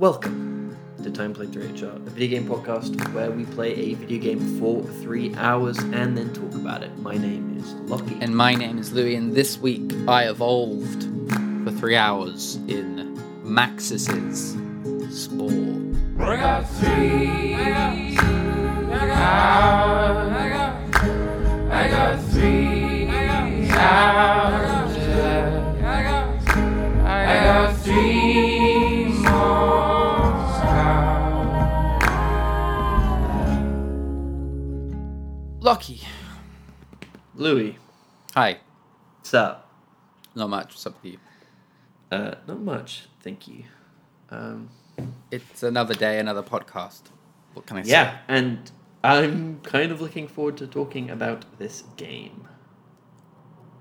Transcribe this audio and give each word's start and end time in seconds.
Welcome 0.00 0.78
to 1.02 1.10
Time 1.10 1.34
Play 1.34 1.44
3HR, 1.44 1.96
a 2.06 2.10
video 2.10 2.40
game 2.40 2.48
podcast 2.48 3.12
where 3.12 3.30
we 3.30 3.44
play 3.44 3.74
a 3.74 3.92
video 3.92 4.18
game 4.18 4.58
for 4.58 4.82
three 4.82 5.34
hours 5.34 5.76
and 5.76 6.16
then 6.16 6.32
talk 6.32 6.54
about 6.54 6.82
it. 6.82 6.96
My 7.00 7.18
name 7.18 7.58
is 7.58 7.74
Lockie. 7.90 8.16
And 8.22 8.34
my 8.34 8.54
name 8.54 8.78
is 8.78 8.94
Louis, 8.94 9.14
and 9.16 9.34
this 9.34 9.58
week 9.58 9.92
I 10.08 10.30
evolved 10.30 11.02
for 11.64 11.70
three 11.72 11.96
hours 11.96 12.56
in 12.66 13.20
Maxis's 13.44 14.52
Spore. 15.10 15.50
I 16.18 16.36
got 16.36 16.62
three. 16.70 17.54
I 17.54 18.16
got, 19.06 20.16
I 20.32 20.48
got, 20.48 21.04
I 21.70 21.88
got 21.90 22.24
three 22.30 23.06
hours 23.68 24.96
left. 24.96 25.82
I 25.82 26.02
got, 26.02 26.56
I 27.06 27.44
got 27.44 27.76
three 27.76 28.19
Louis, 37.40 37.78
Hi. 38.34 38.58
what's 39.18 39.32
up? 39.32 39.70
Not 40.34 40.50
much. 40.50 40.68
What's 40.72 40.86
up 40.86 41.02
with 41.02 41.12
you? 41.14 41.18
Uh, 42.12 42.34
not 42.46 42.60
much, 42.60 43.06
thank 43.20 43.48
you. 43.48 43.64
Um, 44.28 44.68
It's 45.30 45.62
another 45.62 45.94
day, 45.94 46.18
another 46.18 46.42
podcast. 46.42 47.02
What 47.54 47.64
can 47.66 47.78
I 47.78 47.82
say? 47.82 47.92
yeah, 47.92 48.18
and 48.28 48.70
I'm 49.02 49.60
kind 49.62 49.90
of 49.90 50.02
looking 50.02 50.28
forward 50.28 50.58
to 50.58 50.66
talking 50.66 51.08
about 51.08 51.46
this 51.58 51.84
game. 51.96 52.46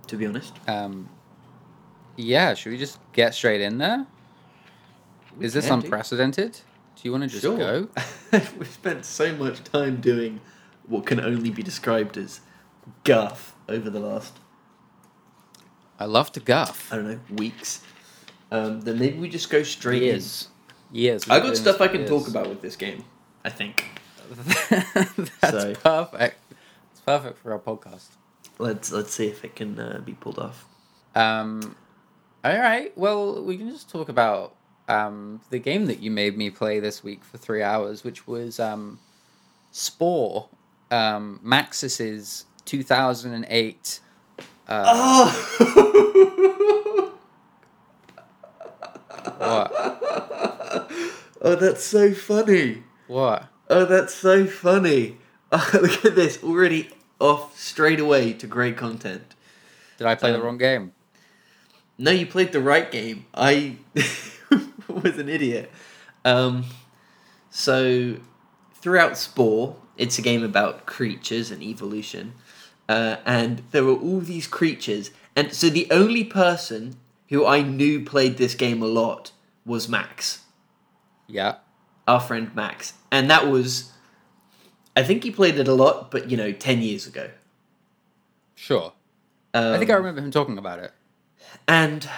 To 0.07 0.15
be 0.15 0.25
honest. 0.25 0.53
Um. 0.67 1.09
Yeah. 2.15 2.53
Should 2.53 2.71
we 2.71 2.77
just 2.77 2.97
get 3.13 3.35
straight 3.35 3.61
in 3.61 3.77
there? 3.77 4.07
We 5.37 5.45
Is 5.45 5.53
this 5.53 5.67
can 5.67 5.79
do. 5.79 5.85
unprecedented? 5.85 6.53
Do 6.53 7.01
you 7.03 7.11
want 7.11 7.23
to 7.25 7.29
just 7.29 7.41
Sure. 7.43 7.57
go? 7.57 7.87
We've 8.31 8.67
spent 8.71 9.03
so 9.05 9.35
much 9.35 9.63
time 9.65 9.99
doing 10.01 10.39
what 10.87 11.05
can 11.05 11.19
only 11.19 11.49
be 11.51 11.61
described 11.61 12.17
as 12.17 12.39
guff 13.03 13.48
over 13.69 13.89
the 13.89 13.99
last, 13.99 14.33
I 15.99 16.05
love 16.05 16.31
to 16.33 16.39
guff. 16.39 16.91
I 16.91 16.95
don't 16.97 17.07
know, 17.07 17.19
weeks. 17.35 17.81
Um, 18.51 18.81
then 18.81 18.97
maybe 18.99 19.17
we 19.19 19.29
just 19.29 19.49
go 19.49 19.63
straight 19.63 20.01
Years. 20.01 20.47
Years. 20.91 21.25
in. 21.25 21.31
I 21.31 21.39
got 21.39 21.55
stuff 21.57 21.81
I 21.81 21.87
can 21.87 22.05
talk 22.05 22.27
about 22.27 22.49
with 22.49 22.61
this 22.61 22.75
game, 22.75 23.03
I 23.45 23.49
think. 23.49 23.85
That's 24.69 25.49
So- 25.49 25.73
perfect. 25.75 26.37
It's 26.91 27.01
perfect 27.01 27.37
for 27.39 27.51
our 27.53 27.59
podcast. 27.59 28.07
Let's 28.57 28.91
let's 28.91 29.13
see 29.13 29.27
if 29.27 29.45
it 29.45 29.55
can 29.55 29.79
uh, 29.79 30.01
be 30.03 30.13
pulled 30.13 30.37
off. 30.39 30.65
Um, 31.15 31.75
all 32.43 32.57
right. 32.57 32.95
Well, 32.97 33.43
we 33.43 33.57
can 33.57 33.69
just 33.69 33.89
talk 33.89 34.09
about 34.09 34.55
um, 34.89 35.39
the 35.49 35.59
game 35.59 35.85
that 35.85 35.99
you 35.99 36.11
made 36.11 36.37
me 36.37 36.49
play 36.49 36.79
this 36.79 37.03
week 37.03 37.23
for 37.23 37.37
three 37.37 37.61
hours, 37.63 38.03
which 38.03 38.27
was 38.27 38.59
um, 38.59 38.99
Spore, 39.71 40.49
um, 40.91 41.39
Maxis's 41.41 42.45
2008. 42.69 43.99
Uh, 44.67 44.83
Oh! 44.87 45.29
What? 49.37 49.71
oh, 51.41 51.55
that's 51.55 51.83
so 51.83 52.13
funny. 52.13 52.83
What? 53.07 53.47
Oh, 53.69 53.85
that's 53.85 54.13
so 54.13 54.45
funny. 54.45 55.17
Oh, 55.51 55.67
look 55.81 56.05
at 56.05 56.13
this, 56.13 56.43
already 56.43 56.91
off 57.19 57.57
straight 57.57 57.99
away 57.99 58.33
to 58.33 58.45
great 58.45 58.77
content. 58.77 59.33
Did 59.97 60.05
I 60.05 60.13
play 60.13 60.29
the 60.31 60.37
Um, 60.37 60.43
wrong 60.43 60.57
game? 60.59 60.91
No, 61.97 62.11
you 62.11 62.27
played 62.27 62.51
the 62.51 62.59
right 62.61 62.91
game. 62.91 63.25
I 63.33 63.77
was 64.87 65.17
an 65.17 65.27
idiot. 65.27 65.71
Um, 66.23 66.65
so, 67.49 68.17
throughout 68.75 69.17
Spore, 69.17 69.75
it's 69.97 70.19
a 70.19 70.21
game 70.21 70.43
about 70.43 70.85
creatures 70.85 71.49
and 71.49 71.63
evolution. 71.63 72.33
Uh, 72.89 73.17
and 73.25 73.61
there 73.71 73.85
were 73.85 73.93
all 73.95 74.19
these 74.19 74.47
creatures. 74.47 75.11
And 75.35 75.53
so, 75.53 75.69
the 75.69 75.87
only 75.91 76.23
person 76.25 76.97
who 77.29 77.45
I 77.45 77.61
knew 77.61 78.03
played 78.03 78.37
this 78.37 78.55
game 78.55 78.81
a 78.81 78.87
lot 78.87 79.31
was 79.65 79.87
Max, 79.87 80.41
Yeah. 81.27 81.57
our 82.07 82.19
friend 82.19 82.53
Max. 82.55 82.93
And 83.11 83.29
that 83.29 83.47
was, 83.47 83.91
I 84.97 85.03
think 85.03 85.23
he 85.23 85.29
played 85.29 85.59
it 85.59 85.67
a 85.67 85.73
lot, 85.73 86.09
but 86.09 86.31
you 86.31 86.35
know, 86.35 86.51
10 86.51 86.81
years 86.81 87.05
ago. 87.05 87.29
Sure. 88.55 88.93
Um, 89.53 89.73
I 89.73 89.77
think 89.77 89.91
I 89.91 89.93
remember 89.93 90.21
him 90.21 90.31
talking 90.31 90.57
about 90.57 90.79
it. 90.79 90.91
And 91.67 92.09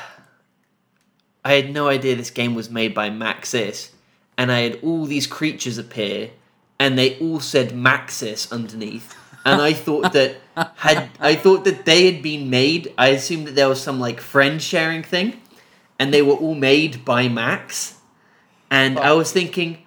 I 1.43 1.53
had 1.53 1.73
no 1.73 1.89
idea 1.89 2.15
this 2.15 2.31
game 2.31 2.55
was 2.55 2.69
made 2.69 2.93
by 2.93 3.09
Maxis. 3.09 3.89
And 4.37 4.51
I 4.51 4.61
had 4.61 4.79
all 4.81 5.05
these 5.05 5.27
creatures 5.27 5.77
appear, 5.77 6.31
and 6.79 6.97
they 6.97 7.19
all 7.19 7.39
said 7.41 7.71
Maxis 7.71 8.49
underneath. 8.51 9.15
And 9.45 9.61
I 9.61 9.73
thought 9.73 10.13
that 10.13 10.35
had 10.75 11.09
I 11.19 11.35
thought 11.35 11.63
that 11.65 11.85
they 11.85 12.11
had 12.11 12.21
been 12.21 12.49
made. 12.49 12.93
I 12.97 13.07
assumed 13.09 13.47
that 13.47 13.55
there 13.55 13.67
was 13.69 13.81
some 13.81 13.99
like 13.99 14.19
friend 14.21 14.61
sharing 14.61 15.03
thing, 15.03 15.41
and 15.99 16.13
they 16.13 16.21
were 16.21 16.35
all 16.35 16.55
made 16.55 17.03
by 17.05 17.27
Max. 17.27 17.97
And 18.69 18.99
I 18.99 19.11
was 19.13 19.31
thinking, 19.31 19.85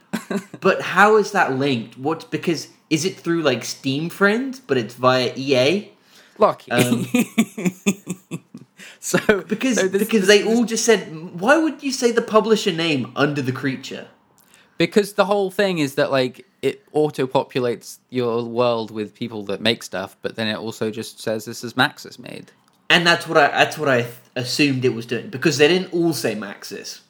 but 0.61 0.83
how 0.83 1.17
is 1.17 1.31
that 1.33 1.57
linked? 1.59 1.97
What 1.97 2.31
because 2.31 2.69
is 2.91 3.05
it 3.05 3.17
through 3.19 3.43
like 3.43 3.65
Steam 3.65 4.11
Friends, 4.11 4.61
but 4.61 4.77
it's 4.77 4.95
via 4.95 5.33
EA? 5.37 5.91
Lockie. 6.39 6.71
Um, 6.73 7.07
so 9.01 9.19
Because 9.43 9.77
so 9.79 9.89
this- 9.89 10.03
because 10.03 10.21
this- 10.23 10.29
they 10.29 10.43
this- 10.43 10.47
all 10.59 10.65
just 10.65 10.85
said, 10.85 11.01
why 11.41 11.57
would 11.59 11.83
you 11.83 11.93
say 11.93 12.11
the 12.11 12.23
publisher 12.23 12.73
name 12.73 13.13
under 13.17 13.41
the 13.43 13.53
creature? 13.53 14.09
Because 14.79 15.15
the 15.15 15.25
whole 15.25 15.51
thing 15.51 15.79
is 15.79 15.95
that 15.95 16.11
like 16.11 16.47
it 16.63 16.83
auto 16.93 17.27
populates 17.27 17.99
your 18.11 18.45
world 18.45 18.91
with 18.91 19.15
people 19.15 19.45
that 19.45 19.61
make 19.61 19.83
stuff, 19.83 20.17
but 20.23 20.37
then 20.37 20.49
it 20.49 20.57
also 20.57 20.91
just 20.91 21.21
says 21.21 21.45
this 21.45 21.63
is 21.63 21.75
Maxis 21.75 22.19
made. 22.19 22.53
And 22.91 23.07
that's 23.07 23.27
what 23.27 23.39
I 23.39 23.49
that's 23.49 23.79
what 23.79 23.89
I 23.89 24.07
assumed 24.37 24.85
it 24.85 24.95
was 24.95 25.07
doing 25.07 25.29
because 25.29 25.59
they 25.59 25.69
didn't 25.69 25.93
all 25.93 26.13
say 26.13 26.35
Maxis. 26.35 27.01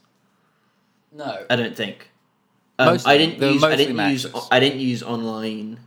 No. 1.12 1.44
I 1.48 1.56
don't 1.56 1.76
think. 1.76 2.10
Um, 2.78 2.86
Most 2.86 3.02
of 3.02 3.08
I 3.08 3.18
didn't 3.18 3.40
use 3.40 3.62
I 3.62 3.76
didn't 3.76 4.10
use 4.10 4.26
I 4.50 4.60
didn't 4.60 4.80
use 4.80 5.02
online. 5.02 5.80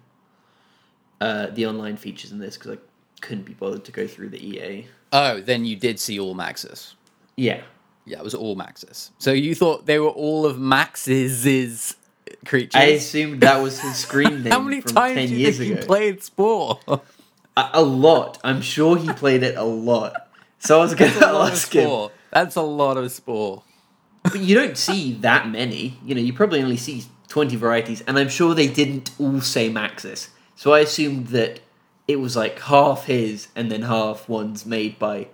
Uh, 1.20 1.48
the 1.48 1.66
online 1.66 1.98
features 1.98 2.32
in 2.32 2.38
this 2.38 2.58
because 2.58 2.78
I 2.78 2.80
couldn't 3.22 3.46
be 3.46 3.54
bothered 3.54 3.84
to 3.86 3.92
go 3.92 4.06
through 4.06 4.30
the 4.30 4.48
EA. 4.48 4.86
Oh, 5.12 5.42
then 5.42 5.66
you 5.66 5.76
did 5.76 6.00
see 6.00 6.20
all 6.20 6.36
Maxis. 6.36 6.94
Yeah, 7.36 7.62
Yeah, 8.08 8.20
it 8.20 8.24
was 8.24 8.34
all 8.34 8.56
Maxis. 8.56 9.12
So 9.20 9.32
you 9.34 9.54
thought 9.54 9.86
they 9.86 10.00
were 10.00 10.08
all 10.10 10.46
of 10.46 10.58
Max's 10.58 11.96
creatures. 12.46 12.76
I 12.80 12.86
assumed 12.86 13.42
that 13.42 13.62
was 13.62 13.80
his 13.80 13.98
screen 13.98 14.44
name 14.44 14.52
How 14.52 14.60
many 14.60 14.82
from 14.82 14.94
times 14.94 15.16
ten 15.16 15.28
do 15.28 15.34
you 15.34 15.40
years 15.40 15.58
think 15.58 15.72
ago. 15.74 15.82
you 15.82 15.86
played 15.86 16.24
Spore? 16.24 16.80
a, 16.88 17.00
a 17.74 17.82
lot. 17.84 18.40
I'm 18.44 18.62
sure 18.62 18.98
he 18.98 19.12
played 19.14 19.44
it 19.44 19.58
a 19.58 19.64
lot. 19.64 20.30
So 20.60 20.80
I 20.80 20.84
was 20.84 20.96
going 20.96 21.12
to 21.12 21.20
lot 21.20 21.48
of 21.48 21.54
ask 21.54 21.74
him. 21.74 22.10
That's 22.32 22.56
a 22.56 22.62
lot 22.62 22.98
of 22.98 23.12
Spore. 23.12 23.64
But 24.24 24.40
you 24.40 24.56
don't 24.56 24.78
see 24.78 25.14
that 25.16 25.50
many. 25.50 26.00
You 26.04 26.16
know, 26.16 26.22
you 26.22 26.34
probably 26.34 26.62
only 26.62 26.78
see 26.78 27.04
20 27.28 27.56
varieties, 27.56 28.02
and 28.08 28.18
I'm 28.18 28.30
sure 28.30 28.54
they 28.56 28.68
didn't 28.68 29.12
all 29.20 29.42
say 29.42 29.70
Maxis. 29.70 30.30
So 30.56 30.74
I 30.74 30.80
assumed 30.80 31.28
that 31.28 31.60
it 32.08 32.18
was 32.22 32.36
like 32.36 32.60
half 32.60 33.06
his 33.06 33.50
and 33.56 33.72
then 33.72 33.84
half 33.84 34.28
ones 34.30 34.66
made 34.66 34.98
by 34.98 35.28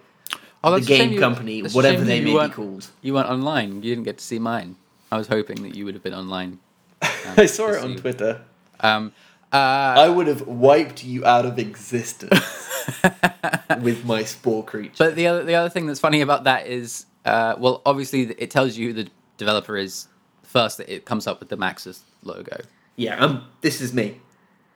Oh, 0.63 0.72
the 0.72 0.78
that's 0.78 0.90
a 0.90 0.96
shame 0.96 1.00
game 1.09 1.13
you- 1.13 1.19
company, 1.19 1.62
whatever 1.62 2.03
they 2.03 2.19
you 2.19 2.34
may 2.38 2.47
be 2.47 2.53
called. 2.53 2.88
You 3.01 3.13
weren't 3.16 3.29
online. 3.29 3.75
You 3.75 3.81
didn't 3.81 4.03
get 4.06 4.18
to 4.18 4.24
see 4.24 4.40
mine. 4.40 4.78
I 5.12 5.18
was 5.18 5.28
hoping 5.28 5.62
that 5.63 5.75
you 5.75 5.85
would 5.85 5.94
have 5.94 6.03
been 6.03 6.13
online. 6.13 6.59
um, 7.01 7.09
I 7.38 7.46
saw 7.46 7.68
it 7.69 7.84
on 7.84 7.96
see. 7.96 8.01
Twitter. 8.01 8.41
Um, 8.79 9.12
uh, 9.51 9.57
I 9.57 10.09
would 10.09 10.28
have 10.28 10.47
wiped 10.47 11.03
you 11.03 11.25
out 11.25 11.46
of 11.46 11.59
existence 11.59 12.31
with 13.81 14.03
my 14.06 14.24
spore 14.24 14.63
creature. 14.63 14.96
But 14.97 15.16
the 15.16 15.28
other 15.28 15.44
the 15.44 15.56
other 15.56 15.69
thing 15.69 15.85
that's 15.85 16.00
funny 16.00 16.22
about 16.22 16.46
that 16.46 16.66
is, 16.68 17.06
uh, 17.25 17.56
well, 17.57 17.81
obviously 17.85 18.24
it 18.24 18.50
tells 18.50 18.78
you 18.78 18.88
who 18.88 18.94
the 18.94 19.09
developer 19.38 19.78
is 19.78 20.07
first. 20.44 20.78
That 20.80 20.90
it 20.90 21.06
comes 21.06 21.28
up 21.28 21.40
with 21.40 21.50
the 21.50 21.57
Maxis 21.57 22.00
logo, 22.24 22.57
yeah, 22.95 23.18
um, 23.18 23.45
this 23.62 23.81
is 23.81 23.94
me. 23.94 24.21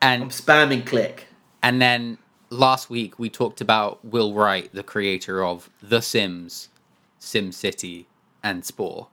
And 0.02 0.24
I'm 0.24 0.30
spamming 0.30 0.86
click. 0.86 1.26
and 1.64 1.82
then 1.82 2.20
last 2.50 2.90
week 2.90 3.18
we 3.20 3.30
talked 3.30 3.62
about 3.62 4.04
Will 4.04 4.34
Wright, 4.34 4.70
the 4.74 4.84
creator 4.84 5.44
of 5.44 5.70
The 5.82 6.02
Sims, 6.02 6.70
Sim 7.20 7.52
City, 7.52 8.08
and 8.44 8.64
Spore, 8.66 9.08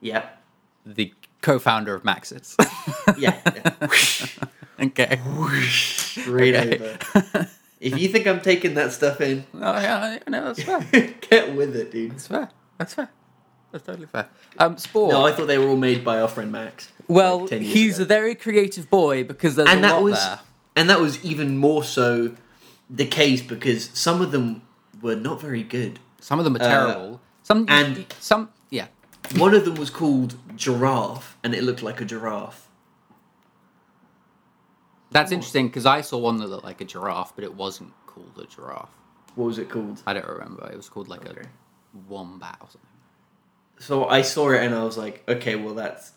Yeah. 0.00 0.28
the 0.86 1.12
co-founder 1.42 1.94
of 1.94 2.02
Maxis. 2.02 2.54
Yeah. 3.18 3.38
yeah. 3.54 4.86
okay. 4.86 5.20
Straight 5.68 6.54
Okay. 6.56 6.98
over. 7.24 7.48
If 7.80 7.98
you 7.98 8.08
think 8.08 8.26
I'm 8.26 8.40
taking 8.40 8.74
that 8.74 8.92
stuff 8.92 9.20
in, 9.20 9.44
Oh 9.54 9.58
yeah, 9.80 10.18
no, 10.26 10.52
that's 10.52 10.62
fair. 10.62 11.14
get 11.20 11.54
with 11.54 11.76
it, 11.76 11.92
dude. 11.92 12.12
That's 12.12 12.26
fair. 12.26 12.48
That's 12.78 12.94
fair. 12.94 13.10
That's 13.72 13.84
totally 13.84 14.06
fair. 14.06 14.28
Um, 14.58 14.78
Spore. 14.78 15.12
No, 15.12 15.26
I 15.26 15.32
thought 15.32 15.46
they 15.48 15.58
were 15.58 15.68
all 15.68 15.76
made 15.76 16.02
by 16.04 16.20
our 16.20 16.28
friend 16.28 16.50
Max. 16.50 16.90
well, 17.08 17.40
like 17.40 17.60
he's 17.60 17.96
ago. 17.96 18.04
a 18.04 18.06
very 18.06 18.34
creative 18.34 18.88
boy 18.88 19.22
because 19.24 19.54
there's 19.56 19.68
and 19.68 19.80
a 19.80 19.82
that 19.82 19.92
lot 19.94 20.02
was 20.02 20.14
there. 20.24 20.40
And 20.76 20.88
that 20.90 21.00
was 21.00 21.22
even 21.24 21.56
more 21.58 21.84
so 21.84 22.36
the 22.90 23.06
case 23.06 23.42
because 23.42 23.90
some 23.94 24.20
of 24.20 24.30
them 24.32 24.62
were 25.00 25.16
not 25.16 25.40
very 25.40 25.62
good. 25.62 25.98
Some 26.20 26.38
of 26.38 26.44
them 26.44 26.56
are 26.56 26.62
Uh, 26.62 26.68
terrible. 26.68 27.20
Some 27.42 27.66
and- 27.68 28.06
some 28.20 28.48
yeah. 28.70 28.86
one 29.36 29.54
of 29.54 29.64
them 29.64 29.74
was 29.74 29.90
called 29.90 30.36
Giraffe, 30.56 31.36
and 31.42 31.54
it 31.54 31.62
looked 31.62 31.82
like 31.82 32.00
a 32.00 32.04
giraffe. 32.04 32.68
That's 35.10 35.30
interesting 35.30 35.68
because 35.68 35.86
I 35.86 36.00
saw 36.00 36.18
one 36.18 36.38
that 36.38 36.48
looked 36.48 36.64
like 36.64 36.80
a 36.80 36.84
giraffe, 36.84 37.34
but 37.36 37.44
it 37.44 37.54
wasn't 37.54 37.92
called 38.06 38.36
a 38.38 38.46
giraffe. 38.46 38.90
What 39.36 39.44
was 39.46 39.58
it 39.58 39.68
called? 39.70 40.02
I 40.06 40.12
don't 40.14 40.26
remember. 40.26 40.68
It 40.70 40.76
was 40.76 40.88
called 40.88 41.08
like 41.08 41.26
Okay. 41.28 41.42
a 41.42 41.98
wombat 42.08 42.56
or 42.60 42.66
something. 42.68 42.80
So 43.78 44.06
I 44.08 44.22
saw 44.22 44.50
it 44.50 44.62
and 44.62 44.74
I 44.74 44.82
was 44.84 44.96
like, 44.96 45.22
okay, 45.28 45.54
well 45.56 45.74
that's 45.74 46.12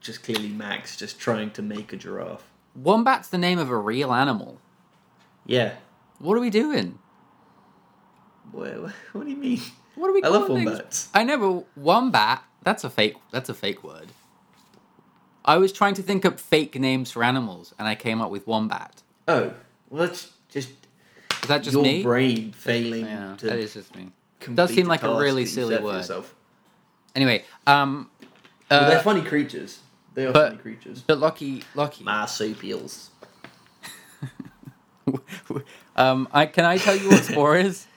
just 0.00 0.22
clearly 0.22 0.48
Max 0.48 0.96
just 0.96 1.18
trying 1.18 1.50
to 1.52 1.62
make 1.62 1.92
a 1.92 1.96
giraffe. 1.96 2.44
Wombat's 2.74 3.28
the 3.28 3.38
name 3.38 3.58
of 3.58 3.70
a 3.70 3.76
real 3.76 4.12
animal. 4.12 4.58
Yeah. 5.46 5.74
What 6.18 6.36
are 6.36 6.40
we 6.40 6.50
doing? 6.50 6.98
What, 8.50 8.92
what 9.12 9.24
do 9.24 9.30
you 9.30 9.36
mean? 9.36 9.60
What 9.94 10.08
are 10.08 10.12
we? 10.12 10.22
I 10.22 10.28
love 10.28 10.46
things? 10.46 10.64
wombats. 10.66 11.08
I 11.14 11.24
know, 11.24 11.38
but 11.38 11.80
wombat. 11.82 12.42
That's 12.62 12.84
a 12.84 12.90
fake. 12.90 13.16
That's 13.30 13.48
a 13.48 13.54
fake 13.54 13.82
word. 13.84 14.08
I 15.44 15.56
was 15.56 15.72
trying 15.72 15.94
to 15.94 16.02
think 16.02 16.24
up 16.24 16.38
fake 16.38 16.78
names 16.78 17.10
for 17.10 17.24
animals, 17.24 17.74
and 17.78 17.88
I 17.88 17.94
came 17.94 18.20
up 18.20 18.30
with 18.30 18.46
wombat. 18.46 19.02
Oh, 19.28 19.52
well 19.90 20.06
that's 20.06 20.32
just 20.48 20.70
Is 21.42 21.48
that 21.48 21.62
just 21.62 21.74
your 21.74 21.82
me? 21.82 22.02
brain 22.02 22.52
failing 22.52 23.04
Yeah, 23.06 23.34
to 23.38 23.46
that 23.46 23.58
is 23.58 23.74
just 23.74 23.94
me. 23.96 24.10
Does 24.54 24.72
seem 24.72 24.86
like 24.86 25.02
a 25.02 25.18
really 25.18 25.46
silly 25.46 25.78
word. 25.78 25.96
yourself. 25.98 26.34
Anyway, 27.14 27.44
um, 27.66 28.10
Well, 28.70 28.84
uh, 28.84 28.88
they're 28.88 29.00
funny 29.02 29.22
creatures. 29.22 29.80
They 30.14 30.26
are 30.26 30.32
but- 30.32 30.50
funny 30.50 30.62
creatures. 30.62 31.02
but 31.06 31.18
Lockie, 31.18 31.62
Lockie. 31.74 32.04
Marsupials. 32.04 33.10
um, 35.96 36.28
I 36.32 36.46
can 36.46 36.64
I 36.64 36.78
tell 36.78 36.96
you 36.96 37.08
what 37.10 37.24
Spore 37.24 37.56
is? 37.56 37.86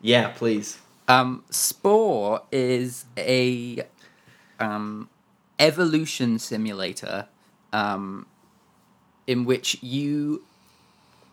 Yeah, 0.00 0.28
please. 0.28 0.78
Um, 1.08 1.42
Spore 1.50 2.42
is 2.52 3.04
a 3.16 3.82
um, 4.60 5.08
evolution 5.58 6.38
simulator 6.38 7.26
um, 7.72 8.26
in 9.26 9.44
which 9.44 9.82
you 9.82 10.44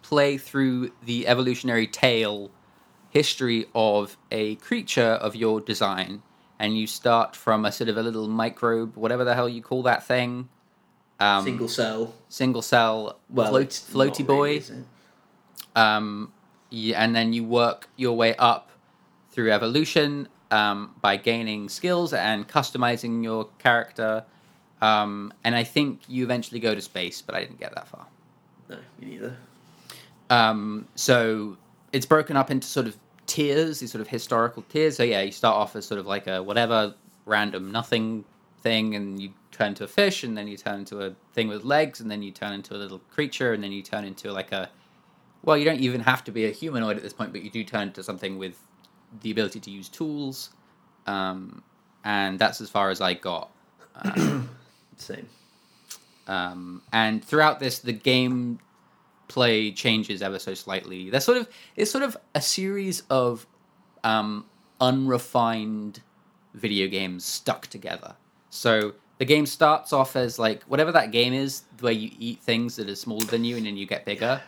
play 0.01 0.39
through 0.39 0.91
the 1.03 1.27
evolutionary 1.27 1.85
tale 1.85 2.49
history 3.11 3.67
of 3.75 4.17
a 4.31 4.55
creature 4.55 5.03
of 5.03 5.35
your 5.35 5.61
design, 5.61 6.23
and 6.59 6.77
you 6.77 6.87
start 6.87 7.35
from 7.35 7.65
a 7.65 7.71
sort 7.71 7.89
of 7.89 7.97
a 7.97 8.03
little 8.03 8.27
microbe, 8.27 8.95
whatever 8.95 9.23
the 9.23 9.33
hell 9.35 9.49
you 9.49 9.61
call 9.61 9.83
that 9.83 10.05
thing. 10.05 10.49
Um, 11.19 11.43
Single 11.45 11.67
cell. 11.69 12.13
single 12.27 12.61
cell 12.61 13.19
Well, 13.29 13.47
float, 13.49 13.69
floaty 13.69 14.27
boy 14.27 14.59
really, 14.59 14.83
um, 15.75 16.33
yeah, 16.69 17.01
and 17.01 17.15
then 17.15 17.31
you 17.31 17.45
work 17.45 17.87
your 17.95 18.17
way 18.17 18.35
up 18.35 18.69
through 19.31 19.51
evolution 19.51 20.27
um, 20.51 20.93
by 21.01 21.15
gaining 21.17 21.69
skills 21.69 22.11
and 22.13 22.47
customizing 22.47 23.23
your 23.23 23.47
character. 23.59 24.25
Um, 24.81 25.33
and 25.43 25.55
I 25.55 25.63
think 25.63 26.01
you 26.07 26.23
eventually 26.25 26.59
go 26.59 26.75
to 26.75 26.81
space, 26.81 27.21
but 27.21 27.33
I 27.33 27.39
didn't 27.41 27.59
get 27.59 27.73
that 27.75 27.87
far. 27.87 28.07
No, 28.69 28.75
me 28.99 29.07
neither. 29.07 29.37
Um, 30.29 30.87
so 30.95 31.57
it's 31.93 32.05
broken 32.05 32.35
up 32.35 32.51
into 32.51 32.67
sort 32.67 32.87
of 32.87 32.97
tiers, 33.35 33.79
these 33.79 33.91
sort 33.91 34.01
of 34.01 34.07
historical 34.07 34.63
tiers. 34.69 34.95
So 34.95 35.03
yeah, 35.03 35.21
you 35.21 35.31
start 35.31 35.55
off 35.55 35.75
as 35.75 35.85
sort 35.85 35.99
of 35.99 36.05
like 36.05 36.27
a 36.27 36.41
whatever 36.41 36.95
random 37.25 37.71
nothing 37.71 38.23
thing, 38.61 38.95
and 38.95 39.21
you 39.21 39.31
turn 39.51 39.69
into 39.69 39.83
a 39.83 39.87
fish, 39.87 40.23
and 40.23 40.37
then 40.37 40.47
you 40.47 40.57
turn 40.57 40.79
into 40.79 41.01
a 41.01 41.13
thing 41.33 41.47
with 41.47 41.63
legs, 41.63 41.99
and 41.99 42.09
then 42.09 42.21
you 42.23 42.31
turn 42.31 42.53
into 42.53 42.73
a 42.75 42.77
little 42.77 42.99
creature, 43.11 43.53
and 43.53 43.63
then 43.63 43.71
you 43.71 43.81
turn 43.81 44.05
into 44.05 44.31
like 44.31 44.51
a 44.51 44.69
well, 45.43 45.57
you 45.57 45.65
don't 45.65 45.79
even 45.79 46.01
have 46.01 46.23
to 46.23 46.31
be 46.31 46.45
a 46.45 46.51
humanoid 46.51 46.97
at 46.97 47.03
this 47.03 47.13
point, 47.13 47.31
but 47.31 47.43
you 47.43 47.51
do 47.51 47.63
turn 47.63 47.89
into 47.89 48.03
something 48.03 48.39
with 48.39 48.57
the 49.21 49.31
ability 49.31 49.59
to 49.59 49.69
use 49.69 49.89
tools. 49.89 50.49
Um, 51.05 51.61
and 52.03 52.39
that's 52.39 52.61
as 52.61 52.69
far 52.69 52.89
as 52.89 52.99
I 52.99 53.13
got. 53.13 53.51
Same. 54.97 55.29
Um, 56.27 56.81
and 56.91 57.23
throughout 57.23 57.59
this, 57.59 57.79
the 57.79 57.93
game 57.93 58.59
play 59.27 59.71
changes 59.71 60.21
ever 60.21 60.39
so 60.39 60.53
slightly. 60.53 61.09
There's 61.09 61.25
sort 61.25 61.37
of 61.37 61.49
it's 61.75 61.91
sort 61.91 62.03
of 62.03 62.17
a 62.33 62.41
series 62.41 63.03
of 63.09 63.47
um, 64.03 64.45
unrefined 64.79 66.01
video 66.53 66.87
games 66.87 67.25
stuck 67.25 67.67
together. 67.67 68.15
So 68.49 68.93
the 69.17 69.25
game 69.25 69.45
starts 69.45 69.93
off 69.93 70.15
as 70.15 70.39
like 70.39 70.63
whatever 70.63 70.91
that 70.91 71.11
game 71.11 71.33
is, 71.33 71.63
where 71.79 71.93
you 71.93 72.11
eat 72.19 72.41
things 72.41 72.75
that 72.77 72.89
are 72.89 72.95
smaller 72.95 73.25
than 73.25 73.43
you 73.43 73.57
and 73.57 73.65
then 73.65 73.77
you 73.77 73.85
get 73.85 74.05
bigger. 74.05 74.41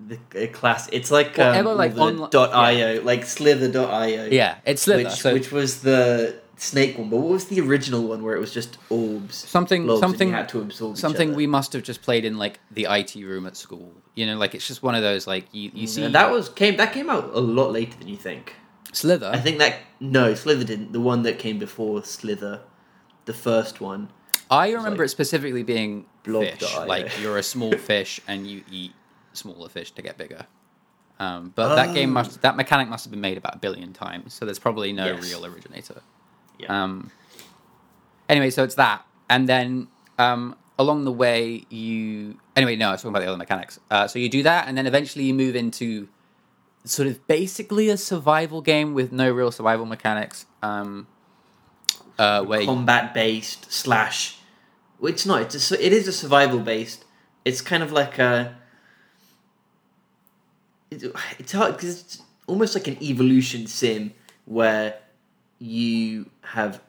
The 0.00 0.48
class. 0.48 0.88
It's 0.92 1.10
like 1.10 1.38
Whatever, 1.38 1.70
um, 1.70 1.76
like, 1.76 2.30
dot 2.30 2.52
io, 2.52 3.00
like 3.02 3.24
Slither.io. 3.24 4.26
Yeah, 4.26 4.56
it's 4.66 4.82
Slither. 4.82 5.04
Which, 5.04 5.12
so 5.12 5.32
which 5.32 5.52
was 5.52 5.82
the 5.82 6.40
snake 6.56 6.98
one, 6.98 7.08
but 7.10 7.16
what 7.18 7.30
was 7.30 7.46
the 7.46 7.60
original 7.60 8.02
one 8.08 8.22
where 8.22 8.34
it 8.36 8.40
was 8.40 8.52
just 8.52 8.78
orbs? 8.90 9.34
something 9.36 9.88
something 9.98 10.30
had 10.32 10.48
to 10.50 10.60
absorb 10.60 10.96
something 10.96 11.34
we 11.34 11.46
must 11.46 11.72
have 11.72 11.82
just 11.82 12.02
played 12.02 12.24
in 12.24 12.38
like 12.38 12.60
the 12.70 12.86
IT 12.88 13.14
room 13.16 13.46
at 13.46 13.56
school. 13.56 13.92
You 14.14 14.26
know, 14.26 14.36
like 14.36 14.54
it's 14.54 14.66
just 14.66 14.82
one 14.82 14.94
of 14.94 15.02
those 15.02 15.26
like 15.26 15.46
you, 15.52 15.70
you 15.74 15.86
see 15.86 16.02
And 16.02 16.14
that 16.14 16.30
was 16.30 16.48
came 16.48 16.76
that 16.76 16.92
came 16.92 17.10
out 17.10 17.30
a 17.34 17.40
lot 17.40 17.72
later 17.72 17.98
than 17.98 18.08
you 18.08 18.16
think. 18.16 18.54
Slither. 18.92 19.30
I 19.32 19.38
think 19.38 19.58
that 19.58 19.78
no, 20.00 20.34
Slither 20.34 20.64
didn't. 20.64 20.92
The 20.92 21.00
one 21.00 21.22
that 21.22 21.38
came 21.38 21.58
before 21.58 22.04
Slither, 22.04 22.60
the 23.24 23.34
first 23.34 23.80
one. 23.80 24.10
I 24.50 24.70
remember 24.72 25.02
like 25.02 25.06
it 25.06 25.08
specifically 25.08 25.62
being 25.62 26.06
fish. 26.22 26.62
Like 26.86 27.10
you're 27.20 27.38
a 27.38 27.42
small 27.42 27.72
fish 27.78 28.20
and 28.28 28.46
you 28.46 28.62
eat 28.70 28.92
smaller 29.32 29.68
fish 29.68 29.90
to 29.92 30.02
get 30.02 30.16
bigger. 30.16 30.46
Um, 31.18 31.52
but 31.54 31.76
that 31.76 31.94
game 31.94 32.10
Oh. 32.10 32.14
must 32.14 32.42
that 32.42 32.56
mechanic 32.56 32.88
must 32.88 33.04
have 33.04 33.10
been 33.10 33.20
made 33.20 33.38
about 33.38 33.54
a 33.56 33.58
billion 33.58 33.92
times, 33.92 34.34
so 34.34 34.44
there's 34.44 34.58
probably 34.58 34.92
no 34.92 35.06
Yes. 35.14 35.22
real 35.22 35.46
originator. 35.46 36.02
Yeah. 36.58 36.84
Um, 36.84 37.10
anyway, 38.28 38.50
so 38.50 38.64
it's 38.64 38.76
that, 38.76 39.04
and 39.28 39.48
then 39.48 39.88
um, 40.18 40.56
along 40.78 41.04
the 41.04 41.12
way 41.12 41.64
you 41.68 42.38
anyway 42.56 42.76
no, 42.76 42.88
I 42.88 42.92
was 42.92 43.02
talking 43.02 43.10
about 43.10 43.20
the 43.20 43.28
other 43.28 43.36
mechanics. 43.36 43.80
Uh, 43.90 44.06
so 44.06 44.18
you 44.18 44.28
do 44.28 44.42
that, 44.42 44.68
and 44.68 44.76
then 44.76 44.86
eventually 44.86 45.24
you 45.24 45.34
move 45.34 45.56
into 45.56 46.08
sort 46.84 47.08
of 47.08 47.26
basically 47.26 47.88
a 47.88 47.96
survival 47.96 48.60
game 48.60 48.94
with 48.94 49.12
no 49.12 49.30
real 49.30 49.50
survival 49.50 49.86
mechanics. 49.86 50.46
Um, 50.62 51.06
uh, 52.18 52.42
where 52.44 52.64
combat 52.64 53.14
based 53.14 53.72
slash. 53.72 54.38
Well, 54.98 55.12
it's 55.12 55.26
not. 55.26 55.42
It's 55.42 55.72
a, 55.72 55.84
it 55.84 55.92
is 55.92 56.08
a 56.08 56.12
survival 56.12 56.60
based. 56.60 57.04
It's 57.44 57.60
kind 57.60 57.82
of 57.82 57.92
like 57.92 58.18
a. 58.18 58.56
It's, 60.90 61.04
it's 61.38 61.52
hard 61.52 61.76
because 61.76 62.00
it's 62.00 62.22
almost 62.46 62.74
like 62.74 62.86
an 62.86 63.02
evolution 63.02 63.66
sim 63.66 64.12
where 64.44 64.98
you 65.64 66.28
have 66.42 66.80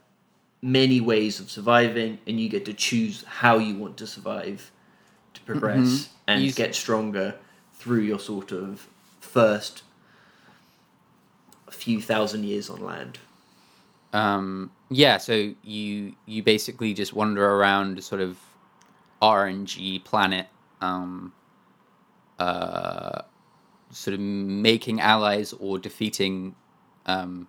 many 0.61 0.99
ways 0.99 1.39
of 1.39 1.49
surviving 1.49 2.17
and 2.27 2.39
you 2.39 2.49
get 2.49 2.65
to 2.65 2.73
choose 2.73 3.23
how 3.25 3.57
you 3.57 3.75
want 3.75 3.95
to 3.97 4.05
survive 4.07 4.71
to 5.33 5.41
progress 5.41 5.77
Mhm. 5.87 6.07
and 6.27 6.55
get 6.55 6.75
stronger 6.75 7.35
through 7.73 8.01
your 8.01 8.19
sort 8.19 8.51
of 8.51 8.87
first 9.21 9.83
few 11.69 12.01
thousand 12.01 12.43
years 12.45 12.69
on 12.69 12.81
land. 12.83 13.19
um, 14.13 14.71
yeah, 14.89 15.17
so 15.17 15.53
you 15.61 16.15
you 16.25 16.41
basically 16.41 16.93
just 16.93 17.11
wander 17.13 17.45
around 17.45 17.97
a 17.99 18.01
sort 18.01 18.21
of 18.21 18.37
RNG 19.21 19.99
planet, 20.05 20.47
um, 20.79 21.33
uh, 22.39 23.21
sort 23.91 24.13
of 24.13 24.19
making 24.21 25.01
allies 25.01 25.51
or 25.53 25.77
defeating 25.79 26.55
um, 27.07 27.47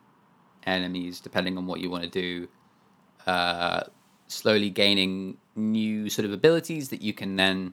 enemies, 0.67 1.21
depending 1.21 1.57
on 1.59 1.67
what 1.67 1.81
you 1.81 1.91
want 1.91 2.05
to 2.05 2.11
do. 2.11 2.49
Uh, 3.27 3.83
slowly 4.29 4.71
gaining 4.71 5.37
new 5.55 6.09
sort 6.11 6.27
of 6.27 6.33
abilities 6.33 6.89
that 6.89 7.01
you 7.01 7.13
can 7.13 7.37
then 7.37 7.73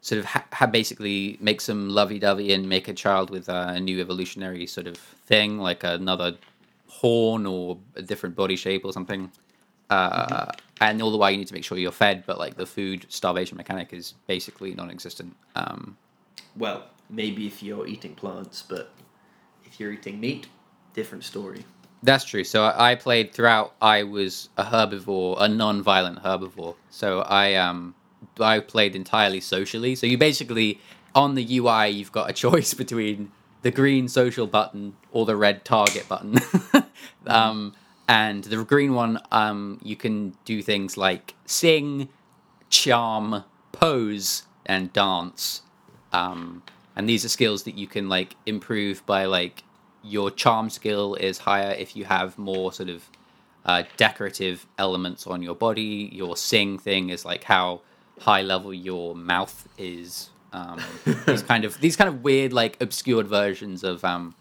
sort 0.00 0.18
of 0.18 0.24
ha- 0.24 0.44
ha- 0.52 0.66
basically 0.66 1.36
make 1.40 1.60
some 1.60 1.88
lovey-dovey 1.88 2.52
and 2.52 2.68
make 2.68 2.88
a 2.88 2.94
child 2.94 3.30
with 3.30 3.48
a 3.48 3.78
new 3.78 4.00
evolutionary 4.00 4.66
sort 4.66 4.86
of 4.86 4.96
thing, 4.96 5.58
like 5.58 5.84
another 5.84 6.36
horn 6.88 7.46
or 7.46 7.78
a 7.96 8.02
different 8.02 8.34
body 8.34 8.56
shape 8.56 8.84
or 8.84 8.92
something. 8.92 9.30
Uh, 9.90 10.50
And 10.80 11.00
all 11.00 11.12
the 11.12 11.16
while, 11.16 11.30
you 11.30 11.36
need 11.38 11.46
to 11.46 11.54
make 11.54 11.62
sure 11.64 11.78
you're 11.78 11.92
fed, 11.92 12.24
but 12.26 12.38
like 12.38 12.56
the 12.56 12.66
food 12.66 13.06
starvation 13.08 13.56
mechanic 13.56 13.92
is 13.92 14.14
basically 14.26 14.74
non-existent. 14.74 15.36
Um, 15.54 15.96
Well, 16.56 16.82
maybe 17.08 17.46
if 17.46 17.62
you're 17.62 17.86
eating 17.86 18.14
plants, 18.16 18.62
but 18.62 18.90
if 19.64 19.78
you're 19.78 19.92
eating 19.92 20.18
meat, 20.18 20.48
different 20.94 21.22
story. 21.22 21.64
That's 22.02 22.24
true. 22.24 22.42
So 22.42 22.64
I, 22.64 22.96
played 22.96 23.32
throughout. 23.32 23.74
I 23.80 24.02
was 24.02 24.48
a 24.56 24.64
herbivore, 24.64 25.36
a 25.40 25.48
non-violent 25.48 26.22
herbivore. 26.22 26.74
So 26.90 27.20
I 27.20 27.54
um 27.54 27.94
I 28.40 28.58
played 28.58 28.96
entirely 28.96 29.40
socially. 29.40 29.94
So 29.94 30.06
you 30.06 30.18
basically 30.18 30.80
on 31.14 31.34
the 31.34 31.58
UI 31.58 31.88
you've 31.90 32.12
got 32.12 32.28
a 32.28 32.32
choice 32.44 32.74
between 32.74 33.30
the 33.62 33.70
green 33.70 34.08
social 34.08 34.46
button 34.46 34.96
or 35.12 35.24
the 35.24 35.36
red 35.36 35.64
target 35.64 36.08
button. 36.08 36.38
um, 37.26 37.74
and 38.08 38.44
the 38.44 38.64
green 38.64 38.94
one, 38.94 39.20
um, 39.30 39.78
you 39.82 39.94
can 39.94 40.34
do 40.44 40.60
things 40.60 40.96
like 40.96 41.34
sing, 41.46 42.08
charm, 42.68 43.44
pose, 43.70 44.42
and 44.66 44.92
dance. 44.92 45.62
Um, 46.12 46.64
and 46.96 47.08
these 47.08 47.24
are 47.24 47.28
skills 47.28 47.62
that 47.62 47.78
you 47.78 47.86
can 47.86 48.08
like 48.08 48.34
improve 48.44 49.06
by 49.06 49.24
like 49.26 49.62
your 50.02 50.30
charm 50.30 50.70
skill 50.70 51.14
is 51.14 51.38
higher 51.38 51.72
if 51.72 51.96
you 51.96 52.04
have 52.04 52.38
more 52.38 52.72
sort 52.72 52.88
of 52.88 53.08
uh, 53.64 53.84
decorative 53.96 54.66
elements 54.78 55.26
on 55.26 55.42
your 55.42 55.54
body. 55.54 56.10
Your 56.12 56.36
sing 56.36 56.78
thing 56.78 57.10
is 57.10 57.24
like 57.24 57.44
how 57.44 57.82
high 58.20 58.42
level 58.42 58.74
your 58.74 59.14
mouth 59.14 59.68
is. 59.78 60.30
Um, 60.52 60.80
these 61.26 61.42
kind 61.42 61.64
of 61.64 61.80
these 61.80 61.96
kind 61.96 62.08
of 62.08 62.22
weird 62.22 62.52
like 62.52 62.80
obscured 62.80 63.28
versions 63.28 63.84
of 63.84 64.04
um, 64.04 64.34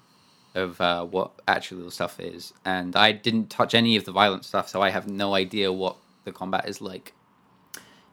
of 0.55 0.81
uh, 0.81 1.05
what 1.05 1.31
actual 1.47 1.89
stuff 1.91 2.19
is. 2.19 2.53
And 2.65 2.95
I 2.95 3.11
didn't 3.11 3.49
touch 3.49 3.73
any 3.73 3.95
of 3.95 4.05
the 4.05 4.11
violent 4.11 4.45
stuff, 4.45 4.69
so 4.69 4.81
I 4.81 4.89
have 4.89 5.07
no 5.07 5.33
idea 5.33 5.71
what 5.71 5.95
the 6.23 6.31
combat 6.31 6.67
is 6.67 6.81
like. 6.81 7.13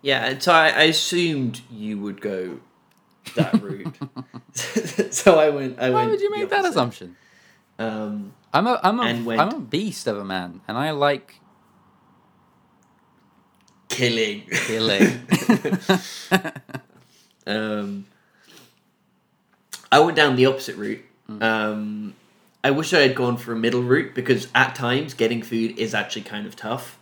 Yeah, 0.00 0.26
and 0.26 0.42
so 0.42 0.52
I, 0.52 0.68
I 0.68 0.82
assumed 0.84 1.60
you 1.70 1.98
would 1.98 2.20
go 2.20 2.60
that 3.34 3.60
route. 3.60 3.96
so 5.12 5.38
I 5.38 5.50
went. 5.50 5.78
I 5.78 5.90
Why 5.90 6.00
went 6.00 6.12
would 6.12 6.20
you 6.20 6.30
make 6.30 6.48
that 6.50 6.64
assumption? 6.64 7.16
Um, 7.78 8.34
I'm 8.52 8.66
a 8.66 8.80
I'm 8.82 9.00
a 9.00 9.04
am 9.04 9.48
a 9.48 9.60
beast 9.60 10.06
of 10.06 10.18
a 10.18 10.24
man, 10.24 10.60
and 10.66 10.76
I 10.76 10.90
like 10.90 11.40
killing. 13.88 14.42
killing. 14.50 15.20
Um, 17.48 18.04
I 19.90 20.00
went 20.00 20.16
down 20.16 20.36
the 20.36 20.46
opposite 20.46 20.76
route. 20.76 21.02
Mm. 21.30 21.42
Um, 21.42 22.14
I 22.62 22.70
wish 22.70 22.92
I 22.92 23.00
had 23.00 23.14
gone 23.14 23.38
for 23.38 23.52
a 23.52 23.56
middle 23.56 23.82
route 23.82 24.14
because 24.14 24.48
at 24.54 24.74
times 24.74 25.14
getting 25.14 25.42
food 25.42 25.78
is 25.78 25.94
actually 25.94 26.22
kind 26.22 26.46
of 26.46 26.56
tough, 26.56 26.98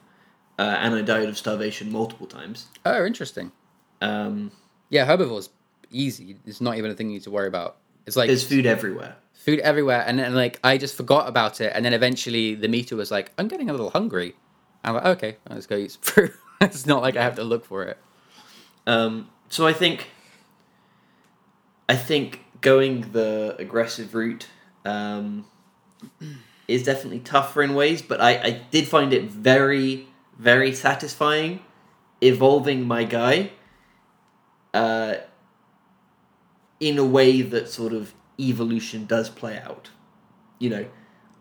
uh, 0.59 0.77
and 0.79 0.95
I 0.95 1.03
died 1.03 1.29
of 1.29 1.37
starvation 1.37 1.91
multiple 1.91 2.29
times. 2.29 2.67
oh, 2.85 3.05
interesting. 3.05 3.51
Um, 4.01 4.53
Yeah, 4.89 5.07
herbivore's 5.07 5.51
easy. 5.91 6.37
It's 6.47 6.61
not 6.61 6.77
even 6.79 6.91
a 6.91 6.95
thing 6.95 7.09
you 7.09 7.15
need 7.15 7.25
to 7.25 7.31
worry 7.31 7.49
about. 7.49 7.79
It's 8.07 8.17
like 8.17 8.29
there's 8.29 8.47
food 8.47 8.67
everywhere. 8.67 9.17
Food 9.47 9.61
everywhere, 9.61 10.05
and 10.07 10.19
then 10.19 10.35
like 10.35 10.61
I 10.63 10.77
just 10.77 10.97
forgot 10.97 11.29
about 11.29 11.61
it, 11.61 11.73
and 11.75 11.85
then 11.85 11.95
eventually 11.95 12.55
the 12.55 12.69
meter 12.69 12.97
was 12.97 13.11
like, 13.11 13.33
"I'm 13.39 13.49
getting 13.49 13.71
a 13.71 13.73
little 13.73 13.91
hungry." 13.91 14.35
I'm 14.85 14.95
like, 14.95 15.07
"Okay, 15.07 15.37
let's 15.49 15.67
go 15.67 15.77
eat 15.77 15.93
some 15.93 16.03
fruit." 16.13 16.33
it's 16.61 16.85
not 16.85 17.01
like 17.01 17.17
I 17.17 17.23
have 17.23 17.37
to 17.37 17.45
look 17.45 17.65
for 17.65 17.85
it. 17.85 17.99
Um, 18.87 19.31
so 19.49 19.67
I 19.67 19.73
think, 19.73 20.09
I 21.89 21.97
think 21.97 22.45
going 22.61 23.13
the 23.13 23.57
aggressive 23.59 24.15
route 24.15 24.49
um, 24.85 25.47
is 26.69 26.83
definitely 26.83 27.21
tougher 27.21 27.63
in 27.63 27.75
ways, 27.75 28.03
but 28.03 28.21
I, 28.21 28.31
I 28.43 28.51
did 28.71 28.89
find 28.89 29.13
it 29.13 29.31
very, 29.31 30.09
very 30.39 30.75
satisfying 30.75 31.61
evolving 32.21 32.87
my 32.87 33.05
guy 33.05 33.51
uh, 34.73 35.17
in 36.81 36.99
a 36.99 37.05
way 37.05 37.43
that 37.43 37.69
sort 37.69 37.93
of 37.93 38.15
evolution 38.39 39.07
does 39.07 39.29
play 39.29 39.59
out. 39.59 39.91
You 40.59 40.71
know, 40.71 40.87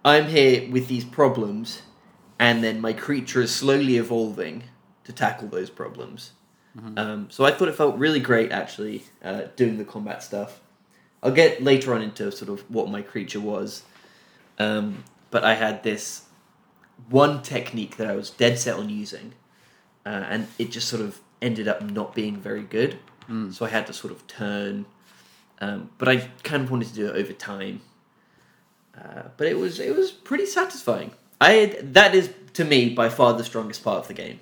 I'm 0.03 0.27
here 0.27 0.69
with 0.69 0.87
these 0.87 1.05
problems, 1.05 1.81
and 2.39 2.63
then 2.63 2.81
my 2.81 2.93
creature 2.93 3.41
is 3.41 3.53
slowly 3.53 3.97
evolving 3.97 4.63
to 5.03 5.13
tackle 5.13 5.47
those 5.47 5.69
problems. 5.69 6.31
Um, 6.97 7.27
so 7.29 7.45
I 7.45 7.51
thought 7.51 7.69
it 7.69 7.75
felt 7.75 7.95
really 7.97 8.19
great 8.19 8.51
actually 8.51 9.03
uh, 9.23 9.43
doing 9.55 9.77
the 9.77 9.85
combat 9.85 10.21
stuff. 10.21 10.59
I'll 11.23 11.31
get 11.31 11.63
later 11.63 11.93
on 11.93 12.01
into 12.01 12.31
sort 12.31 12.49
of 12.51 12.69
what 12.69 12.89
my 12.89 13.01
creature 13.01 13.39
was, 13.39 13.83
um, 14.59 15.03
but 15.31 15.43
I 15.45 15.55
had 15.55 15.83
this 15.83 16.23
one 17.09 17.41
technique 17.41 17.97
that 17.97 18.07
I 18.07 18.15
was 18.15 18.29
dead 18.29 18.59
set 18.59 18.75
on 18.75 18.89
using, 18.89 19.33
uh, 20.05 20.25
and 20.29 20.47
it 20.59 20.71
just 20.71 20.87
sort 20.87 21.01
of 21.01 21.19
ended 21.41 21.67
up 21.67 21.81
not 21.81 22.13
being 22.13 22.37
very 22.37 22.63
good. 22.63 22.99
So 23.51 23.65
I 23.65 23.69
had 23.69 23.87
to 23.87 23.93
sort 23.93 24.13
of 24.13 24.27
turn, 24.27 24.85
um, 25.65 25.89
but 25.97 26.07
I 26.07 26.17
kind 26.43 26.63
of 26.63 26.71
wanted 26.71 26.89
to 26.89 26.93
do 26.93 27.07
it 27.07 27.15
over 27.15 27.33
time. 27.33 27.81
Uh, 28.97 29.23
but 29.37 29.47
it 29.47 29.57
was 29.57 29.79
it 29.79 29.95
was 29.95 30.11
pretty 30.11 30.45
satisfying. 30.45 31.11
I 31.41 31.51
had, 31.51 31.93
that 31.93 32.15
is 32.15 32.29
to 32.53 32.63
me 32.63 32.89
by 32.89 33.09
far 33.09 33.33
the 33.33 33.43
strongest 33.43 33.83
part 33.83 33.99
of 33.99 34.07
the 34.07 34.13
game. 34.13 34.39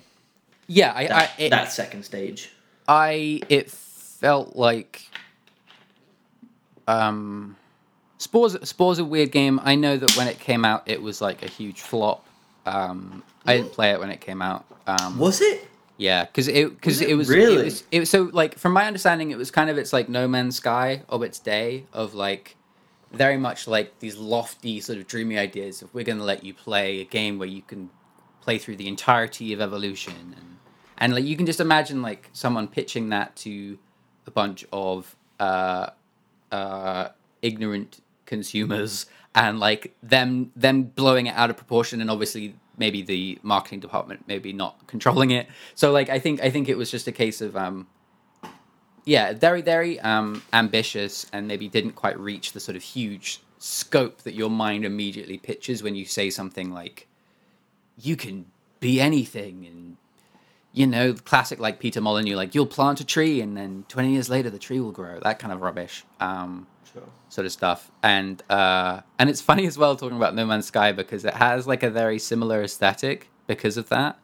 Yeah, 0.66 0.92
I 0.94 1.06
That, 1.06 1.32
I, 1.38 1.42
it, 1.42 1.50
that 1.50 1.72
second 1.72 2.04
stage. 2.04 2.50
I 2.86 3.40
it 3.48 3.70
felt 3.70 4.54
like 4.54 5.08
um 6.86 7.56
Spores 8.18 8.56
Spores 8.68 8.98
a 8.98 9.04
weird 9.04 9.32
game. 9.32 9.60
I 9.62 9.74
know 9.74 9.96
that 9.96 10.16
when 10.16 10.28
it 10.28 10.38
came 10.38 10.64
out 10.64 10.82
it 10.86 11.02
was 11.02 11.20
like 11.20 11.42
a 11.42 11.48
huge 11.48 11.80
flop. 11.80 12.24
Um 12.66 13.22
I 13.46 13.56
didn't 13.56 13.72
play 13.72 13.90
it 13.90 13.98
when 14.00 14.10
it 14.10 14.20
came 14.20 14.40
out. 14.40 14.64
Um 14.86 15.18
Was 15.18 15.40
it? 15.40 15.66
Yeah, 15.96 16.26
cuz 16.26 16.48
it 16.48 16.84
Was 16.84 17.00
it 17.00 17.10
it 17.10 17.14
was 17.14 17.28
really? 17.28 17.60
it 17.60 17.64
was 17.64 17.84
it 17.92 18.00
was 18.00 18.10
so 18.10 18.30
like 18.32 18.58
from 18.58 18.72
my 18.72 18.86
understanding 18.86 19.30
it 19.30 19.38
was 19.38 19.50
kind 19.50 19.70
of 19.70 19.78
it's 19.78 19.92
like 19.92 20.08
No 20.08 20.26
Man's 20.28 20.56
Sky 20.56 21.02
of 21.08 21.22
its 21.22 21.38
day 21.38 21.86
of 21.92 22.14
like 22.14 22.56
very 23.12 23.36
much 23.36 23.68
like 23.68 23.98
these 24.00 24.16
lofty 24.16 24.80
sort 24.80 24.98
of 24.98 25.06
dreamy 25.06 25.38
ideas 25.38 25.82
of 25.82 25.94
we're 25.94 26.04
going 26.04 26.18
to 26.18 26.24
let 26.24 26.42
you 26.42 26.52
play 26.52 27.00
a 27.00 27.04
game 27.04 27.38
where 27.38 27.48
you 27.48 27.62
can 27.62 27.90
play 28.40 28.58
through 28.58 28.76
the 28.76 28.88
entirety 28.88 29.52
of 29.52 29.60
evolution 29.60 30.14
and 30.36 30.56
and 30.98 31.14
like 31.14 31.24
you 31.24 31.36
can 31.36 31.46
just 31.46 31.60
imagine 31.60 32.02
like 32.02 32.28
someone 32.32 32.66
pitching 32.68 33.08
that 33.10 33.34
to 33.36 33.78
a 34.26 34.30
bunch 34.30 34.64
of 34.72 35.16
uh 35.40 35.88
uh 36.52 37.08
ignorant 37.42 38.00
consumers 38.26 39.06
and 39.34 39.58
like 39.60 39.94
them 40.02 40.50
them 40.56 40.82
blowing 40.82 41.26
it 41.26 41.34
out 41.34 41.50
of 41.50 41.56
proportion 41.56 42.00
and 42.00 42.10
obviously 42.10 42.54
maybe 42.76 43.02
the 43.02 43.38
marketing 43.42 43.80
department 43.80 44.24
maybe 44.26 44.52
not 44.52 44.86
controlling 44.86 45.30
it. 45.30 45.48
So 45.74 45.92
like 45.92 46.08
i 46.08 46.18
think 46.18 46.42
i 46.42 46.50
think 46.50 46.68
it 46.68 46.76
was 46.76 46.90
just 46.90 47.06
a 47.08 47.12
case 47.12 47.40
of 47.40 47.56
um 47.56 47.86
yeah 49.04 49.32
very 49.32 49.62
very 49.62 50.00
um 50.00 50.42
ambitious 50.52 51.26
and 51.32 51.46
maybe 51.46 51.68
didn't 51.68 51.92
quite 51.92 52.18
reach 52.18 52.52
the 52.52 52.60
sort 52.60 52.76
of 52.76 52.82
huge 52.82 53.40
scope 53.58 54.22
that 54.22 54.34
your 54.34 54.50
mind 54.50 54.84
immediately 54.84 55.38
pictures 55.38 55.82
when 55.82 55.94
you 55.94 56.04
say 56.04 56.28
something 56.30 56.70
like 56.72 57.08
you 57.96 58.16
can 58.16 58.46
be 58.80 59.00
anything 59.00 59.64
and 59.66 59.96
you 60.76 60.86
know 60.86 61.14
classic 61.14 61.58
like 61.60 61.78
peter 61.78 62.00
molyneux 62.00 62.34
like 62.36 62.54
you'll 62.54 62.66
plant 62.66 63.00
a 63.00 63.04
tree 63.04 63.40
and 63.40 63.56
then 63.56 63.84
20 63.88 64.10
years 64.12 64.28
later 64.28 64.50
the 64.50 64.58
tree 64.58 64.80
will 64.80 64.90
grow 64.92 65.18
that 65.20 65.38
kind 65.38 65.52
of 65.52 65.60
rubbish 65.62 66.04
um 66.20 66.66
Sure. 66.92 67.02
sort 67.28 67.44
of 67.44 67.50
stuff. 67.50 67.90
And 68.04 68.40
uh 68.48 69.00
and 69.18 69.28
it's 69.28 69.40
funny 69.40 69.66
as 69.66 69.76
well 69.76 69.96
talking 69.96 70.16
about 70.16 70.34
no 70.36 70.46
man's 70.46 70.66
sky 70.66 70.92
because 70.92 71.24
it 71.24 71.34
has 71.34 71.66
like 71.66 71.82
a 71.82 71.90
very 71.90 72.20
similar 72.20 72.62
aesthetic 72.62 73.28
because 73.48 73.76
of 73.76 73.88
that 73.88 74.16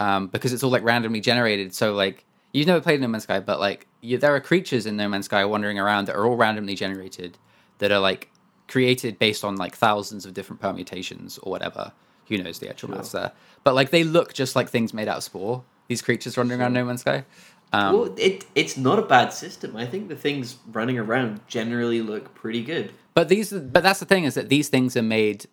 um 0.00 0.26
because 0.26 0.52
it's 0.52 0.64
all 0.64 0.70
like 0.72 0.82
randomly 0.82 1.20
generated. 1.20 1.72
So 1.72 1.94
like 1.94 2.24
you've 2.52 2.66
never 2.66 2.80
played 2.80 3.00
no 3.00 3.06
man's 3.06 3.22
sky 3.24 3.38
but 3.38 3.60
like 3.60 3.86
you, 4.00 4.18
there 4.18 4.34
are 4.34 4.40
creatures 4.40 4.86
in 4.86 4.96
no 4.96 5.08
man's 5.08 5.26
sky 5.26 5.44
wandering 5.44 5.78
around 5.78 6.06
that 6.08 6.16
are 6.16 6.26
all 6.26 6.36
randomly 6.36 6.74
generated 6.74 7.38
that 7.78 7.92
are 7.92 8.00
like 8.00 8.30
created 8.66 9.16
based 9.20 9.44
on 9.44 9.54
like 9.56 9.76
thousands 9.76 10.26
of 10.26 10.34
different 10.34 10.60
permutations 10.60 11.38
or 11.38 11.50
whatever. 11.52 11.92
Who 12.26 12.38
knows 12.38 12.58
the 12.58 12.68
actual 12.68 12.88
Sure. 12.88 12.96
maths 12.96 13.12
there. 13.12 13.30
But 13.62 13.74
like 13.76 13.90
they 13.90 14.02
look 14.02 14.32
just 14.34 14.56
like 14.56 14.68
things 14.68 14.92
made 14.92 15.06
out 15.06 15.18
of 15.18 15.22
spore 15.22 15.62
these 15.90 16.00
creatures 16.00 16.38
running 16.38 16.58
around 16.58 16.72
no 16.72 16.84
man's 16.84 17.00
sky 17.00 17.24
um, 17.72 17.92
well, 17.94 18.14
it 18.16 18.46
it's 18.56 18.76
not 18.76 18.98
a 18.98 19.02
bad 19.02 19.32
system. 19.32 19.76
I 19.76 19.86
think 19.86 20.08
the 20.08 20.16
things 20.16 20.56
running 20.72 20.98
around 20.98 21.40
generally 21.46 22.02
look 22.02 22.34
pretty 22.34 22.64
good. 22.64 22.92
But 23.14 23.28
these, 23.28 23.52
but 23.52 23.84
that's 23.84 24.00
the 24.00 24.06
thing 24.06 24.24
is 24.24 24.34
that 24.34 24.48
these 24.48 24.68
things 24.68 24.96
are 24.96 25.02
made. 25.02 25.46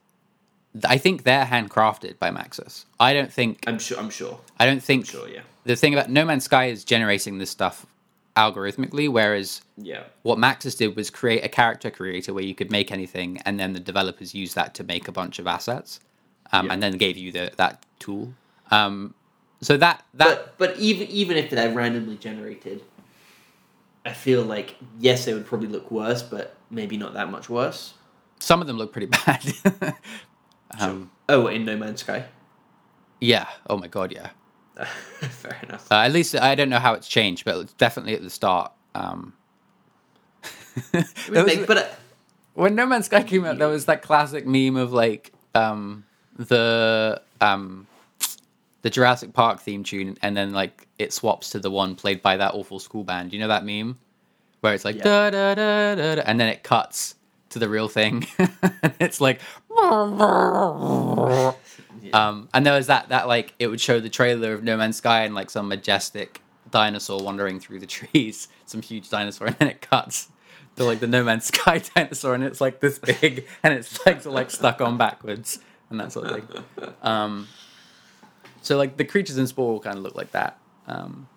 I 0.83 0.97
think 0.97 1.23
they're 1.23 1.45
handcrafted 1.45 2.17
by 2.17 2.31
Maxis. 2.31 2.85
I 2.99 3.13
don't 3.13 3.31
think. 3.31 3.63
I'm 3.67 3.77
sure. 3.77 3.99
I'm 3.99 4.09
sure. 4.09 4.39
I 4.59 4.65
don't 4.65 4.81
think. 4.81 5.05
Sure. 5.05 5.29
Yeah. 5.29 5.41
The 5.65 5.75
thing 5.75 5.93
about 5.93 6.09
No 6.09 6.25
Man's 6.25 6.45
Sky 6.45 6.65
is 6.65 6.83
generating 6.83 7.37
this 7.37 7.51
stuff 7.51 7.85
algorithmically, 8.35 9.09
whereas 9.09 9.61
Yeah. 9.77 10.03
what 10.23 10.39
Maxis 10.39 10.75
did 10.75 10.95
was 10.95 11.11
create 11.11 11.43
a 11.43 11.49
character 11.49 11.91
creator 11.91 12.33
where 12.33 12.43
you 12.43 12.55
could 12.55 12.71
make 12.71 12.91
anything, 12.91 13.37
and 13.45 13.59
then 13.59 13.73
the 13.73 13.79
developers 13.79 14.33
used 14.33 14.55
that 14.55 14.73
to 14.75 14.83
make 14.83 15.07
a 15.07 15.11
bunch 15.11 15.37
of 15.37 15.45
assets, 15.45 15.99
um, 16.51 16.65
Yeah. 16.67 16.73
and 16.73 16.81
then 16.81 16.97
gave 16.97 17.15
you 17.17 17.31
the 17.31 17.51
that 17.57 17.85
tool. 17.99 18.33
Um, 18.71 19.13
so 19.61 19.77
that 19.77 20.05
that 20.15 20.27
But 20.57 20.57
but 20.57 20.77
even 20.79 21.07
even 21.07 21.37
if 21.37 21.49
they're 21.49 21.73
randomly 21.73 22.15
generated, 22.17 22.83
I 24.05 24.13
feel 24.13 24.43
like 24.43 24.75
yes, 24.99 25.25
they 25.25 25.33
would 25.33 25.45
probably 25.45 25.67
look 25.69 25.89
worse, 25.91 26.21
but 26.23 26.55
maybe 26.69 26.97
not 26.97 27.13
that 27.13 27.29
much 27.31 27.49
worse. 27.49 27.93
some 28.39 28.61
of 28.61 28.67
them 28.67 28.77
look 28.77 28.91
pretty 28.91 29.07
bad. 29.25 29.53
um, 30.79 31.11
Oh, 31.29 31.47
in 31.47 31.65
No 31.65 31.75
Man's 31.77 32.01
Sky. 32.01 32.25
yeah. 33.19 33.47
Oh 33.69 33.77
my 33.77 33.87
god. 33.87 34.11
Yeah. 34.11 34.29
Fair 34.85 35.57
enough. 35.63 35.91
Uh, 35.91 35.95
at 36.01 36.11
least 36.11 36.35
I 36.35 36.53
don't 36.55 36.69
know 36.69 36.79
how 36.79 36.93
it's 36.93 37.07
changed, 37.07 37.43
but 37.45 37.57
it's 37.57 37.73
definitely 37.73 38.13
at 38.13 38.21
the 38.21 38.29
start. 38.29 38.71
Um, 38.93 39.33
was- 40.93 41.65
but 41.67 41.77
uh, 41.77 41.85
when 42.53 42.75
No 42.75 42.85
Man's 42.85 43.05
Sky 43.07 43.23
came 43.23 43.43
out, 43.45 43.57
there 43.57 43.67
was 43.67 43.85
that 43.85 44.01
classic 44.01 44.45
meme 44.45 44.75
of 44.75 44.93
like 44.93 45.33
um, 45.55 46.05
the 46.35 47.21
um, 47.41 47.87
the 48.87 48.91
Jurassic 48.91 49.33
Park 49.33 49.59
theme 49.59 49.83
tune, 49.83 50.17
and 50.21 50.37
then 50.37 50.53
like 50.53 50.87
it 50.97 51.11
swaps 51.11 51.49
to 51.49 51.59
the 51.59 51.69
one 51.69 51.93
played 51.93 52.21
by 52.21 52.37
that 52.37 52.53
awful 52.53 52.79
school 52.79 53.03
band. 53.03 53.33
You 53.33 53.39
know 53.39 53.49
that 53.49 53.65
meme 53.65 53.97
where 54.61 54.73
it's 54.73 54.85
like 54.85 54.95
Yeah. 54.95 55.03
da 55.03 55.29
da 55.29 55.55
da 55.55 55.95
da, 56.15 56.21
and 56.25 56.39
then 56.39 56.47
it 56.47 56.63
cuts 56.63 57.15
to 57.49 57.59
the 57.59 57.67
real 57.67 57.89
thing. 57.89 58.25
and 58.39 58.93
it's 59.01 59.19
like. 59.19 59.41
Um, 62.13 62.47
and 62.53 62.65
there 62.65 62.73
was 62.73 62.87
that 62.87 63.09
that 63.09 63.27
like 63.27 63.53
it 63.59 63.67
would 63.67 63.81
show 63.81 63.99
the 63.99 64.07
trailer 64.07 64.53
of 64.53 64.63
No 64.63 64.77
Man's 64.77 64.95
Sky 64.95 65.23
and 65.25 65.35
like 65.35 65.49
some 65.49 65.67
majestic 65.67 66.41
dinosaur 66.71 67.21
wandering 67.21 67.59
through 67.59 67.79
the 67.81 67.85
trees, 67.97 68.47
some 68.65 68.81
huge 68.81 69.09
dinosaur, 69.09 69.47
and 69.47 69.57
then 69.57 69.67
it 69.67 69.81
cuts 69.81 70.29
to 70.77 70.85
like 70.85 71.01
the 71.01 71.07
No 71.07 71.25
Man's 71.25 71.45
Sky 71.47 71.81
dinosaur, 71.93 72.33
and 72.33 72.45
it's 72.45 72.61
like 72.61 72.79
this 72.79 72.97
big, 72.97 73.45
and 73.61 73.73
its 73.73 74.05
legs 74.05 74.25
are 74.25 74.29
like 74.31 74.49
stuck 74.51 74.79
on 74.79 74.97
backwards 74.97 75.59
and 75.89 75.99
that 75.99 76.13
sort 76.13 76.27
of 76.27 76.47
thing. 76.47 76.63
Um, 77.01 77.47
So 78.67 78.75
like 78.75 78.97
the 78.97 79.05
creatures 79.05 79.37
in 79.37 79.47
Spore 79.47 79.71
will 79.71 79.79
kind 79.79 79.97
of 79.97 80.03
look 80.03 80.15
like 80.15 80.31
that. 80.31 80.59
Um, 80.87 81.29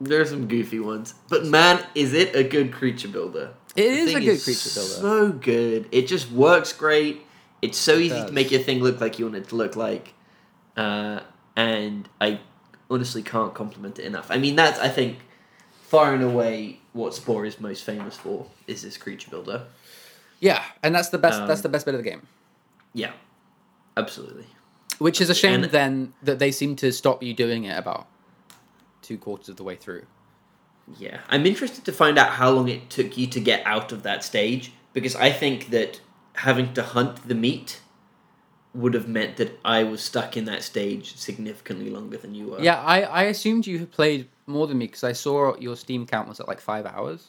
There 0.00 0.18
are 0.18 0.24
some 0.24 0.48
goofy 0.48 0.80
ones, 0.80 1.12
but 1.28 1.44
man, 1.44 1.84
is 1.94 2.14
it 2.14 2.34
a 2.34 2.42
good 2.42 2.72
creature 2.72 3.08
builder? 3.08 3.50
It 3.76 3.82
The 3.82 3.98
is 3.98 4.14
a 4.14 4.20
good 4.20 4.42
creature 4.42 4.70
builder. 4.74 4.94
So 4.94 5.32
good. 5.32 5.90
It 5.92 6.08
just 6.08 6.32
works 6.32 6.72
great. 6.72 7.26
It's 7.60 7.76
so 7.76 7.96
easy 7.96 8.14
does. 8.14 8.28
to 8.28 8.32
make 8.32 8.50
your 8.50 8.62
thing 8.62 8.82
look 8.82 8.98
like 8.98 9.18
you 9.18 9.26
want 9.26 9.36
it 9.36 9.48
to 9.50 9.56
look 9.56 9.76
like, 9.76 10.14
uh, 10.74 11.20
and 11.54 12.08
I 12.18 12.40
honestly 12.90 13.22
can't 13.22 13.52
compliment 13.52 13.98
it 13.98 14.06
enough. 14.06 14.30
I 14.30 14.38
mean, 14.38 14.56
that's 14.56 14.80
I 14.80 14.88
think 14.88 15.18
far 15.82 16.14
and 16.14 16.22
away 16.22 16.80
what 16.94 17.14
Spore 17.14 17.44
is 17.44 17.60
most 17.60 17.84
famous 17.84 18.16
for 18.16 18.46
is 18.66 18.80
this 18.80 18.96
creature 18.96 19.28
builder. 19.28 19.66
yeah, 20.40 20.64
and 20.82 20.94
that's 20.94 21.10
the 21.10 21.18
best. 21.18 21.42
Um, 21.42 21.46
that's 21.46 21.60
the 21.60 21.68
best 21.68 21.84
bit 21.84 21.94
of 21.94 22.02
the 22.02 22.08
game. 22.08 22.26
Yeah, 22.94 23.12
absolutely. 23.98 24.46
Which 25.00 25.20
is 25.20 25.30
a 25.30 25.34
shame 25.34 25.62
and- 25.64 25.72
then 25.72 26.12
that 26.22 26.38
they 26.38 26.52
seem 26.52 26.76
to 26.76 26.92
stop 26.92 27.22
you 27.22 27.32
doing 27.34 27.64
it 27.64 27.76
about 27.76 28.06
two 29.00 29.16
quarters 29.16 29.48
of 29.48 29.56
the 29.56 29.64
way 29.64 29.74
through. 29.74 30.04
Yeah, 30.98 31.20
I'm 31.28 31.46
interested 31.46 31.84
to 31.86 31.92
find 31.92 32.18
out 32.18 32.30
how 32.32 32.50
long 32.50 32.68
it 32.68 32.90
took 32.90 33.16
you 33.16 33.26
to 33.28 33.40
get 33.40 33.64
out 33.64 33.92
of 33.92 34.02
that 34.02 34.22
stage 34.24 34.72
because 34.92 35.16
I 35.16 35.30
think 35.32 35.70
that 35.70 36.00
having 36.34 36.74
to 36.74 36.82
hunt 36.82 37.26
the 37.26 37.34
meat 37.34 37.80
would 38.74 38.92
have 38.94 39.08
meant 39.08 39.36
that 39.38 39.58
I 39.64 39.84
was 39.84 40.02
stuck 40.02 40.36
in 40.36 40.44
that 40.44 40.62
stage 40.62 41.16
significantly 41.16 41.88
longer 41.90 42.18
than 42.18 42.34
you 42.34 42.48
were. 42.48 42.60
Yeah, 42.60 42.80
I, 42.80 43.02
I 43.02 43.22
assumed 43.24 43.66
you 43.66 43.78
had 43.78 43.90
played 43.90 44.28
more 44.46 44.66
than 44.66 44.78
me 44.78 44.86
because 44.86 45.02
I 45.04 45.12
saw 45.12 45.56
your 45.56 45.76
Steam 45.76 46.06
count 46.06 46.28
was 46.28 46.40
at 46.40 46.46
like 46.46 46.60
five 46.60 46.84
hours. 46.86 47.28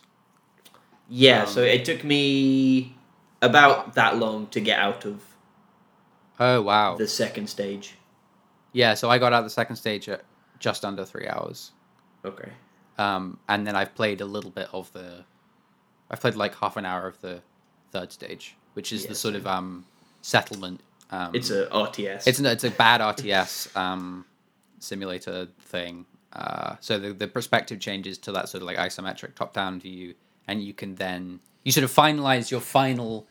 Yeah, 1.07 1.43
Um, 1.43 1.47
so 1.47 1.61
it 1.61 1.85
took 1.85 2.03
me 2.03 2.95
about 3.41 3.95
that 3.95 4.17
long 4.17 4.47
to 4.47 4.59
get 4.59 4.77
out 4.77 5.05
of 5.05 5.23
Oh 6.43 6.62
wow! 6.63 6.95
the 6.98 7.07
second 7.07 7.48
stage. 7.48 7.95
Yeah, 8.74 8.95
so 8.95 9.10
I 9.10 9.19
got 9.19 9.31
out 9.31 9.43
the 9.43 9.50
second 9.50 9.75
stage 9.75 10.10
at 10.10 10.24
just 10.60 10.83
under 10.83 11.05
three 11.05 11.27
hours, 11.27 11.71
Okay. 12.25 12.50
um, 12.98 13.38
and 13.48 13.65
then 13.67 13.75
I've 13.75 13.93
played 13.95 14.21
a 14.21 14.25
little 14.25 14.50
bit 14.51 14.67
of 14.74 14.91
the. 14.93 15.24
I've 16.10 16.19
played 16.19 16.36
like 16.36 16.55
half 16.55 16.77
an 16.77 16.86
hour 16.86 17.05
of 17.07 17.21
the 17.21 17.41
third 17.91 18.12
stage, 18.12 18.55
which 18.74 18.91
is 18.91 19.03
Yeah, 19.03 19.10
the 19.10 19.15
sort 19.15 19.36
of 19.36 19.45
um, 19.45 19.86
settlement. 20.24 20.81
Um, 21.12 21.36
It's 21.36 21.51
a 21.51 21.67
RTS. 21.67 22.25
It's 22.27 22.39
it's 22.39 22.63
a 22.63 22.71
bad 22.71 23.01
RTS 23.01 23.75
um, 23.77 24.25
simulator 24.79 25.48
thing. 25.60 26.05
Uh, 26.33 26.75
so 26.79 26.98
the 26.98 27.13
the 27.13 27.27
perspective 27.27 27.79
changes 27.79 28.17
to 28.17 28.31
that 28.31 28.50
sort 28.50 28.63
of 28.63 28.67
like 28.67 28.77
isometric 28.77 29.36
top 29.36 29.53
down 29.53 29.79
view, 29.79 30.15
and 30.48 30.63
you 30.63 30.74
can 30.74 30.95
then 30.95 31.39
you 31.63 31.71
sort 31.71 31.83
of 31.83 31.91
finalize 31.91 32.50
your 32.50 32.62
final 32.62 33.27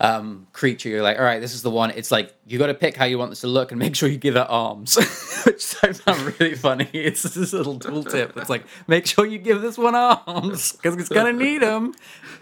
um, 0.00 0.46
creature. 0.52 0.88
You're 0.88 1.02
like, 1.02 1.18
all 1.18 1.24
right, 1.24 1.40
this 1.40 1.54
is 1.54 1.62
the 1.62 1.70
one. 1.70 1.90
It's 1.90 2.10
like 2.10 2.34
you 2.46 2.58
got 2.58 2.66
to 2.66 2.74
pick 2.74 2.96
how 2.96 3.04
you 3.04 3.18
want 3.18 3.30
this 3.30 3.40
to 3.42 3.46
look 3.46 3.70
and 3.72 3.78
make 3.78 3.94
sure 3.94 4.08
you 4.08 4.16
give 4.18 4.36
it 4.36 4.46
arms, 4.48 4.96
which 5.46 5.76
I 5.82 5.92
found 5.92 6.38
really 6.40 6.54
funny. 6.56 6.88
It's 6.92 7.22
this 7.22 7.52
little 7.52 7.78
tooltip. 7.78 8.36
It's 8.36 8.50
like 8.50 8.64
make 8.88 9.06
sure 9.06 9.24
you 9.24 9.38
give 9.38 9.62
this 9.62 9.78
one 9.78 9.94
arms 9.94 10.72
because 10.72 10.96
it's 10.96 11.08
gonna 11.08 11.32
need 11.32 11.62
them. 11.62 11.94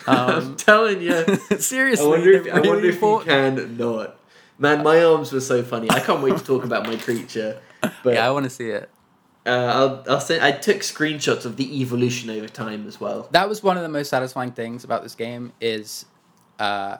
I'm 0.06 0.30
Um, 0.48 0.56
telling 0.56 1.02
you. 1.02 1.24
seriously, 1.58 2.04
I 2.06 2.08
wonder 2.08 2.32
if, 2.32 2.44
they're 2.44 2.54
I 2.56 2.60
wonder 2.60 2.86
if 2.88 3.00
you 3.02 3.22
can 3.24 3.76
not. 3.76 4.16
Man, 4.58 4.82
my 4.82 5.02
arms 5.02 5.32
were 5.32 5.40
so 5.40 5.62
funny. 5.62 5.90
I 5.90 6.00
can't 6.00 6.22
wait 6.22 6.36
to 6.38 6.44
talk 6.44 6.64
about 6.64 6.86
my 6.86 6.96
creature. 6.96 7.58
But 8.02 8.14
Yeah, 8.14 8.26
I 8.26 8.30
want 8.30 8.44
to 8.44 8.50
see 8.50 8.68
it. 8.70 8.88
uh, 9.44 9.50
I'll, 9.50 10.04
I'll 10.14 10.20
send, 10.20 10.42
I 10.44 10.52
took 10.52 10.78
screenshots 10.78 11.44
of 11.44 11.56
the 11.56 11.80
evolution 11.82 12.30
over 12.30 12.46
time 12.48 12.86
as 12.86 13.00
well. 13.00 13.28
that 13.32 13.48
was 13.48 13.62
one 13.62 13.76
of 13.76 13.82
the 13.82 13.88
most 13.88 14.08
satisfying 14.08 14.52
things 14.52 14.84
about 14.84 15.02
this 15.02 15.14
game 15.16 15.52
is 15.60 16.04
uh 16.60 16.98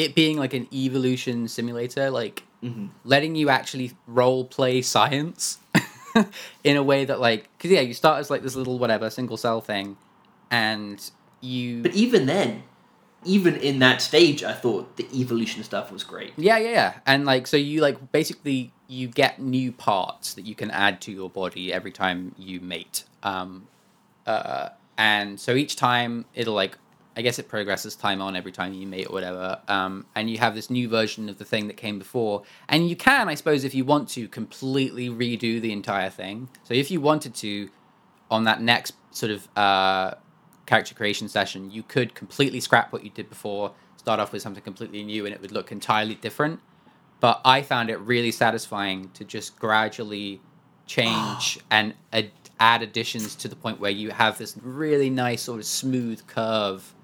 it 0.00 0.14
being 0.14 0.36
like 0.38 0.54
an 0.54 0.66
evolution 0.72 1.48
simulator 1.48 2.10
like 2.10 2.42
Mm-hmm. 2.62 2.88
letting 3.04 3.34
you 3.36 3.48
actually 3.48 3.92
role 4.06 4.44
play 4.44 4.82
science 4.82 5.56
in 6.62 6.76
a 6.76 6.82
way 6.82 7.06
that 7.06 7.18
like 7.18 7.48
because 7.56 7.70
yeah 7.70 7.80
you 7.80 7.94
start 7.94 8.20
as 8.20 8.28
like 8.28 8.42
this 8.42 8.54
little 8.54 8.78
whatever 8.78 9.08
single 9.08 9.38
cell 9.38 9.62
thing 9.62 9.96
and 10.50 11.10
you 11.40 11.80
But 11.82 11.94
even 11.94 12.26
then, 12.26 12.64
even 13.24 13.56
in 13.56 13.78
that 13.78 14.02
stage, 14.02 14.44
I 14.44 14.52
thought 14.52 14.96
the 14.96 15.06
evolution 15.18 15.62
stuff 15.64 15.90
was 15.90 16.04
great. 16.04 16.32
yeah 16.36 16.58
yeah 16.58 16.70
yeah 16.80 16.92
and 17.06 17.24
like 17.24 17.46
so 17.46 17.56
you 17.56 17.80
like 17.80 18.12
basically 18.12 18.72
you 18.88 19.08
get 19.08 19.40
new 19.40 19.72
parts 19.72 20.34
that 20.34 20.44
you 20.44 20.54
can 20.54 20.70
add 20.70 21.00
to 21.02 21.12
your 21.12 21.30
body 21.30 21.72
every 21.72 21.92
time 21.92 22.34
you 22.36 22.60
mate 22.60 23.04
um 23.22 23.66
uh 24.26 24.68
and 24.98 25.40
so 25.40 25.54
each 25.54 25.76
time 25.76 26.26
it'll 26.34 26.52
like 26.64 26.76
i 27.20 27.22
guess 27.22 27.38
it 27.38 27.48
progresses 27.48 27.94
time 27.94 28.22
on 28.22 28.34
every 28.34 28.50
time 28.50 28.72
you 28.72 28.86
mate 28.86 29.06
or 29.08 29.12
whatever. 29.12 29.60
Um 29.68 30.06
and 30.14 30.30
you 30.30 30.38
have 30.38 30.54
this 30.54 30.70
new 30.70 30.88
version 30.88 31.28
of 31.28 31.36
the 31.38 31.44
thing 31.44 31.68
that 31.68 31.76
came 31.76 31.98
before. 31.98 32.42
And 32.68 32.88
you 32.88 32.96
can 32.96 33.28
i 33.28 33.34
suppose 33.34 33.62
if 33.64 33.74
you 33.74 33.84
want 33.84 34.08
to 34.16 34.26
completely 34.28 35.08
redo 35.08 35.60
the 35.60 35.72
entire 35.72 36.10
thing. 36.10 36.48
So 36.64 36.72
if 36.74 36.90
you 36.90 37.00
wanted 37.00 37.34
to 37.36 37.68
on 38.30 38.44
that 38.44 38.60
next 38.60 38.94
sort 39.10 39.32
of 39.32 39.48
uh 39.56 40.14
character 40.66 40.94
creation 40.94 41.28
session 41.28 41.70
you 41.70 41.82
could 41.82 42.14
completely 42.14 42.60
scrap 42.60 42.92
what 42.92 43.02
you 43.04 43.10
did 43.10 43.28
before 43.28 43.72
start 44.00 44.18
off 44.18 44.32
with 44.32 44.40
something 44.40 44.62
completely 44.62 45.02
new 45.02 45.26
and 45.26 45.34
it 45.34 45.40
would 45.42 45.52
look 45.52 45.70
entirely 45.70 46.14
different. 46.14 46.58
But 47.20 47.42
I 47.44 47.60
found 47.60 47.90
it 47.90 48.00
really 48.00 48.32
satisfying 48.32 49.10
to 49.10 49.24
just 49.24 49.58
gradually 49.58 50.40
change 50.86 51.58
and 51.70 51.94
ad- 52.12 52.30
add 52.58 52.82
additions 52.82 53.34
to 53.36 53.48
the 53.48 53.56
point 53.56 53.78
where 53.78 53.90
you 53.90 54.10
have 54.10 54.38
this 54.38 54.56
really 54.62 55.10
nice 55.10 55.42
sort 55.42 55.60
of 55.60 55.66
smooth 55.66 56.26
curve 56.26 56.94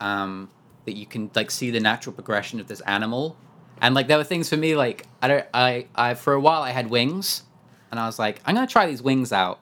um, 0.00 0.50
that 0.84 0.96
you 0.96 1.06
can 1.06 1.30
like 1.34 1.50
see 1.50 1.70
the 1.70 1.80
natural 1.80 2.12
progression 2.14 2.60
of 2.60 2.66
this 2.68 2.80
animal. 2.82 3.36
And 3.80 3.94
like 3.94 4.08
there 4.08 4.18
were 4.18 4.24
things 4.24 4.48
for 4.48 4.56
me 4.56 4.74
like 4.74 5.06
I 5.22 5.28
don't 5.28 5.46
I 5.54 5.86
I 5.94 6.14
for 6.14 6.32
a 6.32 6.40
while 6.40 6.62
I 6.62 6.70
had 6.70 6.90
wings, 6.90 7.44
and 7.90 8.00
I 8.00 8.06
was 8.06 8.18
like 8.18 8.40
I'm 8.44 8.54
gonna 8.54 8.66
try 8.66 8.86
these 8.86 9.02
wings 9.02 9.32
out, 9.32 9.60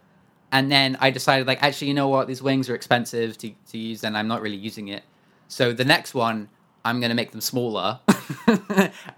and 0.52 0.70
then 0.72 0.96
I 1.00 1.10
decided 1.10 1.46
like 1.46 1.62
actually 1.62 1.88
you 1.88 1.94
know 1.94 2.08
what 2.08 2.26
these 2.26 2.42
wings 2.42 2.70
are 2.70 2.74
expensive 2.74 3.36
to 3.38 3.50
to 3.72 3.78
use 3.78 4.04
and 4.04 4.16
I'm 4.16 4.28
not 4.28 4.40
really 4.40 4.56
using 4.56 4.88
it. 4.88 5.02
So 5.48 5.72
the 5.72 5.84
next 5.84 6.14
one 6.14 6.48
I'm 6.84 7.00
gonna 7.00 7.14
make 7.14 7.32
them 7.32 7.40
smaller, 7.42 8.00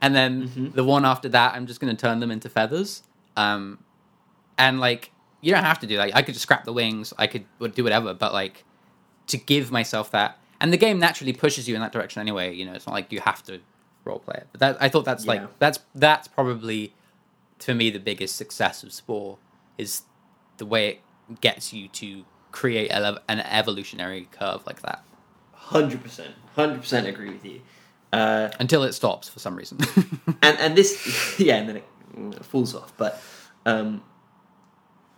and 0.00 0.14
then 0.14 0.48
Mhm. 0.48 0.72
the 0.74 0.84
one 0.84 1.04
after 1.04 1.28
that 1.28 1.54
I'm 1.54 1.66
just 1.66 1.80
gonna 1.80 1.94
turn 1.94 2.18
them 2.20 2.30
into 2.30 2.48
feathers. 2.48 3.02
Um, 3.36 3.78
and 4.56 4.80
like 4.80 5.12
you 5.40 5.52
don't 5.52 5.62
have 5.64 5.78
to 5.80 5.86
do 5.86 5.96
that. 5.98 6.16
I 6.16 6.22
could 6.22 6.34
just 6.34 6.42
scrap 6.42 6.64
the 6.64 6.72
wings. 6.72 7.12
I 7.16 7.28
could 7.28 7.44
do 7.74 7.84
whatever, 7.84 8.14
but 8.14 8.32
like 8.32 8.64
to 9.28 9.36
give 9.36 9.70
myself 9.70 10.10
that, 10.10 10.38
and 10.60 10.72
the 10.72 10.76
game 10.76 10.98
naturally 10.98 11.32
pushes 11.32 11.68
you 11.68 11.74
in 11.74 11.80
that 11.80 11.92
direction 11.92 12.20
anyway. 12.20 12.54
You 12.54 12.66
know, 12.66 12.72
it's 12.72 12.86
not 12.86 12.92
like 12.92 13.12
you 13.12 13.20
have 13.20 13.42
to 13.44 13.60
role 14.04 14.18
play 14.20 14.36
it. 14.38 14.46
But 14.52 14.60
that 14.60 14.76
I 14.80 14.88
thought 14.88 15.04
that's 15.04 15.24
Yeah. 15.24 15.32
like 15.32 15.58
that's 15.58 15.78
that's 15.94 16.28
probably 16.28 16.94
for 17.58 17.74
me 17.74 17.90
the 17.90 17.98
biggest 18.00 18.36
success 18.36 18.82
of 18.82 18.92
Spore 18.92 19.38
is 19.76 20.02
the 20.58 20.66
way 20.66 20.88
it 20.88 21.00
gets 21.40 21.72
you 21.72 21.88
to 21.88 22.24
create 22.52 22.90
a, 22.90 23.20
an 23.28 23.40
evolutionary 23.40 24.28
curve 24.32 24.66
like 24.66 24.80
that 24.82 25.02
Hundred 25.52 26.02
percent, 26.02 26.34
hundred 26.54 26.80
percent 26.80 27.06
agree 27.06 27.30
with 27.30 27.44
you. 27.44 27.60
Uh, 28.10 28.48
until 28.58 28.84
it 28.84 28.94
stops 28.94 29.28
for 29.28 29.38
some 29.38 29.54
reason. 29.54 29.78
and 30.42 30.58
and 30.58 30.74
this, 30.76 31.34
yeah, 31.38 31.56
and 31.56 31.68
then 31.68 31.76
it 32.32 32.44
falls 32.46 32.74
off. 32.74 32.90
But 32.96 33.20
um, 33.66 34.02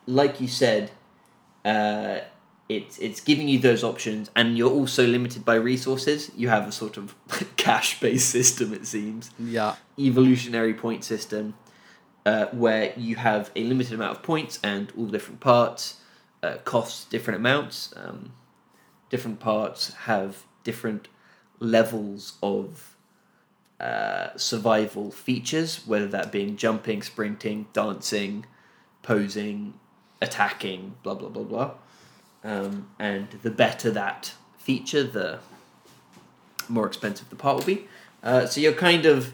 like 0.07 0.41
you 0.41 0.49
said, 0.49 0.91
uh, 1.65 2.19
it's 2.71 2.99
it's 2.99 3.21
giving 3.21 3.49
you 3.49 3.59
those 3.59 3.83
options, 3.83 4.31
and 4.37 4.57
you're 4.57 4.71
also 4.71 5.05
limited 5.05 5.45
by 5.45 5.57
resources. 5.57 6.31
You 6.37 6.49
have 6.51 6.69
a 6.69 6.73
sort 6.73 6.97
of 6.97 7.17
cash 7.57 7.99
based 7.99 8.31
system, 8.31 8.73
it 8.73 8.87
seems. 8.87 9.31
yeah. 9.39 9.75
evolutionary 9.99 10.75
point 10.75 11.03
system 11.03 11.55
uh, 12.25 12.47
where 12.47 12.93
you 12.97 13.17
have 13.17 13.51
a 13.57 13.65
limited 13.65 13.95
amount 13.95 14.17
of 14.17 14.23
points 14.23 14.61
and 14.63 14.93
all 14.97 15.07
the 15.07 15.13
different 15.13 15.41
parts 15.41 16.01
uh, 16.45 16.59
cost 16.65 17.11
different 17.11 17.41
amounts. 17.41 17.93
Um, 17.97 18.33
different 19.09 19.41
parts 19.41 19.93
have 20.05 20.45
different 20.63 21.09
levels 21.59 22.35
of 22.41 22.97
uh, 23.81 24.29
survival 24.37 25.11
features, 25.11 25.87
whether 25.87 26.07
that 26.07 26.31
being 26.31 26.57
jumping, 26.57 27.03
sprinting, 27.03 27.67
dancing, 27.73 28.47
posing, 29.03 29.75
attacking, 30.23 30.95
blah 31.03 31.15
blah 31.15 31.31
blah 31.31 31.43
blah. 31.43 31.73
Um, 32.43 32.89
and 32.99 33.29
the 33.43 33.51
better 33.51 33.91
that 33.91 34.33
feature, 34.59 35.03
the 35.03 35.41
more 36.69 36.87
expensive 36.87 37.29
the 37.31 37.37
part 37.37 37.59
will 37.59 37.65
be. 37.65 37.87
Uh, 38.23 38.47
so 38.47 38.61
you're 38.61 38.73
kind 38.73 39.07
of 39.07 39.33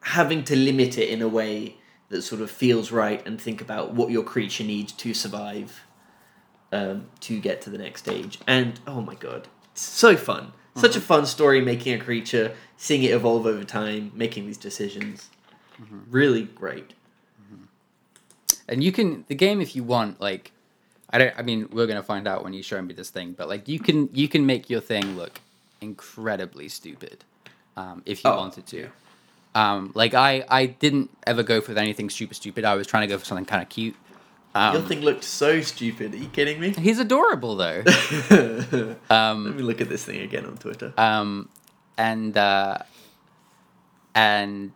having 0.00 0.42
to 0.44 0.56
limit 0.56 0.98
it 0.98 1.08
in 1.08 1.22
a 1.22 1.28
way 1.28 1.76
that 2.08 2.22
sort 2.22 2.40
of 2.40 2.50
feels 2.50 2.90
right 2.90 3.24
and 3.26 3.40
think 3.40 3.60
about 3.60 3.94
what 3.94 4.10
your 4.10 4.22
creature 4.22 4.64
needs 4.64 4.92
to 4.92 5.14
survive 5.14 5.82
um, 6.72 7.06
to 7.20 7.38
get 7.40 7.60
to 7.62 7.70
the 7.70 7.78
next 7.78 8.02
stage. 8.02 8.38
And 8.46 8.80
oh 8.86 9.00
my 9.00 9.14
god, 9.14 9.48
so 9.74 10.16
fun! 10.16 10.52
Such 10.74 10.96
a 10.96 11.00
fun 11.02 11.26
story 11.26 11.60
making 11.60 12.00
a 12.00 12.02
creature, 12.02 12.54
seeing 12.78 13.02
it 13.02 13.10
evolve 13.10 13.44
over 13.44 13.62
time, 13.62 14.10
making 14.14 14.46
these 14.46 14.56
decisions. 14.56 15.28
Really 16.10 16.44
great. 16.44 16.94
and 18.68 18.82
you 18.82 18.92
can 18.92 19.24
the 19.28 19.34
game 19.34 19.60
if 19.60 19.74
you 19.76 19.82
want 19.84 20.20
like 20.20 20.52
i 21.12 21.18
don't 21.18 21.34
i 21.38 21.42
mean 21.42 21.68
we're 21.72 21.86
gonna 21.86 22.02
find 22.02 22.26
out 22.28 22.42
when 22.44 22.52
you 22.52 22.62
show 22.62 22.80
me 22.82 22.94
this 22.94 23.10
thing 23.10 23.32
but 23.32 23.48
like 23.48 23.68
you 23.68 23.78
can 23.78 24.08
you 24.12 24.28
can 24.28 24.44
make 24.46 24.68
your 24.70 24.80
thing 24.80 25.16
look 25.16 25.40
incredibly 25.80 26.68
stupid 26.68 27.24
um, 27.76 28.02
if 28.06 28.24
you 28.24 28.30
Oh, 28.30 28.36
wanted 28.36 28.66
to 28.66 28.76
yeah. 28.78 28.86
Um, 29.54 29.92
like 29.94 30.14
I, 30.14 30.44
I 30.48 30.64
didn't 30.66 31.10
ever 31.26 31.42
go 31.42 31.60
for 31.60 31.72
anything 31.78 32.08
super 32.08 32.32
stupid. 32.32 32.64
I 32.64 32.74
was 32.74 32.86
trying 32.86 33.02
to 33.02 33.06
go 33.14 33.18
for 33.18 33.24
something 33.26 33.44
kind 33.44 33.60
of 33.62 33.68
cute. 33.68 33.94
Um, 34.54 34.74
Your 34.74 34.82
thing 34.82 35.00
looked 35.02 35.24
so 35.24 35.60
stupid. 35.60 36.14
Are 36.14 36.16
you 36.16 36.28
kidding 36.28 36.58
me? 36.58 36.70
he's 36.70 36.98
adorable 36.98 37.56
though. 37.56 37.82
Let 38.30 39.10
Um, 39.10 39.56
me 39.56 39.62
look 39.62 39.80
at 39.82 39.90
this 39.90 40.04
thing 40.06 40.20
again 40.20 40.46
on 40.46 40.56
Twitter. 40.56 40.94
um, 40.96 41.50
and 41.98 42.34
uh, 42.36 42.78
and 44.14 44.72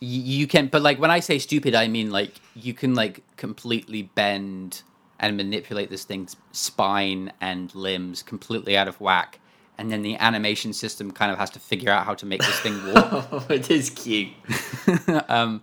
you 0.00 0.46
can, 0.46 0.68
but 0.68 0.82
like 0.82 0.98
when 0.98 1.10
I 1.10 1.20
say 1.20 1.38
stupid, 1.38 1.74
I 1.74 1.88
mean 1.88 2.10
like 2.10 2.40
you 2.54 2.74
can 2.74 2.94
like 2.94 3.22
completely 3.36 4.02
bend 4.02 4.82
and 5.18 5.36
manipulate 5.36 5.90
this 5.90 6.04
thing's 6.04 6.36
spine 6.52 7.32
and 7.40 7.74
limbs 7.74 8.22
completely 8.22 8.76
out 8.76 8.88
of 8.88 9.00
whack, 9.00 9.38
and 9.76 9.92
then 9.92 10.02
the 10.02 10.16
animation 10.16 10.72
system 10.72 11.10
kind 11.10 11.30
of 11.30 11.38
has 11.38 11.50
to 11.50 11.58
figure 11.58 11.90
out 11.90 12.06
how 12.06 12.14
to 12.14 12.26
make 12.26 12.40
this 12.40 12.58
thing 12.60 12.74
walk. 12.94 13.28
oh, 13.32 13.46
it 13.50 13.70
is 13.70 13.90
cute. 13.90 14.30
um, 15.28 15.62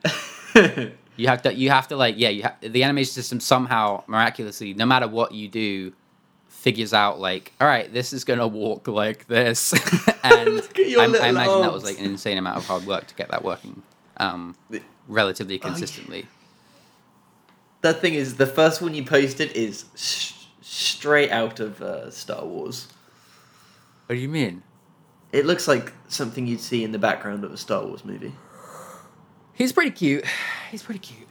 you 1.18 1.28
have 1.28 1.42
to 1.42 1.54
you 1.54 1.70
have 1.70 1.88
to 1.88 1.96
like 1.96 2.16
yeah 2.18 2.30
you 2.30 2.44
ha- 2.44 2.56
the 2.62 2.84
animation 2.84 3.12
system 3.12 3.40
somehow 3.40 4.04
miraculously 4.08 4.74
no 4.74 4.86
matter 4.86 5.08
what 5.08 5.34
you 5.34 5.48
do 5.48 5.92
figures 6.48 6.94
out 6.94 7.20
like 7.20 7.52
all 7.60 7.68
right 7.68 7.92
this 7.92 8.14
is 8.14 8.24
gonna 8.24 8.48
walk 8.48 8.88
like 8.88 9.28
this 9.28 9.74
and 10.24 10.56
Look 10.56 10.80
at 10.80 10.88
your 10.88 11.02
I, 11.02 11.06
I 11.06 11.30
imagine 11.30 11.62
that 11.62 11.74
was 11.74 11.84
like 11.84 12.00
an 12.00 12.06
insane 12.06 12.38
amount 12.38 12.58
of 12.58 12.66
hard 12.66 12.86
work 12.86 13.08
to 13.08 13.16
get 13.16 13.30
that 13.30 13.44
working 13.44 13.82
um, 14.20 14.56
relatively 15.08 15.58
consistently 15.60 16.28
that 17.82 18.02
thing 18.02 18.14
is 18.16 18.38
the 18.38 18.48
first 18.48 18.82
one 18.82 18.94
you 18.94 19.04
posted 19.06 19.52
is 19.52 19.86
sh- 19.96 20.34
straight 20.62 21.30
out 21.32 21.60
of 21.60 21.82
uh, 21.82 22.10
Star 22.12 22.44
Wars. 22.46 22.88
what 24.08 24.16
do 24.16 24.22
you 24.22 24.30
mean 24.30 24.64
It 25.32 25.46
looks 25.46 25.68
like 25.68 25.94
something 26.08 26.48
you'd 26.48 26.60
see 26.62 26.84
in 26.84 26.92
the 26.92 27.00
background 27.00 27.44
of 27.44 27.52
a 27.52 27.58
Star 27.58 27.86
Wars 27.86 28.04
movie. 28.04 28.34
he's 29.54 29.72
pretty 29.72 29.92
cute 29.92 30.26
he's 30.72 30.84
pretty 30.84 31.00
cute 31.00 31.28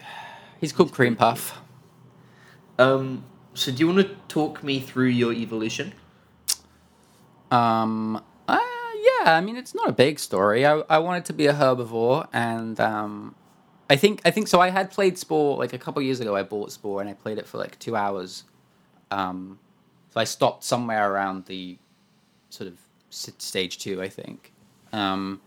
he's 0.61 0.73
called 0.73 0.93
cream 0.93 1.17
puff 1.17 1.59
Um, 2.79 3.25
so 3.55 3.73
do 3.73 3.79
you 3.79 3.87
want 3.93 4.07
to 4.07 4.15
talk 4.29 4.63
me 4.63 4.81
through 4.81 5.09
your 5.09 5.33
evolution? 5.33 5.93
Um. 7.51 8.23
Yeah. 8.49 8.61
I 9.27 9.41
mean, 9.41 9.57
it's 9.57 9.75
not 9.75 9.89
a 9.89 9.93
big 9.93 10.19
story. 10.19 10.65
I 10.65 10.79
I 10.89 10.99
wanted 10.99 11.25
to 11.27 11.33
be 11.33 11.47
a 11.47 11.53
herbivore, 11.53 12.29
and 12.33 12.79
um, 12.81 13.35
I 13.91 13.97
think 13.97 14.21
I 14.25 14.31
think 14.31 14.49
so. 14.49 14.61
I 14.61 14.71
had 14.71 14.91
played 14.91 15.19
Spore 15.19 15.59
like 15.59 15.73
a 15.73 15.79
couple 15.79 16.01
years 16.03 16.21
ago. 16.21 16.37
I 16.37 16.43
bought 16.43 16.73
Spore 16.73 17.01
and 17.01 17.11
I 17.11 17.15
played 17.15 17.39
it 17.39 17.47
for 17.47 17.59
like 17.59 17.79
two 17.79 17.97
hours. 17.97 18.45
Um, 19.11 19.59
so 20.11 20.21
I 20.21 20.25
stopped 20.25 20.65
somewhere 20.65 21.13
around 21.13 21.47
the 21.47 21.79
sort 22.51 22.69
of 22.69 22.79
stage 23.11 23.79
two, 23.79 24.03
I 24.03 24.09
think. 24.09 24.53
Um, 24.93 25.41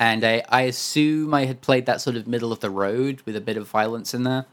and 0.00 0.24
I 0.24 0.42
I 0.48 0.62
assume 0.62 1.32
I 1.32 1.44
had 1.44 1.60
played 1.60 1.86
that 1.86 2.00
sort 2.00 2.16
of 2.16 2.26
middle 2.26 2.52
of 2.52 2.60
the 2.60 2.70
road 2.70 3.22
with 3.24 3.36
a 3.36 3.40
bit 3.40 3.56
of 3.56 3.68
violence 3.68 4.14
in 4.14 4.24
there. 4.24 4.46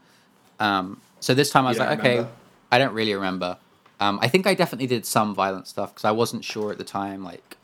Um, 0.58 1.00
so 1.20 1.34
this 1.34 1.50
time 1.50 1.66
I 1.66 1.70
was 1.70 1.78
like, 1.78 1.98
okay. 1.98 2.26
I 2.72 2.78
don't 2.78 2.94
really 2.94 3.14
remember. 3.14 3.58
Um, 3.98 4.18
I 4.22 4.28
think 4.28 4.46
I 4.46 4.54
definitely 4.54 4.86
did 4.86 5.04
some 5.04 5.34
violent 5.34 5.66
stuff 5.66 5.92
because 5.92 6.04
I 6.04 6.12
wasn't 6.12 6.44
sure 6.44 6.70
at 6.70 6.78
the 6.78 6.84
time, 6.84 7.24
like, 7.24 7.56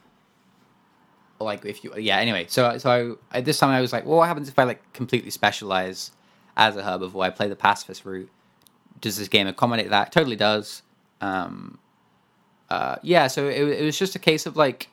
like 1.44 1.64
if 1.64 1.84
you, 1.84 1.94
yeah. 1.96 2.18
Anyway, 2.18 2.46
so 2.48 2.78
so 2.78 3.18
I, 3.30 3.40
this 3.40 3.58
time 3.58 3.70
I 3.70 3.80
was 3.80 3.92
like, 3.92 4.06
well, 4.06 4.18
what 4.18 4.28
happens 4.28 4.48
if 4.48 4.58
I 4.58 4.64
like 4.64 4.92
completely 4.92 5.30
specialize 5.30 6.12
as 6.56 6.76
a 6.76 6.82
herbivore? 6.82 7.24
I 7.24 7.30
play 7.30 7.48
the 7.48 7.56
pacifist 7.56 8.04
route. 8.04 8.30
Does 9.00 9.18
this 9.18 9.28
game 9.28 9.46
accommodate 9.46 9.90
that? 9.90 10.12
Totally 10.12 10.36
does. 10.36 10.82
Um, 11.20 11.78
uh, 12.70 12.96
yeah, 13.02 13.26
so 13.26 13.46
it, 13.46 13.62
it 13.62 13.84
was 13.84 13.98
just 13.98 14.14
a 14.14 14.18
case 14.18 14.46
of 14.46 14.56
like, 14.56 14.88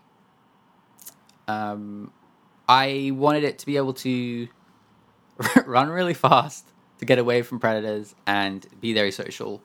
um, 1.47 2.11
I 2.67 3.11
wanted 3.13 3.43
it 3.43 3.59
to 3.59 3.65
be 3.65 3.77
able 3.77 3.93
to 3.95 4.47
run 5.65 5.89
really 5.89 6.13
fast 6.13 6.67
to 6.99 7.05
get 7.05 7.19
away 7.19 7.41
from 7.41 7.59
predators 7.59 8.15
and 8.27 8.65
be 8.79 8.93
very 8.93 9.11
social. 9.11 9.61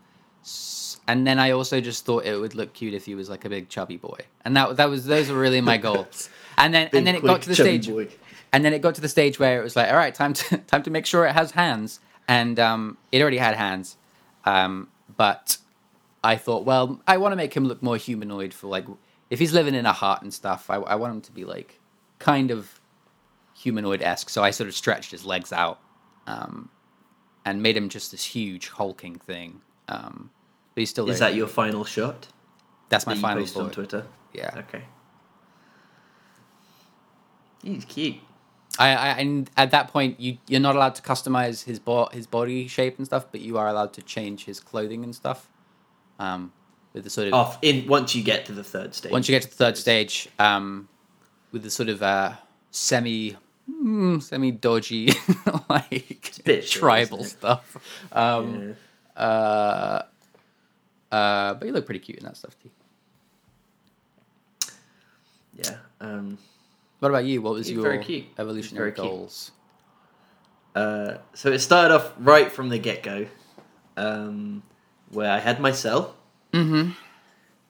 And 1.06 1.26
then 1.26 1.38
I 1.38 1.50
also 1.52 1.80
just 1.80 2.04
thought 2.04 2.24
it 2.24 2.38
would 2.38 2.54
look 2.54 2.72
cute 2.74 2.94
if 2.94 3.04
he 3.04 3.14
was 3.14 3.28
like 3.28 3.44
a 3.44 3.48
big 3.48 3.68
chubby 3.68 3.96
boy, 3.96 4.20
and 4.44 4.56
that 4.56 4.76
that 4.76 4.88
was 4.88 5.06
those 5.06 5.30
were 5.30 5.38
really 5.38 5.60
my 5.60 5.76
goals. 5.88 6.28
And 6.58 6.74
then 6.74 6.90
and 6.92 7.06
then 7.06 7.14
it 7.14 7.22
got 7.22 7.42
to 7.42 7.48
the 7.48 7.54
stage, 7.54 7.88
boy. 7.88 8.08
and 8.52 8.64
then 8.64 8.72
it 8.72 8.80
got 8.80 8.94
to 8.96 9.00
the 9.00 9.08
stage 9.08 9.38
where 9.38 9.60
it 9.60 9.62
was 9.62 9.76
like, 9.76 9.90
all 9.90 9.96
right, 9.96 10.14
time 10.14 10.32
to 10.34 10.58
time 10.66 10.82
to 10.82 10.90
make 10.90 11.06
sure 11.06 11.26
it 11.26 11.32
has 11.32 11.52
hands, 11.52 12.00
and 12.26 12.58
um, 12.58 12.98
it 13.12 13.20
already 13.22 13.38
had 13.38 13.54
hands, 13.56 13.96
um, 14.44 14.88
but 15.16 15.58
I 16.22 16.36
thought, 16.36 16.64
well, 16.64 17.00
I 17.06 17.16
want 17.16 17.32
to 17.32 17.36
make 17.36 17.54
him 17.54 17.64
look 17.64 17.82
more 17.82 17.96
humanoid 17.96 18.52
for 18.52 18.66
like 18.66 18.86
if 19.30 19.38
he's 19.38 19.52
living 19.52 19.74
in 19.74 19.86
a 19.86 19.92
hut 19.92 20.22
and 20.22 20.32
stuff. 20.32 20.68
I, 20.70 20.76
I 20.76 20.96
want 20.96 21.14
him 21.14 21.20
to 21.22 21.32
be 21.32 21.44
like 21.44 21.78
kind 22.18 22.50
of 22.50 22.80
humanoid 23.54 24.02
esque. 24.02 24.30
So 24.30 24.42
I 24.42 24.50
sort 24.50 24.68
of 24.68 24.74
stretched 24.74 25.10
his 25.10 25.24
legs 25.24 25.52
out, 25.52 25.80
um, 26.26 26.70
and 27.44 27.62
made 27.62 27.76
him 27.76 27.88
just 27.88 28.10
this 28.10 28.24
huge 28.24 28.68
hulking 28.68 29.16
thing. 29.16 29.60
Um, 29.88 30.30
but 30.74 30.82
he's 30.82 30.90
still 30.90 31.08
Is 31.08 31.18
that 31.20 31.34
your 31.34 31.46
final 31.46 31.84
shot? 31.84 32.28
that's 32.88 33.06
my 33.06 33.12
that 33.12 33.16
you 33.16 33.22
final 33.22 33.42
posted 33.42 33.62
on. 33.62 33.70
Twitter. 33.70 34.06
Yeah. 34.32 34.50
Okay. 34.56 34.82
He's 37.62 37.84
cute. 37.84 38.16
I, 38.78 38.90
I 38.94 39.08
and 39.18 39.50
at 39.56 39.72
that 39.72 39.88
point 39.88 40.20
you 40.20 40.38
you're 40.46 40.60
not 40.60 40.76
allowed 40.76 40.94
to 40.96 41.02
customize 41.02 41.64
his 41.64 41.78
bo- 41.78 42.08
his 42.12 42.26
body 42.26 42.68
shape 42.68 42.96
and 42.98 43.06
stuff, 43.06 43.26
but 43.32 43.40
you 43.40 43.58
are 43.58 43.66
allowed 43.68 43.92
to 43.94 44.02
change 44.02 44.44
his 44.44 44.60
clothing 44.60 45.02
and 45.04 45.14
stuff. 45.14 45.48
Um, 46.20 46.52
with 46.92 47.04
the 47.04 47.10
sort 47.10 47.28
of 47.28 47.34
Off 47.34 47.58
in 47.62 47.86
once 47.88 48.14
you 48.14 48.22
get 48.22 48.46
to 48.46 48.52
the 48.52 48.64
third 48.64 48.94
stage. 48.94 49.10
once 49.12 49.28
you 49.28 49.34
get 49.34 49.42
to 49.42 49.48
the 49.48 49.54
third 49.54 49.76
stage, 49.76 50.28
um, 50.38 50.88
with 51.52 51.62
the 51.62 51.70
sort 51.70 51.88
of 51.88 52.02
uh, 52.02 52.32
semi 52.70 53.36
mm, 53.70 54.22
semi 54.22 54.52
dodgy 54.52 55.10
like 55.68 56.34
a 56.38 56.42
bit 56.44 56.66
tribal 56.66 57.20
isn't 57.20 57.38
stuff. 57.38 57.76
Um, 58.12 58.74
Yeah. 59.16 59.22
uh, 59.22 60.02
uh, 61.10 61.54
but 61.54 61.66
you 61.66 61.72
look 61.72 61.84
pretty 61.86 62.00
cute 62.00 62.18
in 62.18 62.24
that 62.24 62.36
stuff 62.36 62.56
too. 62.62 62.70
yeah. 65.56 65.76
Um, 66.00 66.38
What 66.98 67.10
about 67.10 67.24
you? 67.24 67.40
What 67.42 67.54
was 67.54 67.66
He's 67.68 67.76
your. 67.76 67.84
Evolutionary 68.38 68.90
goals? 68.90 69.52
uh, 70.74 71.18
so 71.34 71.50
it 71.50 71.58
started 71.60 71.94
off 71.94 72.12
right 72.18 72.50
from 72.50 72.68
the 72.68 72.78
get 72.78 73.02
go, 73.02 73.26
um, 73.96 74.62
where 75.10 75.30
I 75.30 75.38
had 75.38 75.60
my 75.60 75.72
cell 75.72 76.14
Mm-hmm. 76.52 76.90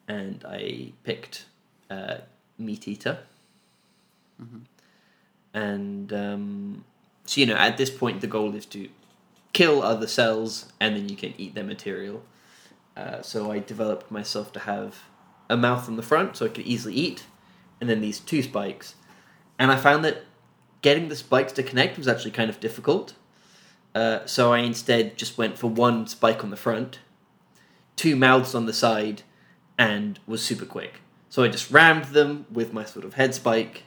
and 0.07 0.45
I 0.49 0.93
picked 1.05 1.47
uh, 1.91 2.19
meat 2.59 2.87
eater, 2.89 3.19
Mm-hmm. 4.41 4.59
and 5.53 6.13
um, 6.13 6.85
so 7.27 7.41
you 7.41 7.47
know 7.47 7.57
at 7.57 7.77
this 7.77 7.91
point 7.91 8.21
the 8.21 8.27
goal 8.29 8.55
is 8.55 8.65
to 8.67 8.89
kill 9.53 9.83
other 9.83 10.07
cells 10.07 10.73
and 10.79 10.95
then 10.95 11.09
you 11.09 11.17
can 11.17 11.35
eat 11.39 11.55
their 11.57 11.65
material. 11.65 12.23
Uh, 12.97 13.21
so 13.23 13.51
I 13.51 13.59
developed 13.59 14.11
myself 14.11 14.53
to 14.53 14.61
have 14.61 14.97
a 15.51 15.57
mouth 15.57 15.89
on 15.89 15.97
the 15.97 16.03
front 16.03 16.37
so 16.37 16.47
I 16.47 16.51
could 16.51 16.67
easily 16.67 16.95
eat, 16.95 17.25
and 17.81 17.89
then 17.91 18.01
these 18.01 18.21
two 18.21 18.43
spikes. 18.43 18.95
And 19.59 19.71
I 19.73 19.77
found 19.77 20.05
that 20.05 20.25
getting 20.83 21.09
the 21.09 21.17
spikes 21.17 21.53
to 21.53 21.63
connect 21.63 21.99
was 21.99 22.09
actually 22.09 22.31
kind 22.31 22.51
of 22.51 22.61
difficult. 22.61 23.15
Uh, 23.95 24.25
so 24.27 24.53
I 24.53 24.59
instead 24.59 25.17
just 25.17 25.39
went 25.39 25.59
for 25.59 25.67
one 25.69 26.07
spike 26.07 26.45
on 26.45 26.51
the 26.51 26.57
front, 26.57 27.01
two 27.97 28.15
mouths 28.15 28.55
on 28.55 28.67
the 28.67 28.73
side, 28.73 29.23
and 29.77 30.19
was 30.27 30.43
super 30.43 30.65
quick. 30.65 31.01
So 31.29 31.43
I 31.43 31.49
just 31.49 31.71
rammed 31.71 32.07
them 32.07 32.47
with 32.51 32.73
my 32.73 32.85
sort 32.85 33.05
of 33.05 33.15
head 33.15 33.35
spike, 33.35 33.85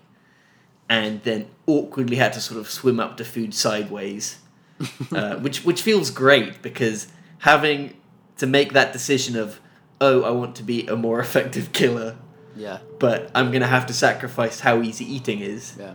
and 0.90 1.24
then 1.24 1.48
awkwardly 1.66 2.18
had 2.18 2.34
to 2.34 2.42
sort 2.42 2.60
of 2.60 2.70
swim 2.70 3.00
up 3.00 3.18
to 3.18 3.26
food 3.26 3.54
sideways, 3.54 4.40
uh, 5.12 5.38
which 5.38 5.64
which 5.64 5.82
feels 5.82 6.10
great 6.10 6.62
because 6.62 7.08
having 7.40 7.96
to 8.38 8.46
make 8.46 8.74
that 8.74 8.92
decision 8.92 9.38
of 9.38 9.60
oh 10.02 10.24
I 10.24 10.32
want 10.32 10.56
to 10.58 10.64
be 10.64 10.88
a 10.88 10.96
more 10.96 11.20
effective 11.20 11.72
killer, 11.72 12.18
Yeah, 12.56 12.80
but 13.00 13.32
I'm 13.36 13.52
gonna 13.52 13.68
have 13.68 13.86
to 13.88 13.94
sacrifice 13.94 14.60
how 14.60 14.82
easy 14.82 15.06
eating 15.06 15.40
is 15.40 15.76
yeah. 15.80 15.94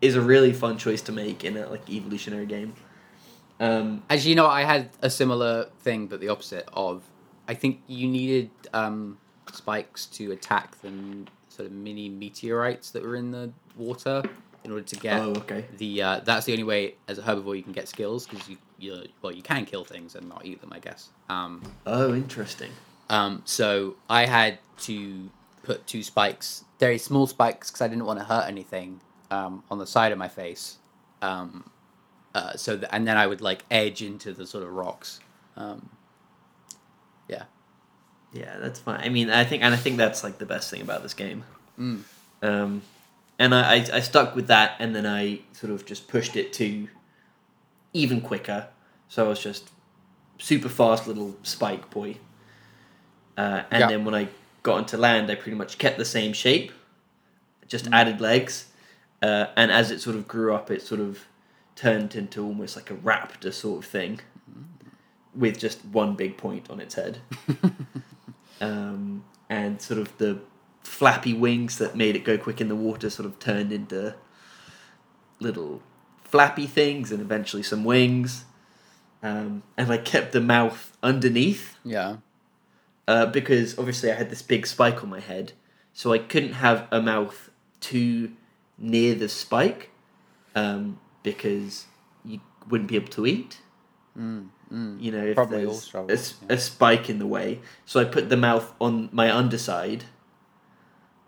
is 0.00 0.14
a 0.16 0.20
really 0.20 0.52
fun 0.52 0.78
choice 0.78 1.02
to 1.02 1.12
make 1.12 1.44
in 1.44 1.56
a 1.56 1.68
like 1.68 1.88
evolutionary 1.90 2.46
game. 2.46 2.74
Um, 3.60 4.02
Actually, 4.10 4.30
you 4.30 4.36
know, 4.36 4.46
I 4.46 4.62
had 4.64 4.90
a 5.02 5.10
similar 5.10 5.66
thing, 5.80 6.06
but 6.06 6.20
the 6.20 6.28
opposite 6.28 6.68
of. 6.72 7.02
I 7.48 7.54
think 7.54 7.80
you 7.88 8.06
needed 8.08 8.50
um, 8.72 9.18
spikes 9.52 10.06
to 10.06 10.32
attack 10.32 10.80
the 10.80 10.90
sort 11.48 11.66
of 11.66 11.72
mini 11.72 12.08
meteorites 12.08 12.90
that 12.92 13.02
were 13.02 13.16
in 13.16 13.30
the 13.32 13.52
water 13.76 14.22
in 14.64 14.70
order 14.70 14.84
to 14.84 14.96
get 14.96 15.20
Oh, 15.20 15.30
okay. 15.38 15.64
the. 15.76 16.02
Uh, 16.02 16.20
that's 16.24 16.46
the 16.46 16.52
only 16.52 16.64
way 16.64 16.94
as 17.08 17.18
a 17.18 17.22
herbivore 17.22 17.56
you 17.56 17.62
can 17.62 17.72
get 17.72 17.88
skills 17.88 18.26
because 18.26 18.48
you, 18.48 18.56
you 18.78 19.02
well 19.22 19.32
you 19.32 19.42
can 19.42 19.64
kill 19.64 19.84
things 19.84 20.14
and 20.14 20.28
not 20.28 20.46
eat 20.46 20.60
them, 20.60 20.72
I 20.72 20.78
guess. 20.78 21.10
Um, 21.28 21.62
oh, 21.86 22.14
interesting. 22.14 22.70
um, 23.10 23.42
so 23.44 23.96
I 24.08 24.26
had 24.26 24.58
to 24.82 25.28
put 25.62 25.86
two 25.86 26.02
spikes, 26.02 26.64
very 26.80 26.98
small 26.98 27.26
spikes, 27.26 27.70
because 27.70 27.80
I 27.82 27.88
didn't 27.88 28.04
want 28.04 28.18
to 28.18 28.24
hurt 28.24 28.46
anything 28.48 29.00
um, 29.30 29.62
on 29.70 29.78
the 29.78 29.86
side 29.86 30.12
of 30.12 30.18
my 30.18 30.28
face. 30.28 30.78
Um, 31.20 31.70
uh, 32.34 32.56
so 32.56 32.76
th- 32.76 32.88
and 32.92 33.06
then 33.06 33.16
I 33.16 33.26
would 33.26 33.40
like 33.40 33.64
edge 33.70 34.02
into 34.02 34.32
the 34.32 34.46
sort 34.46 34.64
of 34.64 34.72
rocks. 34.72 35.20
Um, 35.56 35.90
yeah, 37.28 37.44
Yeah, 38.32 38.58
that's 38.58 38.80
fine. 38.80 39.00
I 39.00 39.08
mean, 39.08 39.30
I 39.30 39.44
think, 39.44 39.62
and 39.62 39.72
I 39.74 39.76
think 39.76 39.96
that's 39.98 40.24
like 40.24 40.38
the 40.38 40.46
best 40.46 40.70
thing 40.70 40.80
about 40.82 41.02
this 41.02 41.14
game. 41.14 41.44
Mm. 41.78 42.02
Um, 42.42 42.82
and 43.38 43.54
I, 43.54 43.74
I 43.76 43.86
I 43.94 44.00
stuck 44.00 44.34
with 44.34 44.46
that, 44.48 44.76
and 44.78 44.94
then 44.96 45.06
I 45.06 45.40
sort 45.52 45.72
of 45.72 45.84
just 45.86 46.08
pushed 46.08 46.36
it 46.36 46.52
to 46.54 46.88
even 47.92 48.20
quicker. 48.20 48.68
So 49.08 49.26
I 49.26 49.28
was 49.28 49.40
just 49.40 49.70
super 50.38 50.68
fast 50.68 51.06
little 51.06 51.36
spike 51.42 51.90
boy. 51.90 52.16
Uh, 53.36 53.62
and 53.70 53.80
Yeah. 53.80 53.88
then 53.88 54.04
when 54.04 54.14
I 54.14 54.28
got 54.62 54.76
onto 54.78 54.96
land, 54.96 55.30
I 55.30 55.34
pretty 55.34 55.56
much 55.56 55.78
kept 55.78 55.98
the 55.98 56.04
same 56.04 56.32
shape, 56.32 56.72
just 57.66 57.86
Mm. 57.86 57.94
added 57.94 58.20
legs, 58.20 58.66
uh, 59.22 59.46
and 59.56 59.70
as 59.70 59.90
it 59.90 60.00
sort 60.00 60.16
of 60.16 60.28
grew 60.28 60.54
up, 60.54 60.70
it 60.70 60.82
sort 60.82 61.00
of 61.00 61.26
turned 61.74 62.14
into 62.14 62.44
almost 62.44 62.76
like 62.76 62.90
a 62.90 62.94
raptor 62.94 63.52
sort 63.52 63.84
of 63.84 63.90
thing, 63.90 64.20
with 65.34 65.58
just 65.58 65.84
one 65.86 66.14
big 66.14 66.36
point 66.36 66.68
on 66.70 66.78
its 66.80 66.94
head, 66.94 67.18
um, 68.60 69.24
and 69.48 69.80
sort 69.80 69.98
of 69.98 70.16
the 70.18 70.38
flappy 70.82 71.32
wings 71.34 71.78
that 71.78 71.96
made 71.96 72.14
it 72.16 72.24
go 72.24 72.36
quick 72.36 72.60
in 72.60 72.68
the 72.68 72.74
water 72.76 73.08
sort 73.08 73.26
of 73.26 73.38
turned 73.38 73.72
into 73.72 74.14
little 75.40 75.82
flappy 76.24 76.66
things, 76.66 77.10
and 77.10 77.20
eventually 77.20 77.62
some 77.62 77.84
wings. 77.84 78.44
Um, 79.24 79.62
and 79.76 79.90
I 79.92 79.98
kept 79.98 80.32
the 80.32 80.40
mouth 80.40 80.96
underneath 81.02 81.76
Yeah. 81.84 82.16
Uh, 83.08 83.26
because 83.26 83.78
obviously 83.78 84.10
I 84.10 84.14
had 84.14 84.30
this 84.30 84.42
big 84.42 84.66
spike 84.66 85.02
on 85.02 85.10
my 85.10 85.20
head, 85.20 85.52
so 85.92 86.12
I 86.12 86.18
couldn't 86.18 86.54
have 86.54 86.86
a 86.90 87.00
mouth 87.00 87.50
too 87.80 88.32
near 88.78 89.14
the 89.14 89.28
spike 89.28 89.90
um, 90.54 91.00
because 91.22 91.86
you 92.24 92.40
wouldn't 92.68 92.88
be 92.88 92.96
able 92.96 93.08
to 93.08 93.26
eat. 93.26 93.60
Mm, 94.18 94.48
mm. 94.72 95.00
You 95.00 95.12
know, 95.12 95.24
if 95.24 95.36
Probably 95.36 95.64
all 95.64 95.72
there's 95.72 95.82
struggle, 95.82 96.10
a, 96.14 96.18
yeah. 96.18 96.56
a 96.56 96.58
spike 96.58 97.08
in 97.08 97.18
the 97.18 97.26
way. 97.26 97.60
So 97.86 98.00
I 98.00 98.04
put 98.04 98.28
the 98.28 98.36
mouth 98.36 98.72
on 98.80 99.08
my 99.12 99.34
underside, 99.34 100.04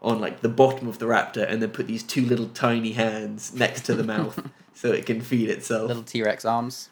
on 0.02 0.20
like 0.20 0.40
the 0.40 0.48
bottom 0.48 0.88
of 0.88 0.98
the 0.98 1.06
raptor, 1.06 1.50
and 1.50 1.62
then 1.62 1.70
put 1.70 1.87
these 1.87 2.02
two 2.02 2.24
little 2.24 2.48
tiny 2.48 2.92
hands 2.92 3.54
next 3.54 3.82
to 3.87 3.94
the 3.94 4.04
mouth 4.04 4.50
so 4.74 4.92
it 4.92 5.06
can 5.06 5.20
feed 5.20 5.48
itself. 5.48 5.88
Little 5.88 6.02
T 6.02 6.22
Rex 6.22 6.44
arms. 6.44 6.90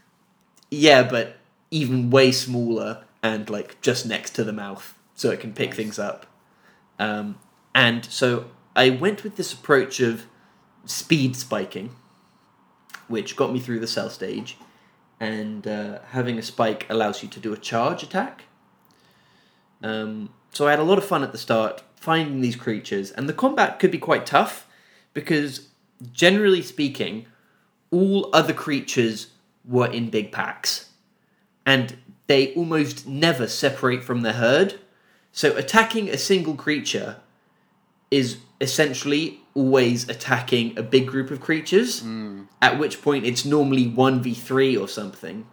Yeah, 0.70 1.02
but 1.02 1.36
even 1.70 2.10
way 2.10 2.32
smaller 2.32 3.04
and 3.22 3.48
like 3.48 3.80
just 3.80 4.06
next 4.06 4.30
to 4.36 4.44
the 4.44 4.52
mouth, 4.52 4.94
so 5.14 5.30
it 5.30 5.40
can 5.40 5.52
pick 5.52 5.70
Nice. 5.70 5.76
things 5.76 5.98
up. 5.98 6.26
Um, 6.98 7.38
and 7.74 8.04
so 8.04 8.46
I 8.74 8.90
went 8.90 9.24
with 9.24 9.36
this 9.36 9.52
approach 9.52 10.00
of 10.00 10.26
speed 10.84 11.36
spiking, 11.36 11.90
which 13.08 13.36
got 13.36 13.52
me 13.52 13.60
through 13.60 13.80
the 13.80 13.86
cell 13.86 14.10
stage. 14.10 14.56
And 15.20 15.68
uh, 15.68 16.00
having 16.10 16.36
a 16.36 16.42
spike 16.42 16.84
allows 16.90 17.22
you 17.22 17.28
to 17.28 17.38
do 17.38 17.52
a 17.52 17.56
charge 17.56 18.02
attack. 18.02 18.42
Um, 19.82 20.30
so 20.52 20.66
I 20.66 20.70
had 20.70 20.80
a 20.80 20.84
lot 20.84 20.98
of 20.98 21.04
fun 21.04 21.22
at 21.22 21.30
the 21.30 21.38
start 21.38 21.82
finding 21.94 22.40
these 22.40 22.56
creatures, 22.56 23.12
and 23.12 23.28
the 23.28 23.32
combat 23.32 23.78
could 23.78 23.92
be 23.92 23.98
quite 23.98 24.26
tough 24.26 24.66
because, 25.14 25.68
generally 26.12 26.60
speaking, 26.60 27.26
all 27.92 28.28
other 28.32 28.52
creatures 28.52 29.28
were 29.64 29.86
in 29.86 30.10
big 30.10 30.32
packs, 30.32 30.90
and 31.64 31.96
they 32.32 32.54
almost 32.54 33.06
never 33.06 33.46
separate 33.46 34.02
from 34.02 34.22
the 34.22 34.32
herd. 34.32 34.80
So 35.32 35.54
attacking 35.54 36.08
a 36.08 36.16
single 36.16 36.54
creature 36.54 37.16
is 38.10 38.38
essentially 38.58 39.40
always 39.54 40.08
attacking 40.08 40.78
a 40.78 40.82
big 40.82 41.06
group 41.06 41.30
of 41.30 41.40
creatures, 41.42 42.02
Mm. 42.02 42.46
at 42.62 42.78
which 42.78 43.02
point 43.02 43.26
it's 43.26 43.44
normally 43.44 43.86
1v3 43.86 44.78
or 44.82 44.88
something. 44.88 45.46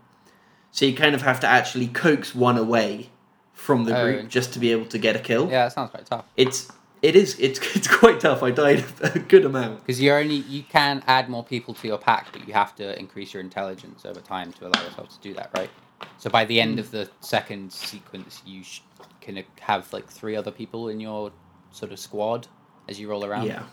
So 0.71 0.85
you 0.85 0.95
kind 0.95 1.15
of 1.15 1.21
have 1.23 1.39
to 1.41 1.47
actually 1.47 1.87
coax 1.87 2.33
one 2.33 2.57
away 2.57 3.09
from 3.51 3.83
the 3.83 3.93
Oh, 3.97 4.03
group 4.05 4.29
just 4.29 4.53
to 4.53 4.59
be 4.59 4.71
able 4.71 4.85
to 4.85 4.97
get 4.97 5.17
a 5.17 5.19
kill. 5.19 5.45
Yeah, 5.49 5.65
that 5.65 5.73
sounds 5.73 5.91
quite 5.91 6.05
tough. 6.05 6.25
It's 6.37 6.59
it 7.01 7.15
is 7.17 7.29
it's 7.39 7.59
it's 7.77 7.89
quite 8.01 8.21
tough. 8.21 8.41
I 8.41 8.51
died 8.51 8.85
a 9.01 9.19
good 9.19 9.43
amount. 9.43 9.79
Because 9.81 9.99
you 9.99 10.13
only 10.13 10.39
you 10.55 10.63
can 10.63 11.03
add 11.07 11.27
more 11.27 11.43
people 11.43 11.73
to 11.73 11.87
your 11.91 11.97
pack, 11.97 12.23
but 12.31 12.47
you 12.47 12.53
have 12.53 12.73
to 12.75 12.85
increase 13.03 13.33
your 13.33 13.41
intelligence 13.49 14.05
over 14.05 14.21
time 14.21 14.53
to 14.53 14.61
allow 14.67 14.81
yourself 14.87 15.09
to 15.15 15.19
do 15.27 15.33
that, 15.33 15.49
right? 15.53 15.71
So 16.19 16.29
by 16.29 16.45
the 16.45 16.59
end 16.61 16.73
Hmm. 16.73 16.79
of 16.79 16.91
the 16.91 17.09
second 17.21 17.71
sequence, 17.73 18.41
you 18.45 18.63
sh- 18.63 18.81
can 19.21 19.43
have 19.61 19.91
like 19.93 20.07
three 20.07 20.35
other 20.35 20.51
people 20.51 20.87
in 20.89 20.99
your 20.99 21.31
sort 21.71 21.91
of 21.91 21.99
squad 21.99 22.47
as 22.87 22.99
you 22.99 23.09
roll 23.09 23.25
around. 23.25 23.47
Yeah. 23.47 23.63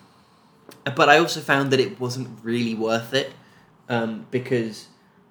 But 0.96 1.08
I 1.08 1.18
also 1.18 1.40
found 1.40 1.70
that 1.72 1.80
it 1.80 2.00
wasn't 2.00 2.28
really 2.42 2.74
worth 2.74 3.12
it 3.14 3.32
um, 3.88 4.26
because 4.30 4.88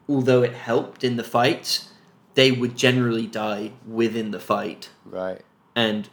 although 0.08 0.44
it 0.44 0.54
helped 0.54 1.04
in 1.04 1.16
the 1.18 1.24
fights, 1.24 1.90
they 2.36 2.52
would 2.52 2.76
generally 2.78 3.28
die 3.28 3.72
within 3.88 4.32
the 4.32 4.40
fight. 4.40 4.90
Right. 5.06 5.42
And 5.76 6.10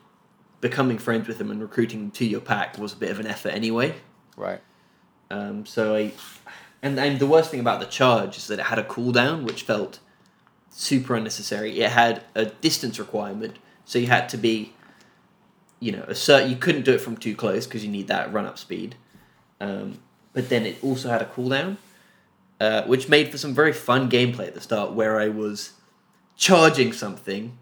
becoming 0.61 0.99
friends 0.99 1.27
with 1.29 1.39
them 1.39 1.51
and 1.51 1.61
recruiting 1.61 2.01
them 2.01 2.11
to 2.13 2.25
your 2.25 2.41
pack 2.41 2.79
was 2.79 2.93
a 2.93 2.97
bit 2.97 3.11
of 3.11 3.19
an 3.19 3.27
effort 3.27 3.51
anyway. 3.51 3.95
Right. 4.37 4.61
Um, 5.31 5.67
so 5.67 5.97
I, 5.97 6.13
and 6.83 6.99
and 6.99 7.19
the 7.19 7.27
worst 7.27 7.51
thing 7.51 7.61
about 7.61 7.81
the 7.81 7.87
charge 7.87 8.37
is 8.37 8.47
that 8.49 8.59
it 8.61 8.67
had 8.67 8.79
a 8.79 8.85
cooldown, 8.85 9.45
which 9.45 9.63
felt 9.63 9.99
super 10.73 11.15
unnecessary. 11.15 11.81
It 11.81 11.91
had 11.91 12.23
a 12.35 12.47
distance 12.47 12.99
requirement, 12.99 13.57
so 13.85 13.99
you 13.99 14.07
had 14.09 14.29
to 14.31 14.37
be, 14.37 14.73
you 15.81 15.93
know, 15.93 16.05
a 16.09 16.15
certain. 16.15 16.51
You 16.51 16.57
couldn't 16.57 16.85
do 16.85 16.93
it 16.95 17.01
from 17.01 17.17
too 17.17 17.35
close 17.37 17.67
because 17.67 17.85
you 17.85 17.91
need 17.91 18.09
that 18.09 18.33
run 18.33 18.47
up 18.47 18.59
speed. 18.59 18.97
Um, 19.61 19.99
but 20.33 20.49
then 20.49 20.65
it 20.67 20.83
also 20.83 21.09
had 21.09 21.23
a 21.23 21.27
cooldown, 21.27 21.77
uh, 22.61 22.83
which 22.85 23.09
made 23.09 23.31
for 23.31 23.39
some 23.39 23.55
very 23.55 23.73
fun 23.73 24.11
gameplay 24.11 24.47
at 24.49 24.55
the 24.55 24.61
start, 24.61 24.93
where 24.93 25.21
I 25.21 25.29
was 25.29 25.73
charging 26.37 26.93
something, 26.93 27.59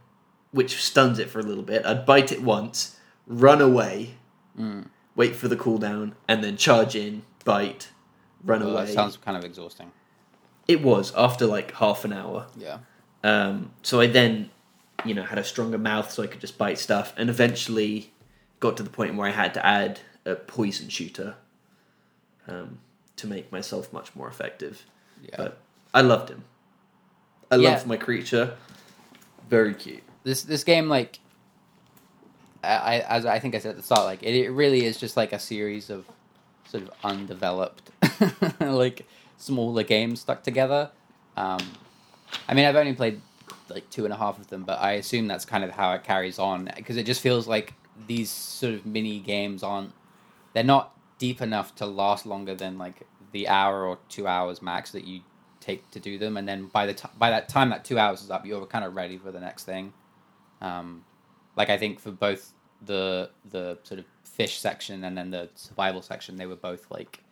which 0.53 0.83
stuns 0.83 1.19
it 1.19 1.29
for 1.29 1.41
a 1.41 1.43
little 1.43 1.65
bit. 1.65 1.85
I'd 1.85 2.07
bite 2.07 2.33
it 2.33 2.43
once, 2.43 2.97
run 3.27 3.61
away, 3.61 4.15
Mm. 4.59 4.87
wait 5.17 5.37
for 5.37 5.49
the 5.49 5.57
cooldown, 5.57 6.13
and 6.29 6.43
then 6.43 6.57
charge 6.57 6.95
in, 6.97 7.23
bite, 7.45 7.89
run 8.45 8.61
Well, 8.61 8.71
away. 8.77 8.87
that 8.87 8.93
sounds 8.95 9.17
kind 9.17 9.37
of 9.37 9.45
exhausting. 9.45 9.93
It 10.69 10.83
was 10.83 11.13
after 11.17 11.47
like 11.47 11.73
half 11.75 12.05
an 12.05 12.13
hour. 12.13 12.47
Yeah. 12.57 12.79
Um, 13.23 13.73
so 13.83 14.01
I 14.01 14.07
then, 14.07 14.51
you 15.05 15.15
know, 15.15 15.23
had 15.23 15.39
a 15.39 15.45
stronger 15.45 15.79
mouth 15.79 16.11
so 16.11 16.23
I 16.23 16.27
could 16.27 16.41
just 16.41 16.57
bite 16.59 16.79
stuff, 16.79 17.13
and 17.17 17.29
eventually 17.31 18.13
got 18.61 18.77
to 18.79 18.83
the 18.83 18.91
point 18.91 19.15
where 19.17 19.27
I 19.29 19.33
had 19.33 19.55
to 19.55 19.65
add 19.67 20.01
a 20.25 20.35
poison 20.35 20.89
shooter 20.89 21.35
um, 22.49 22.79
to 23.17 23.27
make 23.27 23.51
myself 23.53 23.93
much 23.93 24.15
more 24.15 24.29
effective. 24.29 24.85
Yeah. 25.23 25.35
But 25.37 25.59
I 25.95 26.01
loved 26.03 26.29
him. 26.31 26.45
I 27.51 27.57
Yeah. 27.57 27.71
loved 27.71 27.87
my 27.87 27.97
creature. 27.97 28.57
Very 29.49 29.75
cute. 29.75 30.03
this 30.23 30.43
this 30.43 30.63
game 30.65 30.89
like 30.89 31.19
I, 32.63 33.01
as 33.09 33.25
I 33.25 33.39
think 33.39 33.55
I 33.55 33.59
said 33.59 33.71
at 33.71 33.77
the 33.79 33.83
start, 33.83 34.05
like 34.05 34.23
it, 34.23 34.35
it 34.35 34.51
really 34.51 34.85
is 34.85 34.99
just 34.99 35.17
like 35.17 35.33
a 35.33 35.39
series 35.39 35.89
of 35.91 36.05
sort 36.69 36.85
of 36.85 36.91
undeveloped 37.03 37.91
like 38.61 39.07
smaller 39.39 39.83
games 39.83 40.21
stuck 40.21 40.43
together. 40.43 40.91
Um, 41.37 41.59
I 42.49 42.55
mean, 42.55 42.65
I've 42.65 42.77
only 42.77 42.95
played 42.95 43.21
like 43.69 43.89
two 43.91 44.05
and 44.05 44.13
a 44.13 44.17
half 44.17 44.39
of 44.39 44.49
them, 44.49 44.65
but 44.65 44.81
I 44.81 44.93
assume 44.93 45.29
that's 45.29 45.45
kind 45.45 45.65
of 45.65 45.71
how 45.71 45.93
it 45.93 46.05
carries 46.05 46.39
on 46.39 46.71
because 46.77 46.97
it 46.97 47.05
just 47.05 47.21
feels 47.21 47.47
like 47.47 47.75
these 48.07 48.31
sort 48.31 48.75
of 48.75 48.87
mini 48.87 49.21
games 49.21 49.63
aren't 49.63 49.93
they're 50.53 50.65
not 50.65 50.97
deep 51.19 51.41
enough 51.41 51.75
to 51.77 51.87
last 51.87 52.27
longer 52.27 52.55
than 52.55 52.79
like 52.79 53.07
the 53.33 53.47
hour 53.49 53.87
or 53.87 53.99
two 54.09 54.27
hours 54.27 54.61
max 54.61 54.91
that 54.93 55.05
you 55.05 55.21
take 55.61 55.89
to 55.91 56.01
do 56.01 56.19
them, 56.19 56.37
and 56.37 56.49
then 56.49 56.67
by 56.67 56.87
the 56.87 57.09
by 57.19 57.31
that 57.31 57.49
time 57.49 57.71
that 57.71 57.85
two 57.85 57.99
hours 57.99 58.23
is 58.23 58.31
up, 58.31 58.45
you're 58.45 58.67
kind 58.67 58.85
of 58.85 58.97
ready 58.97 59.17
for 59.19 59.31
the 59.31 59.41
next 59.41 59.65
thing. 59.65 59.93
Um, 60.61 61.05
like 61.57 61.71
I 61.71 61.79
think 61.79 62.01
for 62.01 62.11
both 62.11 62.53
the 62.85 63.31
the 63.51 63.79
sort 63.83 64.01
of 64.01 64.07
fish 64.25 64.59
section 64.59 65.05
and 65.05 65.17
then 65.17 65.31
the 65.31 65.49
survival 65.55 66.03
section, 66.03 66.37
they 66.37 66.47
were 66.47 66.57
both 66.57 66.91
like, 66.91 67.23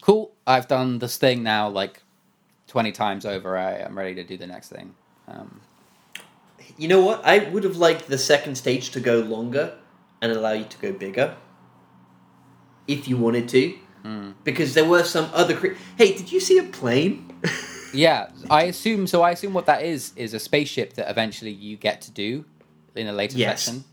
"Cool, 0.00 0.32
I've 0.46 0.66
done 0.66 0.98
this 0.98 1.16
thing 1.18 1.42
now 1.42 1.68
like 1.68 2.02
twenty 2.74 2.90
times 2.90 3.24
over. 3.24 3.56
I 3.56 3.76
I'm 3.84 3.96
ready 3.96 4.16
to 4.16 4.24
do 4.24 4.36
the 4.36 4.48
next 4.48 4.68
thing." 4.68 4.94
Um, 5.28 5.60
You 6.76 6.88
know 6.88 7.02
what? 7.04 7.24
I 7.24 7.36
would 7.50 7.62
have 7.62 7.76
liked 7.76 8.08
the 8.08 8.18
second 8.18 8.56
stage 8.56 8.90
to 8.90 9.00
go 9.00 9.20
longer 9.20 9.66
and 10.20 10.32
allow 10.32 10.50
you 10.60 10.64
to 10.64 10.78
go 10.78 10.90
bigger. 10.92 11.36
If 12.88 13.06
you 13.08 13.16
wanted 13.16 13.48
to. 13.50 13.62
mm. 14.04 14.34
Because 14.42 14.74
there 14.74 14.84
were 14.94 15.04
some 15.04 15.26
other. 15.32 15.54
Cre- 15.54 15.76
hey, 15.96 16.16
did 16.18 16.32
you 16.32 16.40
see 16.40 16.58
a 16.58 16.64
plane? 16.64 17.16
Yeah, 17.96 18.30
I 18.50 18.64
assume 18.64 19.06
so. 19.06 19.22
I 19.22 19.30
assume 19.30 19.52
what 19.54 19.66
that 19.66 19.84
is 19.84 20.12
is 20.16 20.34
a 20.34 20.40
spaceship 20.40 20.94
that 20.94 21.08
eventually 21.08 21.52
you 21.52 21.76
get 21.76 22.00
to 22.06 22.10
do 22.10 22.44
in 22.96 23.06
a 23.06 23.12
later 23.12 23.38
Yes. 23.38 23.62
section. 23.62 23.84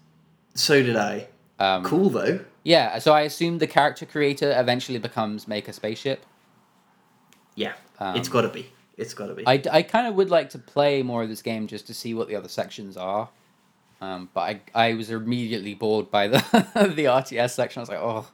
so 0.56 0.82
did 0.82 0.96
I. 0.96 1.28
Um, 1.60 1.84
Cool 1.84 2.10
though. 2.10 2.40
Yeah, 2.64 2.98
so 2.98 3.14
I 3.14 3.22
assume 3.22 3.60
the 3.60 3.68
character 3.68 4.08
creator 4.08 4.50
eventually 4.60 4.98
becomes 4.98 5.48
make 5.48 5.68
a 5.68 5.74
spaceship. 5.74 6.26
Yeah, 7.54 7.74
Um, 8.02 8.16
it's 8.16 8.28
got 8.28 8.42
to 8.42 8.50
be. 8.50 8.68
It's 8.98 9.14
got 9.14 9.28
to 9.28 9.36
be. 9.36 9.46
I, 9.46 9.62
I 9.72 9.84
kind 9.84 10.08
of 10.08 10.16
would 10.16 10.32
like 10.32 10.50
to 10.52 10.58
play 10.60 11.04
more 11.04 11.22
of 11.22 11.30
this 11.30 11.42
game 11.42 11.68
just 11.68 11.88
to 11.88 11.94
see 11.94 12.14
what 12.14 12.28
the 12.28 12.36
other 12.36 12.50
sections 12.50 12.98
are. 12.98 13.30
Um, 14.02 14.30
but 14.34 14.42
I, 14.42 14.62
I 14.74 14.94
was 14.96 15.12
immediately 15.12 15.76
bored 15.76 16.10
by 16.10 16.28
the 16.28 16.38
the 16.96 17.06
RTS 17.06 17.52
section. 17.52 17.80
I 17.80 17.84
was 17.84 17.90
like, 17.90 18.00
oh, 18.00 18.28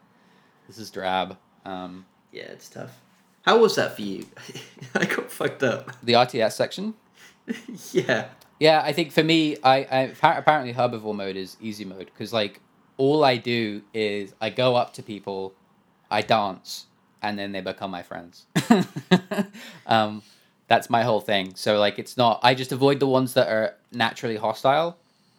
this 0.68 0.78
is 0.78 0.90
drab. 0.90 1.38
Um, 1.66 2.06
yeah, 2.32 2.44
it's 2.44 2.70
tough. 2.70 2.98
How 3.42 3.60
was 3.60 3.76
that 3.76 3.96
for 3.96 4.02
you? 4.02 4.26
I 4.96 5.06
got 5.06 5.30
fucked 5.30 5.64
up. 5.64 5.92
the 6.02 6.14
RTS 6.14 6.54
section. 6.54 6.94
yeah. 7.92 8.30
Yeah, 8.60 8.82
I 8.84 8.92
think 8.94 9.12
for 9.12 9.24
me, 9.24 9.58
I, 9.64 9.84
I 10.22 10.32
apparently 10.38 10.74
herbivore 10.74 11.16
mode 11.16 11.36
is 11.36 11.58
easy 11.62 11.86
mode 11.86 12.06
because 12.06 12.34
like 12.34 12.62
all 12.96 13.24
I 13.24 13.38
do 13.38 13.84
is 13.94 14.34
I 14.42 14.50
go 14.50 14.76
up 14.76 14.94
to 14.94 15.04
people, 15.04 15.54
I 16.10 16.22
dance, 16.22 16.88
and 17.22 17.38
then 17.38 17.52
they 17.52 17.62
become 17.62 17.92
my 17.92 18.04
friends. 18.04 18.46
um, 19.88 20.22
that's 20.68 20.90
my 20.90 21.04
whole 21.04 21.22
thing. 21.22 21.56
So 21.56 21.80
like, 21.80 21.98
it's 22.00 22.18
not. 22.18 22.40
I 22.44 22.54
just 22.54 22.72
avoid 22.72 23.00
the 23.00 23.08
ones 23.08 23.34
that 23.34 23.48
are 23.48 23.76
naturally 23.92 24.38
hostile, 24.38 24.98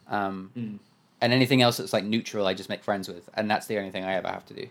um, 0.09 0.51
Mm. 0.57 0.79
and 1.21 1.33
anything 1.33 1.63
else 1.63 1.77
that's 1.77 1.93
like 1.93 2.05
neutral, 2.05 2.47
I 2.47 2.55
just 2.55 2.69
make 2.69 2.83
friends 2.83 3.09
with, 3.09 3.29
and 3.35 3.51
that's 3.51 3.67
the 3.67 3.79
only 3.79 3.91
thing 3.91 4.05
I 4.05 4.15
ever 4.15 4.29
have 4.29 4.47
to 4.47 4.55
do. 4.55 4.69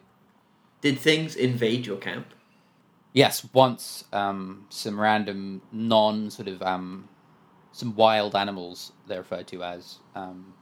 Did 0.82 1.00
things 1.00 1.36
invade 1.36 1.86
your 1.86 1.98
camp? 1.98 2.28
Yes, 3.14 3.48
once 3.54 4.04
um, 4.14 4.66
some 4.70 5.00
random 5.00 5.62
non 5.72 6.30
sort 6.30 6.48
of 6.48 6.62
um, 6.62 7.08
some 7.72 7.96
wild 7.96 8.36
animals 8.36 8.92
they're 9.08 9.20
referred 9.20 9.48
to 9.48 9.64
as 9.64 10.00
um, 10.16 10.54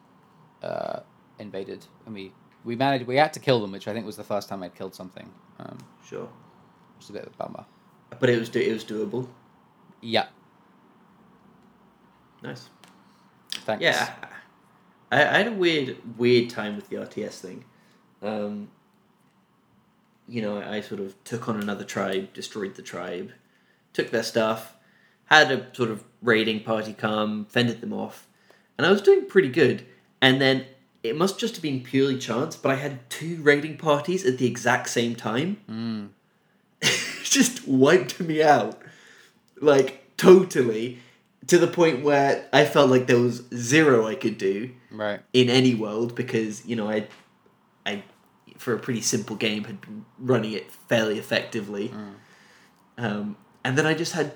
uh, 0.64 1.00
invaded, 1.40 1.86
and 2.06 2.14
we 2.16 2.32
we 2.66 2.76
managed 2.76 3.06
we 3.08 3.16
had 3.16 3.32
to 3.34 3.40
kill 3.40 3.62
them, 3.62 3.72
which 3.72 3.88
I 3.88 3.94
think 3.94 4.06
was 4.06 4.18
the 4.18 4.24
first 4.24 4.50
time 4.50 4.62
I'd 4.64 4.76
killed 4.76 4.94
something. 4.96 5.30
Um, 5.60 5.78
Sure, 6.06 6.28
is 7.00 7.10
a 7.10 7.14
bit 7.14 7.26
of 7.26 7.34
a 7.34 7.38
bummer. 7.38 7.66
but 8.20 8.30
it 8.30 8.38
was 8.40 8.50
do- 8.50 8.60
it 8.60 8.74
was 8.74 8.84
doable. 8.84 9.28
Yeah, 10.02 10.28
Nice. 12.44 12.70
thanks. 13.52 13.82
Yeah, 13.84 14.14
I, 15.12 15.22
I 15.22 15.38
had 15.38 15.48
a 15.48 15.52
weird 15.52 15.98
weird 16.18 16.50
time 16.50 16.76
with 16.76 16.90
the 16.90 16.98
RTS 16.98 17.40
thing. 17.40 17.66
Um, 18.22 18.70
you 20.28 20.42
know, 20.42 20.58
I, 20.58 20.76
I 20.78 20.82
sort 20.82 21.00
of 21.02 21.22
took 21.24 21.48
on 21.50 21.60
another 21.62 21.84
tribe, 21.84 22.34
destroyed 22.34 22.76
the 22.76 22.82
tribe, 22.82 23.32
took 23.94 24.12
their 24.12 24.24
stuff, 24.24 24.76
had 25.26 25.52
a 25.52 25.74
sort 25.76 25.90
of 25.92 26.04
raiding 26.22 26.64
party 26.64 26.94
come, 26.94 27.46
fended 27.46 27.82
them 27.82 27.94
off, 27.94 28.28
and 28.78 28.86
I 28.86 28.92
was 28.92 29.02
doing 29.02 29.26
pretty 29.28 29.50
good. 29.50 29.86
And 30.22 30.40
then 30.42 30.66
it 31.10 31.16
must 31.18 31.40
just 31.40 31.56
have 31.56 31.62
been 31.64 31.82
purely 31.82 32.18
chance, 32.18 32.56
but 32.56 32.72
I 32.72 32.76
had 32.76 33.10
two 33.10 33.42
raiding 33.42 33.78
parties 33.78 34.26
at 34.26 34.38
the 34.38 34.46
exact 34.48 34.90
same 34.90 35.16
time. 35.16 35.58
Mm. 35.70 36.10
just 37.24 37.68
wiped 37.68 38.20
me 38.20 38.42
out. 38.44 38.82
Like, 39.62 40.16
totally. 40.18 41.00
To 41.48 41.58
the 41.58 41.68
point 41.68 42.04
where 42.04 42.48
I 42.52 42.66
felt 42.66 42.90
like 42.90 43.08
there 43.08 43.20
was 43.20 43.44
zero 43.54 44.08
I 44.08 44.16
could 44.16 44.38
do 44.38 44.72
Right. 44.92 45.20
in 45.34 45.50
any 45.50 45.76
world 45.76 46.16
because, 46.16 46.66
you 46.66 46.76
know, 46.76 46.90
I, 46.90 47.08
I, 47.86 48.04
for 48.58 48.74
a 48.74 48.80
pretty 48.80 49.02
simple 49.02 49.36
game, 49.36 49.66
had 49.66 49.82
been 49.82 50.06
running 50.18 50.54
it 50.54 50.72
fairly 50.72 51.20
effectively. 51.20 51.94
Um, 52.98 53.38
and 53.64 53.78
then 53.78 53.86
I 53.86 53.94
just 53.94 54.14
had 54.14 54.34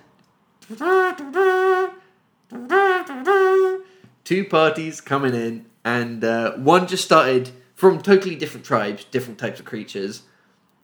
two 4.23 4.45
parties 4.45 5.01
coming 5.01 5.33
in, 5.33 5.65
and 5.97 6.23
uh, 6.23 6.53
one 6.57 6.87
just 6.87 7.03
started 7.03 7.49
from 7.75 8.01
totally 8.01 8.35
different 8.35 8.65
tribes, 8.65 9.05
different 9.05 9.39
types 9.39 9.59
of 9.59 9.65
creatures. 9.65 10.23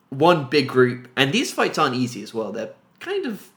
One 0.09 0.49
big 0.49 0.67
group, 0.67 1.07
and 1.15 1.31
these 1.31 1.51
fights 1.51 1.77
aren't 1.77 1.95
easy 1.95 2.21
as 2.23 2.33
well. 2.33 2.51
They're 2.51 2.73
kind 2.99 3.25
of, 3.25 3.49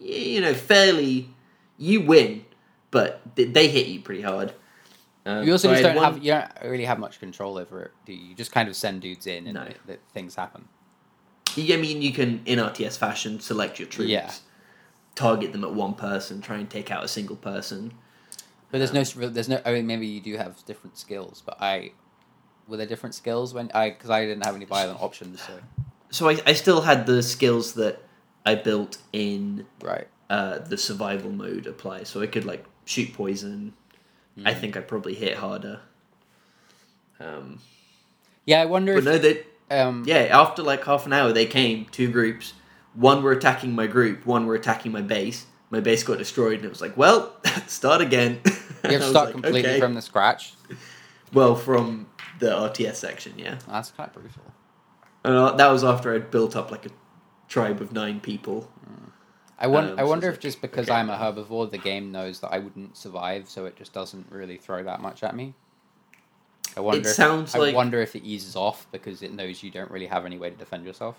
you 0.00 0.40
know, 0.40 0.54
fairly. 0.54 1.30
You 1.78 2.02
win, 2.02 2.44
but 2.92 3.20
they 3.34 3.66
hit 3.68 3.86
you 3.88 4.00
pretty 4.00 4.22
hard. 4.22 4.52
Um, 5.26 5.44
You 5.44 5.52
also 5.52 5.70
just 5.70 5.82
don't 5.82 5.96
one- 5.96 6.04
have 6.04 6.22
you 6.22 6.32
don't 6.32 6.50
really 6.62 6.84
have 6.84 6.98
much 7.00 7.18
control 7.18 7.58
over 7.58 7.82
it, 7.82 7.90
do 8.06 8.12
you? 8.12 8.28
You 8.28 8.34
just 8.34 8.52
kind 8.52 8.68
of 8.68 8.76
send 8.76 9.00
dudes 9.00 9.26
in 9.26 9.46
and 9.46 9.54
No. 9.54 9.62
it, 9.62 9.78
that 9.86 10.00
things 10.12 10.34
happen. 10.36 10.68
I 11.56 11.76
mean, 11.76 12.02
you 12.02 12.12
can 12.12 12.42
in 12.46 12.58
RTS 12.60 12.96
fashion 12.98 13.40
select 13.40 13.78
your 13.80 13.88
troops, 13.88 14.10
Yeah. 14.10 14.30
target 15.14 15.52
them 15.52 15.64
at 15.64 15.72
one 15.72 15.94
person, 15.94 16.40
try 16.40 16.58
and 16.58 16.68
take 16.68 16.90
out 16.90 17.02
a 17.02 17.08
single 17.08 17.36
person. 17.36 17.94
But 18.74 18.78
there's 18.78 19.14
no 19.14 19.28
there's 19.28 19.48
no. 19.48 19.60
I 19.64 19.72
mean, 19.72 19.86
maybe 19.86 20.04
you 20.08 20.20
do 20.20 20.36
have 20.36 20.64
different 20.66 20.98
skills, 20.98 21.40
but 21.46 21.58
I 21.60 21.92
were 22.66 22.76
there 22.76 22.88
different 22.88 23.14
skills 23.14 23.54
when 23.54 23.70
I 23.72 23.90
because 23.90 24.10
I 24.10 24.26
didn't 24.26 24.44
have 24.44 24.56
any 24.56 24.64
violent 24.64 25.00
options. 25.00 25.40
So 25.40 25.60
So 26.10 26.28
I, 26.28 26.40
I 26.44 26.54
still 26.54 26.80
had 26.80 27.06
the 27.06 27.22
skills 27.22 27.74
that 27.74 28.02
I 28.44 28.56
built 28.56 28.98
in 29.12 29.64
right. 29.80 30.08
uh, 30.28 30.58
the 30.58 30.76
survival 30.76 31.30
mode 31.30 31.68
apply. 31.68 32.02
So 32.02 32.20
I 32.20 32.26
could 32.26 32.44
like 32.46 32.64
shoot 32.84 33.12
poison. 33.14 33.74
I 34.44 34.52
Mm. 34.54 34.60
think 34.60 34.76
I 34.76 34.80
probably 34.80 35.14
hit 35.14 35.36
harder. 35.36 35.78
Um, 37.20 37.60
Yeah, 38.44 38.60
I 38.60 38.64
wonder 38.64 38.94
but 38.94 38.98
if 38.98 39.04
no, 39.04 39.18
they 39.18 39.44
um 39.70 40.02
yeah. 40.04 40.22
After 40.32 40.64
like 40.64 40.82
half 40.84 41.06
an 41.06 41.12
hour, 41.12 41.32
they 41.32 41.46
came 41.46 41.86
two 41.92 42.10
groups. 42.10 42.54
One 42.94 43.22
were 43.22 43.30
attacking 43.30 43.72
my 43.76 43.86
group. 43.86 44.26
One 44.26 44.46
were 44.46 44.56
attacking 44.56 44.90
my 44.90 45.00
base. 45.02 45.46
My 45.70 45.78
base 45.78 46.02
got 46.02 46.18
destroyed, 46.18 46.56
and 46.56 46.64
it 46.64 46.68
was 46.70 46.80
like, 46.80 46.96
well, 46.96 47.36
start 47.68 48.00
again. 48.00 48.40
you 48.84 48.90
I 48.90 48.92
have 48.94 49.02
to 49.02 49.08
start 49.08 49.26
like, 49.26 49.32
completely 49.34 49.70
okay. 49.70 49.80
from 49.80 49.94
the 49.94 50.02
scratch. 50.02 50.54
well 51.32 51.54
from 51.54 52.06
the 52.38 52.46
RTS 52.50 52.96
section, 52.96 53.34
yeah. 53.36 53.58
That's 53.68 53.90
quite 53.90 54.12
brutal. 54.12 54.42
And 55.24 55.34
uh, 55.34 55.52
that 55.52 55.68
was 55.70 55.84
after 55.84 56.14
I'd 56.14 56.30
built 56.30 56.54
up 56.56 56.70
like 56.70 56.86
a 56.86 56.90
tribe 57.48 57.80
of 57.80 57.92
nine 57.92 58.20
people. 58.20 58.70
I 59.58 59.66
wonder. 59.68 59.92
Um, 59.92 59.98
I 60.00 60.04
wonder 60.04 60.28
it's 60.28 60.38
if 60.38 60.38
like, 60.38 60.42
just 60.42 60.60
because 60.60 60.88
okay. 60.88 60.98
I'm 60.98 61.08
a 61.08 61.16
herbivore, 61.16 61.70
the 61.70 61.78
game 61.78 62.10
knows 62.12 62.40
that 62.40 62.48
I 62.52 62.58
wouldn't 62.58 62.96
survive, 62.96 63.48
so 63.48 63.66
it 63.66 63.76
just 63.76 63.92
doesn't 63.92 64.26
really 64.30 64.56
throw 64.58 64.82
that 64.82 65.00
much 65.00 65.22
at 65.22 65.34
me. 65.36 65.54
I 66.76 66.80
wonder. 66.80 67.08
if- 67.08 67.14
sounds 67.14 67.54
I 67.54 67.58
like- 67.58 67.74
wonder 67.74 68.00
if 68.02 68.16
it 68.16 68.24
eases 68.24 68.56
off 68.56 68.86
because 68.90 69.22
it 69.22 69.32
knows 69.32 69.62
you 69.62 69.70
don't 69.70 69.90
really 69.90 70.06
have 70.08 70.26
any 70.26 70.38
way 70.38 70.50
to 70.50 70.56
defend 70.56 70.84
yourself. 70.84 71.16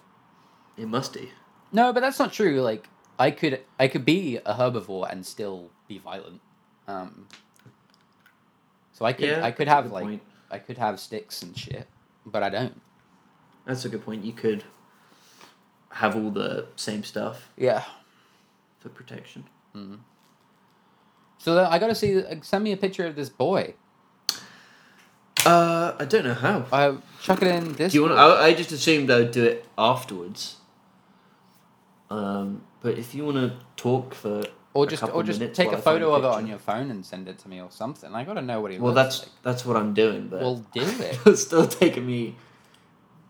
It 0.77 0.87
must 0.87 1.13
be. 1.13 1.31
No, 1.71 1.93
but 1.93 2.01
that's 2.01 2.19
not 2.19 2.33
true. 2.33 2.61
Like 2.61 2.89
I 3.17 3.31
could, 3.31 3.61
I 3.79 3.87
could 3.87 4.03
be 4.05 4.37
a 4.45 4.53
herbivore 4.53 5.09
and 5.09 5.25
still 5.25 5.71
be 5.87 5.97
violent. 5.97 6.41
Um, 6.87 7.27
so 8.95 9.03
I 9.05 9.11
could, 9.13 9.27
Yeah, 9.27 9.43
I 9.43 9.51
could 9.51 9.67
have 9.67 9.91
like, 9.91 10.05
point. 10.05 10.21
I 10.49 10.57
could 10.59 10.77
have 10.77 10.99
sticks 10.99 11.41
and 11.43 11.51
shit, 11.57 11.85
but 12.25 12.41
I 12.43 12.49
don't. 12.49 12.79
That's 13.67 13.83
a 13.83 13.89
good 13.89 14.03
point. 14.05 14.23
You 14.23 14.31
could 14.33 14.63
have 15.91 16.15
all 16.15 16.31
the 16.31 16.67
same 16.77 17.03
stuff 17.03 17.51
Yeah. 17.57 17.83
for 18.79 18.87
protection. 18.89 19.43
Mm. 19.75 19.99
So 21.39 21.63
I 21.65 21.77
gotta 21.79 21.93
see. 21.95 22.23
uh, 22.23 22.35
Send 22.41 22.63
me 22.63 22.71
a 22.71 22.77
picture 22.77 23.05
of 23.05 23.15
this 23.15 23.27
boy. 23.29 23.73
Uh, 25.45 25.93
I 25.99 26.05
don't 26.05 26.23
know 26.23 26.33
how. 26.33 26.65
Uh, 26.71 26.97
chuck 27.21 27.41
it 27.41 27.49
in 27.49 27.73
this. 27.73 27.91
Do 27.91 27.97
you 27.99 28.03
want? 28.07 28.17
I, 28.17 28.45
I 28.47 28.53
just 28.53 28.71
assumed 28.71 29.11
I 29.11 29.17
would 29.19 29.31
do 29.31 29.43
it 29.43 29.65
afterwards. 29.77 30.57
Um, 32.09 32.63
but 32.81 32.97
if 32.97 33.13
you 33.13 33.25
want 33.25 33.37
to 33.37 33.57
talk 33.75 34.13
for 34.15 34.43
or 34.75 34.85
just, 34.85 35.01
or 35.03 35.23
just 35.23 35.39
take 35.55 35.71
a 35.71 35.75
a 35.75 35.81
photo 35.81 36.13
of 36.13 36.23
it 36.23 36.27
on 36.27 36.45
your 36.47 36.59
phone 36.59 36.91
and 36.91 37.03
send 37.05 37.27
it 37.27 37.39
to 37.39 37.49
me 37.49 37.61
or 37.61 37.71
something. 37.71 38.13
I 38.13 38.23
gotta 38.23 38.41
know 38.41 38.61
what 38.61 38.71
he 38.71 38.77
Well, 38.77 38.93
that's 38.93 39.27
that's 39.41 39.65
what 39.65 39.75
I'm 39.77 39.93
doing, 39.93 40.27
but 40.27 40.41
like. 40.41 40.43
Well, 40.43 40.65
do 40.73 40.81
it. 41.03 41.17
it's 41.25 41.41
still 41.41 41.65
taking 41.67 42.05
me 42.05 42.35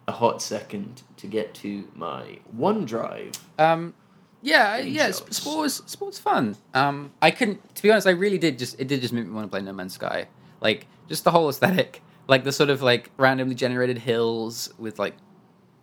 a 0.07 0.11
hot 0.11 0.41
second 0.41 1.03
to 1.17 1.27
get 1.27 1.53
to 1.55 1.87
my 1.95 2.39
OneDrive. 2.57 3.37
Um, 3.57 3.93
yeah, 4.41 4.75
Any 4.79 4.89
yeah, 4.91 5.09
sports, 5.11 5.81
sports 5.85 6.19
fun. 6.19 6.55
Um, 6.75 7.11
I 7.21 7.31
couldn't, 7.31 7.75
to 7.75 7.81
be 7.81 7.89
honest, 7.91 8.05
I 8.05 8.11
really 8.11 8.37
did 8.37 8.59
just, 8.59 8.79
it 8.79 8.87
did 8.87 9.01
just 9.01 9.13
make 9.13 9.25
me 9.25 9.31
want 9.33 9.45
to 9.47 9.49
play 9.49 9.61
No 9.61 9.73
Man's 9.73 9.93
Sky. 9.95 10.27
Like, 10.61 10.85
just 11.09 11.23
the 11.23 11.31
whole 11.31 11.49
aesthetic, 11.49 12.03
like 12.27 12.43
the 12.43 12.51
sort 12.51 12.69
of 12.69 12.81
like 12.83 13.09
randomly 13.17 13.55
generated 13.55 13.97
hills 13.97 14.71
with 14.77 14.99
like 14.99 15.15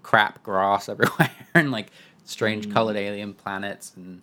crap 0.03 0.43
grass 0.45 0.89
everywhere 0.89 1.31
and 1.55 1.71
like 1.73 1.89
strange 2.25 2.69
Mm. 2.69 2.73
colored 2.73 2.97
alien 2.97 3.35
planets 3.35 3.93
and, 3.97 4.23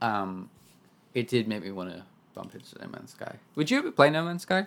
um, 0.00 0.50
it 1.14 1.28
did 1.28 1.48
make 1.48 1.62
me 1.62 1.70
want 1.70 1.90
to 1.90 2.02
bump 2.34 2.54
into 2.54 2.78
No 2.80 2.88
Man's 2.88 3.12
Sky. 3.12 3.36
Would 3.54 3.70
you 3.70 3.78
ever 3.78 3.90
play 3.90 4.10
No 4.10 4.24
Man's 4.24 4.42
Sky, 4.42 4.66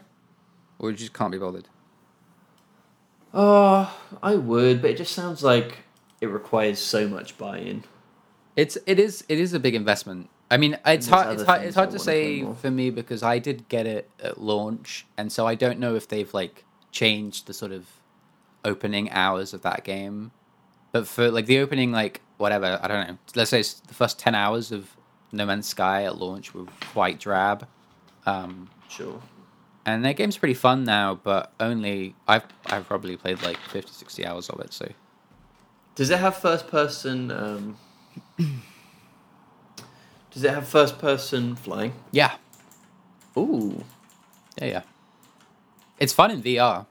or 0.79 0.91
you 0.91 0.97
just 0.97 1.13
can't 1.13 1.31
be 1.31 1.37
bothered? 1.37 1.67
Oh, 3.33 3.97
I 4.21 4.35
would, 4.35 4.81
but 4.81 4.91
it 4.91 4.97
just 4.97 5.13
sounds 5.13 5.41
like 5.43 5.77
it 6.19 6.27
requires 6.27 6.79
so 6.79 7.07
much 7.07 7.37
buy-in. 7.37 7.83
It's 8.55 8.77
it 8.85 8.99
is 8.99 9.23
it 9.29 9.39
is 9.39 9.53
a 9.53 9.59
big 9.59 9.75
investment. 9.75 10.29
I 10.49 10.57
mean, 10.57 10.77
it's 10.85 11.07
hard 11.07 11.33
it's 11.33 11.43
hard, 11.43 11.61
it's 11.61 11.75
hard 11.75 11.91
to 11.91 11.99
say 11.99 12.45
for 12.55 12.69
me 12.69 12.89
because 12.89 13.23
I 13.23 13.39
did 13.39 13.69
get 13.69 13.87
it 13.87 14.09
at 14.21 14.41
launch, 14.41 15.05
and 15.17 15.31
so 15.31 15.47
I 15.47 15.55
don't 15.55 15.79
know 15.79 15.95
if 15.95 16.09
they've 16.09 16.31
like 16.33 16.65
changed 16.91 17.47
the 17.47 17.53
sort 17.53 17.71
of 17.71 17.87
opening 18.65 19.09
hours 19.11 19.53
of 19.53 19.61
that 19.61 19.85
game. 19.85 20.31
But 20.91 21.07
for 21.07 21.31
like 21.31 21.45
the 21.45 21.59
opening, 21.59 21.93
like 21.93 22.19
whatever 22.37 22.77
I 22.83 22.87
don't 22.89 23.07
know, 23.07 23.17
let's 23.33 23.49
say 23.49 23.61
it's 23.61 23.75
the 23.75 23.93
first 23.93 24.19
ten 24.19 24.35
hours 24.35 24.73
of 24.73 24.97
No 25.31 25.45
Man's 25.45 25.67
Sky 25.67 26.03
at 26.03 26.17
launch 26.17 26.53
were 26.53 26.65
quite 26.93 27.19
drab. 27.19 27.67
Um, 28.25 28.69
Sure. 28.89 29.21
and 29.85 30.03
that 30.05 30.15
game's 30.17 30.37
pretty 30.37 30.53
fun 30.53 30.83
now, 30.83 31.15
but 31.15 31.53
only 31.59 32.15
I've 32.27 32.43
I've 32.67 32.85
probably 32.87 33.15
played 33.17 33.41
like 33.41 33.57
50, 33.57 33.91
60 33.91 34.25
hours 34.25 34.49
of 34.49 34.59
it. 34.59 34.73
So 34.73 34.89
Does 35.95 36.09
it 36.09 36.19
have 36.19 36.37
first-person? 36.37 37.31
Um, 37.31 37.77
does 40.31 40.43
it 40.43 40.51
have 40.53 40.67
first-person 40.67 41.55
flying? 41.55 41.93
yeah, 42.11 42.35
Ooh. 43.37 43.83
yeah, 44.61 44.65
yeah. 44.67 44.81
It's 45.99 46.13
fun 46.13 46.31
in 46.31 46.41
VR. 46.41 46.85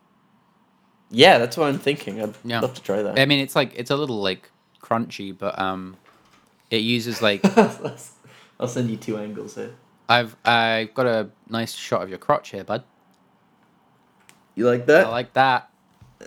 Yeah, 1.11 1.38
that's 1.38 1.57
what 1.57 1.68
I'm 1.68 1.78
thinking. 1.78 2.22
I'd 2.22 2.34
Yeah. 2.45 2.61
love 2.61 2.74
to 2.74 2.82
try 2.82 3.03
that. 3.03 3.18
I 3.18 3.26
mean, 3.26 3.41
it's 3.41 3.57
like 3.57 3.72
it's 3.76 3.91
a 3.91 3.97
little 3.97 4.20
like 4.22 4.51
crunchy, 4.80 5.36
but 5.36 5.59
um, 5.59 5.97
it 6.70 6.78
uses 6.82 7.20
like 7.20 7.43
I'll 8.61 8.68
send 8.68 8.90
you 8.90 8.96
two 8.96 9.16
angles 9.18 9.54
here. 9.56 9.74
I've 10.08 10.36
I've 10.44 10.92
got 10.94 11.06
a 11.06 11.30
nice 11.48 11.72
shot 11.74 12.02
of 12.02 12.11
your 12.11 12.18
crotch 12.18 12.50
here, 12.50 12.62
bud. 12.62 12.84
You 14.54 14.66
like 14.66 14.86
that? 14.86 15.06
I 15.06 15.11
like 15.11 15.32
that. 15.32 15.70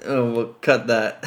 oh, 0.06 0.32
we'll 0.32 0.54
cut 0.62 0.88
that. 0.88 1.24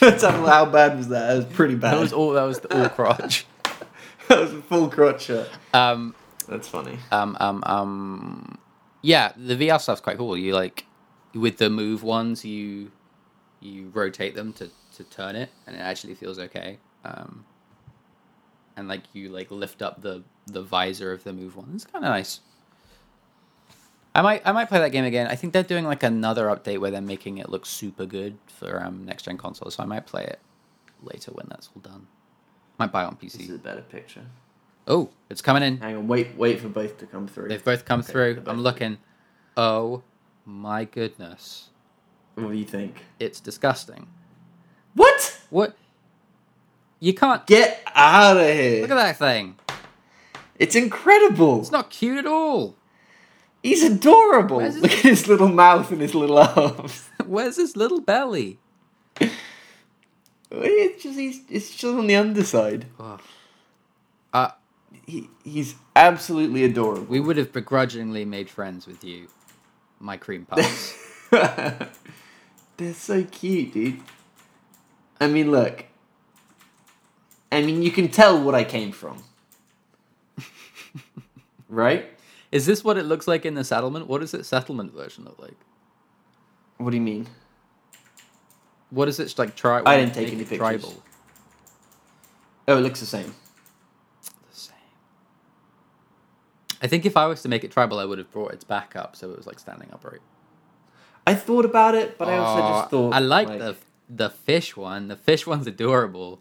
Let's 0.00 0.22
have 0.22 0.42
a- 0.42 0.46
how 0.50 0.64
bad 0.66 0.96
was 0.96 1.08
that? 1.08 1.28
That 1.28 1.36
was 1.36 1.54
pretty 1.54 1.74
bad. 1.74 1.94
That 1.94 2.00
was 2.00 2.12
all. 2.12 2.30
That 2.32 2.44
was 2.44 2.60
the 2.60 2.74
all 2.82 2.88
crotch. 2.88 3.46
that 4.28 4.40
was 4.40 4.52
a 4.54 4.62
full 4.62 4.88
crotch 4.88 5.24
shot. 5.24 5.48
Um, 5.74 6.14
That's 6.48 6.68
funny. 6.68 6.98
um, 7.12 7.36
um, 7.38 7.62
um, 7.66 8.58
yeah, 9.02 9.32
the 9.36 9.54
VR 9.54 9.80
stuff's 9.80 10.00
quite 10.00 10.16
cool. 10.16 10.36
You 10.38 10.54
like 10.54 10.86
with 11.34 11.58
the 11.58 11.68
move 11.68 12.02
ones, 12.02 12.44
you 12.44 12.90
you 13.60 13.90
rotate 13.92 14.34
them 14.34 14.52
to 14.54 14.70
to 14.96 15.04
turn 15.04 15.36
it, 15.36 15.50
and 15.66 15.76
it 15.76 15.80
actually 15.80 16.14
feels 16.14 16.38
okay. 16.38 16.78
Um, 17.04 17.44
and 18.76 18.88
like 18.88 19.02
you 19.12 19.28
like 19.30 19.50
lift 19.50 19.82
up 19.82 20.02
the 20.02 20.22
the 20.46 20.62
visor 20.62 21.12
of 21.12 21.24
the 21.24 21.32
move 21.32 21.56
one. 21.56 21.70
It's 21.74 21.84
kind 21.84 22.04
of 22.04 22.10
nice. 22.10 22.40
I 24.14 24.22
might 24.22 24.42
I 24.46 24.52
might 24.52 24.68
play 24.68 24.78
that 24.78 24.92
game 24.92 25.04
again. 25.04 25.26
I 25.26 25.34
think 25.34 25.52
they're 25.52 25.62
doing 25.62 25.84
like 25.84 26.02
another 26.02 26.46
update 26.46 26.78
where 26.78 26.90
they're 26.90 27.00
making 27.00 27.38
it 27.38 27.48
look 27.50 27.66
super 27.66 28.06
good 28.06 28.38
for 28.46 28.82
um, 28.82 29.04
next 29.04 29.24
gen 29.24 29.36
consoles. 29.36 29.74
So 29.74 29.82
I 29.82 29.86
might 29.86 30.06
play 30.06 30.24
it 30.24 30.40
later 31.02 31.32
when 31.32 31.46
that's 31.50 31.68
all 31.74 31.82
done. 31.82 32.06
Might 32.78 32.92
buy 32.92 33.02
it 33.02 33.06
on 33.06 33.16
PC. 33.16 33.32
This 33.32 33.48
is 33.48 33.56
a 33.56 33.58
better 33.58 33.82
picture. 33.82 34.24
Oh, 34.88 35.10
it's 35.30 35.42
coming 35.42 35.62
in. 35.62 35.78
Hang 35.78 35.96
on, 35.96 36.06
wait, 36.08 36.28
wait 36.36 36.60
for 36.60 36.68
both 36.68 36.96
to 36.98 37.06
come 37.06 37.26
through. 37.26 37.48
They've 37.48 37.64
both 37.64 37.84
come 37.84 38.00
Okay, 38.00 38.12
through. 38.12 38.34
they're 38.34 38.48
I'm 38.52 38.60
looking. 38.60 38.98
Oh 39.56 40.02
my 40.44 40.84
goodness. 40.84 41.70
What 42.36 42.52
do 42.52 42.56
you 42.56 42.64
think? 42.64 43.02
It's 43.18 43.40
disgusting. 43.40 44.06
What? 44.94 45.40
What? 45.50 45.76
You 47.00 47.12
can't. 47.14 47.46
Get 47.46 47.82
out 47.94 48.36
of 48.38 48.46
here! 48.46 48.82
Look 48.82 48.90
at 48.90 48.94
that 48.96 49.18
thing. 49.18 49.56
It's 50.58 50.74
incredible. 50.74 51.60
It's 51.60 51.70
not 51.70 51.90
cute 51.90 52.18
at 52.18 52.26
all. 52.26 52.76
He's 53.62 53.82
adorable. 53.82 54.62
Look 54.62 54.84
at 54.92 54.98
his 55.00 55.26
little 55.28 55.48
mouth 55.48 55.90
and 55.92 56.00
his 56.00 56.14
little 56.14 56.38
arms. 56.38 57.08
Where's 57.26 57.56
his 57.56 57.76
little 57.76 58.00
belly? 58.00 58.58
It's 60.48 61.02
just 61.02 61.18
he's 61.18 61.40
it's 61.50 61.70
just 61.70 61.84
on 61.84 62.06
the 62.06 62.14
underside. 62.14 62.86
Oh. 63.00 63.18
Uh, 64.32 64.50
He 65.04 65.28
he's 65.44 65.74
absolutely 65.96 66.62
adorable. 66.64 67.02
we 67.04 67.18
would 67.20 67.36
have 67.36 67.52
begrudgingly 67.52 68.24
made 68.24 68.48
friends 68.48 68.86
with 68.86 69.02
you, 69.02 69.26
my 69.98 70.16
cream 70.16 70.46
puffs. 70.50 70.94
They're 72.76 72.94
so 72.94 73.24
cute, 73.24 73.72
dude. 73.74 74.00
I 75.20 75.26
mean, 75.26 75.50
look. 75.50 75.84
I 77.52 77.62
mean, 77.62 77.82
you 77.82 77.90
can 77.90 78.08
tell 78.08 78.42
what 78.42 78.54
I 78.54 78.64
came 78.64 78.92
from. 78.92 79.22
right? 81.68 82.10
Is 82.52 82.66
this 82.66 82.82
what 82.84 82.96
it 82.98 83.04
looks 83.04 83.26
like 83.28 83.44
in 83.46 83.54
the 83.54 83.64
settlement? 83.64 84.06
What 84.08 84.20
does 84.20 84.34
its 84.34 84.48
settlement 84.48 84.92
version 84.92 85.24
look 85.24 85.38
like? 85.38 85.56
What 86.78 86.90
do 86.90 86.96
you 86.96 87.02
mean? 87.02 87.26
What 88.90 89.08
is 89.08 89.18
it 89.18 89.36
like? 89.38 89.56
Tri- 89.56 89.82
I 89.84 89.96
didn't 89.96 90.14
take 90.14 90.28
any 90.28 90.38
pictures. 90.38 90.58
Tribal. 90.58 91.02
Oh, 92.68 92.76
it 92.78 92.80
looks 92.80 93.00
the 93.00 93.06
same. 93.06 93.34
The 94.50 94.56
same. 94.56 94.74
I 96.82 96.86
think 96.86 97.04
if 97.06 97.16
I 97.16 97.26
was 97.26 97.42
to 97.42 97.48
make 97.48 97.64
it 97.64 97.70
tribal, 97.70 97.98
I 97.98 98.04
would 98.04 98.18
have 98.18 98.30
brought 98.30 98.52
its 98.52 98.64
back 98.64 98.94
up 98.96 99.16
so 99.16 99.30
it 99.30 99.36
was 99.36 99.46
like 99.46 99.58
standing 99.58 99.88
upright. 99.92 100.20
I 101.26 101.34
thought 101.34 101.64
about 101.64 101.94
it, 101.96 102.16
but 102.18 102.28
I 102.28 102.36
also 102.38 102.62
Oh, 102.62 102.80
just 102.80 102.90
thought 102.90 103.14
I 103.14 103.18
like, 103.18 103.48
the 103.48 103.76
the 104.08 104.30
fish 104.30 104.76
one. 104.76 105.08
The 105.08 105.16
fish 105.16 105.46
one's 105.46 105.66
adorable. 105.66 106.40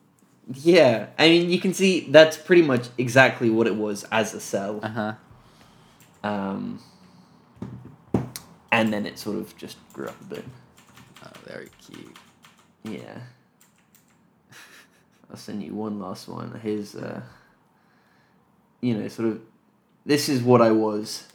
Yeah, 0.53 1.07
I 1.17 1.29
mean, 1.29 1.49
you 1.49 1.59
can 1.59 1.73
see 1.73 2.01
that's 2.01 2.37
pretty 2.37 2.61
much 2.61 2.89
exactly 2.97 3.49
what 3.49 3.65
it 3.67 3.75
was 3.75 4.05
as 4.11 4.33
a 4.33 4.39
cell. 4.39 4.79
Uh 4.83 4.89
huh. 4.89 5.13
Um, 6.23 6.79
and 8.71 8.91
then 8.91 9.05
it 9.05 9.17
sort 9.17 9.37
of 9.37 9.55
just 9.57 9.77
grew 9.93 10.07
up 10.07 10.19
a 10.21 10.23
bit. 10.25 10.45
Oh, 11.23 11.31
very 11.45 11.69
cute. 11.85 12.17
Yeah. 12.83 13.19
I'll 15.29 15.37
send 15.37 15.63
you 15.63 15.73
one 15.73 15.99
last 15.99 16.27
one. 16.27 16.59
Here's, 16.61 16.95
uh, 16.95 17.21
you 18.81 18.97
know, 18.97 19.07
sort 19.07 19.29
of, 19.29 19.41
this 20.05 20.29
is 20.29 20.41
what 20.41 20.61
I 20.61 20.71
was. 20.71 21.27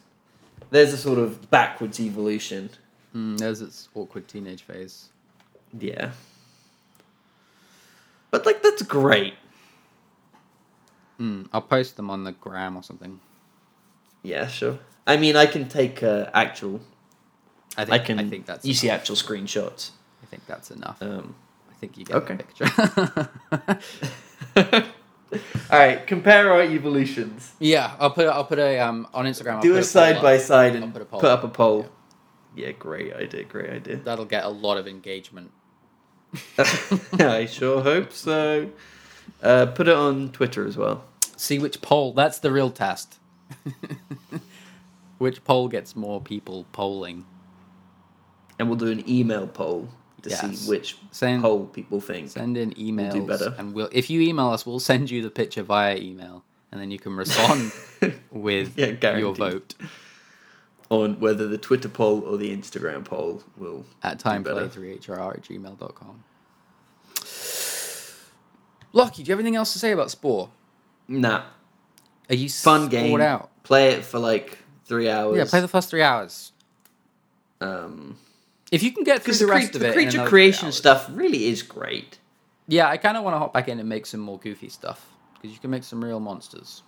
There's 0.69 0.93
a 0.93 0.97
sort 0.97 1.19
of 1.19 1.49
backwards 1.49 1.99
evolution. 1.99 2.69
Mm, 3.15 3.37
there's 3.37 3.61
its 3.61 3.89
awkward 3.93 4.27
teenage 4.27 4.61
phase. 4.61 5.09
Yeah. 5.77 6.11
But, 8.31 8.45
like, 8.45 8.63
that's 8.63 8.81
great. 8.81 9.35
Mm, 11.19 11.47
I'll 11.53 11.61
post 11.61 11.97
them 11.97 12.09
on 12.09 12.23
the 12.23 12.31
gram 12.31 12.75
or 12.75 12.81
something. 12.83 13.19
Yeah, 14.23 14.47
sure. 14.47 14.79
I 15.05 15.17
mean, 15.17 15.35
I 15.35 15.45
can 15.45 15.67
take 15.67 16.01
uh, 16.03 16.29
actual. 16.33 16.81
I 17.77 17.85
think 17.85 17.93
I 17.93 17.99
can. 17.99 18.19
I 18.19 18.27
think 18.27 18.45
that's 18.45 18.65
You 18.65 18.73
see 18.73 18.89
actual 18.89 19.15
screenshots. 19.15 19.91
I 20.23 20.25
think 20.25 20.45
that's 20.47 20.71
enough. 20.71 21.01
Um, 21.01 21.35
I 21.69 21.73
think 21.75 21.97
you 21.97 22.05
get 22.05 22.15
okay. 22.17 22.37
the 22.37 22.43
picture. 24.55 24.91
All 25.71 25.79
right, 25.79 26.05
compare 26.05 26.51
our 26.51 26.61
evolutions. 26.61 27.53
yeah, 27.59 27.95
I'll 27.99 28.11
put 28.11 28.27
I'll 28.27 28.43
put 28.45 28.59
a 28.59 28.79
um 28.79 29.07
on 29.13 29.25
Instagram. 29.25 29.55
I'll 29.55 29.61
Do 29.61 29.77
a 29.77 29.83
side 29.83 30.17
up. 30.17 30.23
by 30.23 30.37
side 30.37 30.75
and 30.75 30.93
put 30.93 31.09
put, 31.09 31.23
up 31.23 31.43
a 31.43 31.47
poll. 31.47 31.87
Yeah. 32.55 32.71
great 32.71 33.13
idea. 33.13 33.45
Great 33.45 33.69
idea. 33.69 33.95
That'll 33.97 34.25
get 34.25 34.43
a 34.43 34.49
lot 34.49 34.77
of 34.77 34.87
engagement. 34.87 35.51
I 37.19 37.45
sure 37.45 37.81
hope 37.81 38.11
so. 38.13 38.69
Uh, 39.41 39.65
put 39.67 39.87
it 39.87 39.95
on 39.95 40.29
Twitter 40.31 40.65
as 40.65 40.77
well. 40.77 41.03
See 41.35 41.59
which 41.59 41.81
poll. 41.81 42.13
That's 42.13 42.39
the 42.39 42.51
real 42.51 42.69
test. 42.69 43.19
which 45.17 45.43
poll 45.43 45.67
gets 45.67 45.95
more 45.95 46.21
people 46.21 46.65
polling? 46.71 47.25
And 48.59 48.69
we'll 48.69 48.77
do 48.77 48.87
an 48.87 49.07
email 49.09 49.47
poll 49.47 49.89
to 50.21 50.29
Yes. 50.29 50.59
see 50.59 50.69
which 50.69 50.97
Send- 51.11 51.41
poll 51.41 51.65
people 51.65 51.99
think. 51.99 52.29
Send 52.29 52.57
in 52.57 52.71
emails, 52.73 53.13
do 53.13 53.25
better. 53.25 53.55
and 53.57 53.73
we'll 53.73 53.89
if 53.91 54.09
you 54.09 54.21
email 54.21 54.49
us, 54.49 54.65
we'll 54.65 54.79
send 54.79 55.09
you 55.09 55.21
the 55.23 55.31
picture 55.31 55.63
via 55.63 55.95
email, 55.97 56.43
and 56.71 56.79
then 56.79 56.91
you 56.91 56.99
can 56.99 57.15
respond 57.15 57.71
with 58.31 58.77
Yeah, 58.77 59.17
your 59.17 59.33
vote 59.33 59.73
on 60.91 61.19
whether 61.21 61.47
the 61.47 61.57
Twitter 61.57 61.87
poll 61.87 62.19
or 62.25 62.37
the 62.37 62.55
Instagram 62.55 63.05
poll 63.05 63.41
will. 63.57 63.85
at 64.03 64.19
do 64.19 64.23
better. 64.41 64.67
timeplay3hr 64.67 65.37
at 65.37 65.41
gmail.com. 65.43 66.23
Lockie, 68.93 69.23
do 69.23 69.29
you 69.29 69.31
have 69.33 69.39
anything 69.39 69.55
else 69.55 69.71
to 69.73 69.79
say 69.79 69.91
about 69.93 70.11
Spore? 70.11 70.49
Nah, 71.07 71.43
Are 72.29 72.35
you 72.35 72.49
fun 72.49 72.89
game. 72.89 73.19
out? 73.21 73.49
Play 73.63 73.91
it 73.91 74.03
for 74.03 74.19
like 74.19 74.57
three 74.85 75.09
hours. 75.09 75.37
Yeah, 75.37 75.45
play 75.45 75.61
the 75.61 75.67
first 75.69 75.89
three 75.89 76.01
hours. 76.01 76.51
Um, 77.61 78.17
If 78.69 78.83
you 78.83 78.91
can 78.91 79.03
get 79.05 79.21
through 79.23 79.35
the 79.35 79.45
the, 79.45 79.51
rest 79.51 79.71
cre- 79.71 79.77
of 79.77 79.81
the 79.81 79.87
it, 79.87 79.89
in 79.89 79.93
creature 80.09 80.25
creation 80.27 80.71
stuff 80.73 81.07
really 81.11 81.45
is 81.45 81.63
great. 81.63 82.17
Yeah, 82.67 82.87
I 82.89 82.97
kind 82.97 83.15
of 83.15 83.23
want 83.23 83.35
to 83.35 83.39
hop 83.39 83.53
back 83.53 83.69
in 83.69 83.79
and 83.79 83.87
make 83.87 84.05
some 84.05 84.19
more 84.19 84.37
goofy 84.39 84.67
stuff 84.67 85.07
because 85.35 85.51
you 85.53 85.59
can 85.59 85.69
make 85.71 85.83
some 85.85 86.03
real 86.03 86.19
monsters. 86.19 86.83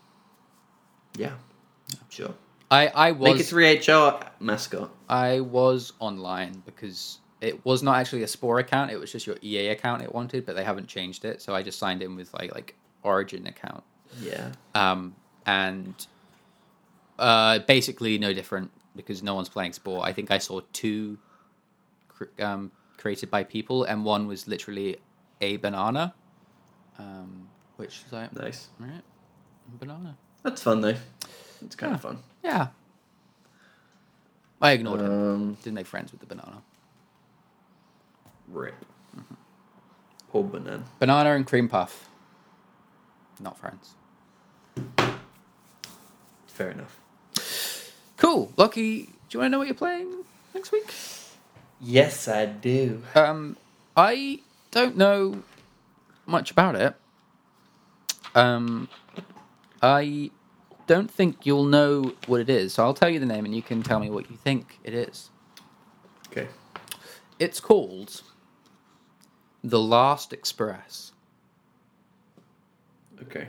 Yeah, 1.18 1.34
sure. 2.10 2.34
I 2.74 2.92
I 3.10 3.12
Make 3.12 3.36
a 3.36 3.38
was 3.40 3.50
three 3.50 3.68
HR 3.78 4.20
mascot. 4.40 4.90
I 5.10 5.40
was 5.42 5.94
online 6.00 6.64
because 6.66 7.20
it 7.42 7.64
was 7.66 7.84
not 7.84 7.96
actually 7.98 8.24
a 8.24 8.28
Spore 8.28 8.60
account; 8.60 8.92
it 8.92 8.98
was 9.00 9.12
just 9.12 9.28
your 9.28 9.38
EA 9.44 9.68
account 9.70 10.02
it 10.02 10.12
wanted, 10.14 10.46
but 10.46 10.56
they 10.56 10.64
haven't 10.64 10.88
changed 10.88 11.26
it, 11.26 11.42
so 11.42 11.54
I 11.54 11.62
just 11.64 11.78
signed 11.80 12.02
in 12.02 12.16
with 12.16 12.34
like 12.34 12.54
like 12.54 12.76
Origin 13.04 13.46
account. 13.48 13.84
Yeah. 14.22 14.52
um, 14.76 15.16
and 15.46 15.94
uh, 17.20 17.60
basically 17.60 18.18
no 18.18 18.34
different 18.34 18.72
because 18.96 19.22
no 19.24 19.36
one's 19.36 19.50
playing 19.50 19.74
Spore. 19.74 20.04
I 20.06 20.14
think 20.14 20.32
I 20.32 20.38
saw 20.38 20.62
two 20.72 21.18
cr- 22.08 22.34
um, 22.40 22.72
created 22.98 23.30
by 23.30 23.44
people, 23.44 23.84
and 23.84 24.06
one 24.06 24.28
was 24.28 24.48
literally 24.48 24.98
a 25.42 25.58
banana, 25.58 26.14
um, 26.98 27.50
which 27.78 28.04
is 28.06 28.14
like 28.14 28.32
Nice. 28.34 28.68
right, 28.80 29.02
banana. 29.80 30.16
That's 30.44 30.62
fun 30.62 30.82
though. 30.82 30.96
It's 31.62 31.76
kind 31.76 31.92
Yeah. 31.92 31.96
of 31.96 32.02
fun. 32.02 32.18
Yeah, 32.44 32.68
I 34.62 34.72
ignored 34.74 35.00
him. 35.02 35.12
Um, 35.12 35.54
Didn't 35.64 35.76
make 35.76 35.88
friends 35.88 36.12
with 36.12 36.20
the 36.20 36.28
banana. 36.28 36.62
rip. 38.50 38.76
Poor 40.30 40.44
banana. 40.44 40.84
Banana 41.00 41.32
and 41.36 41.46
cream 41.48 41.70
puff, 41.70 42.10
not 43.40 43.58
friends. 43.58 43.94
Fair 46.48 46.72
enough. 46.72 47.00
Cool, 48.18 48.52
Lockie. 48.58 49.04
Do 49.06 49.12
you 49.32 49.40
want 49.40 49.48
to 49.48 49.50
know 49.50 49.58
what 49.60 49.68
you're 49.68 49.74
playing 49.76 50.24
next 50.54 50.72
week? 50.72 50.94
Yes, 51.82 52.28
I 52.28 52.46
do. 52.46 53.02
Um, 53.16 53.58
I 53.98 54.40
don't 54.72 54.96
know 54.98 55.44
much 56.26 56.52
about 56.52 56.76
it. 56.76 56.96
Um, 58.36 58.88
I 59.82 60.32
don't 60.88 61.10
think 61.10 61.46
you'll 61.46 61.66
know 61.66 62.14
what 62.28 62.42
it 62.42 62.50
is, 62.50 62.74
so 62.74 62.84
I'll 62.84 62.94
tell 62.94 63.10
you 63.10 63.20
the 63.20 63.26
name 63.26 63.46
and 63.46 63.56
you 63.56 63.62
can 63.62 63.84
tell 63.84 64.00
me 64.00 64.10
what 64.10 64.30
you 64.30 64.38
think 64.38 64.80
it 64.84 64.94
is. 64.94 65.30
Okay. 66.30 66.48
It's 67.40 67.60
called 67.60 68.22
The 69.64 69.80
Last 69.80 70.34
Express. 70.34 71.12
Okay. 73.22 73.48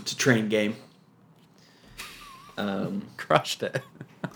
It's 0.00 0.12
a 0.12 0.16
train 0.16 0.48
game. 0.48 0.76
Um, 2.56 3.06
Crushed 3.16 3.62
it. 3.62 3.82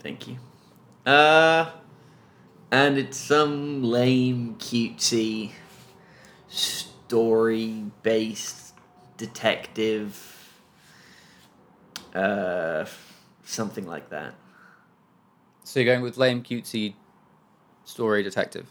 thank 0.00 0.28
you. 0.28 0.38
Uh, 1.04 1.70
and 2.70 2.98
it's 2.98 3.16
some 3.16 3.82
lame, 3.82 4.56
cutesy, 4.58 5.50
story-based 7.12 8.61
detective, 9.26 10.60
uh, 12.14 12.84
something 13.44 13.86
like 13.86 14.10
that. 14.10 14.34
So 15.62 15.78
you're 15.78 15.92
going 15.92 16.02
with 16.02 16.16
lame, 16.16 16.42
cutesy 16.42 16.94
story 17.84 18.22
detective 18.24 18.66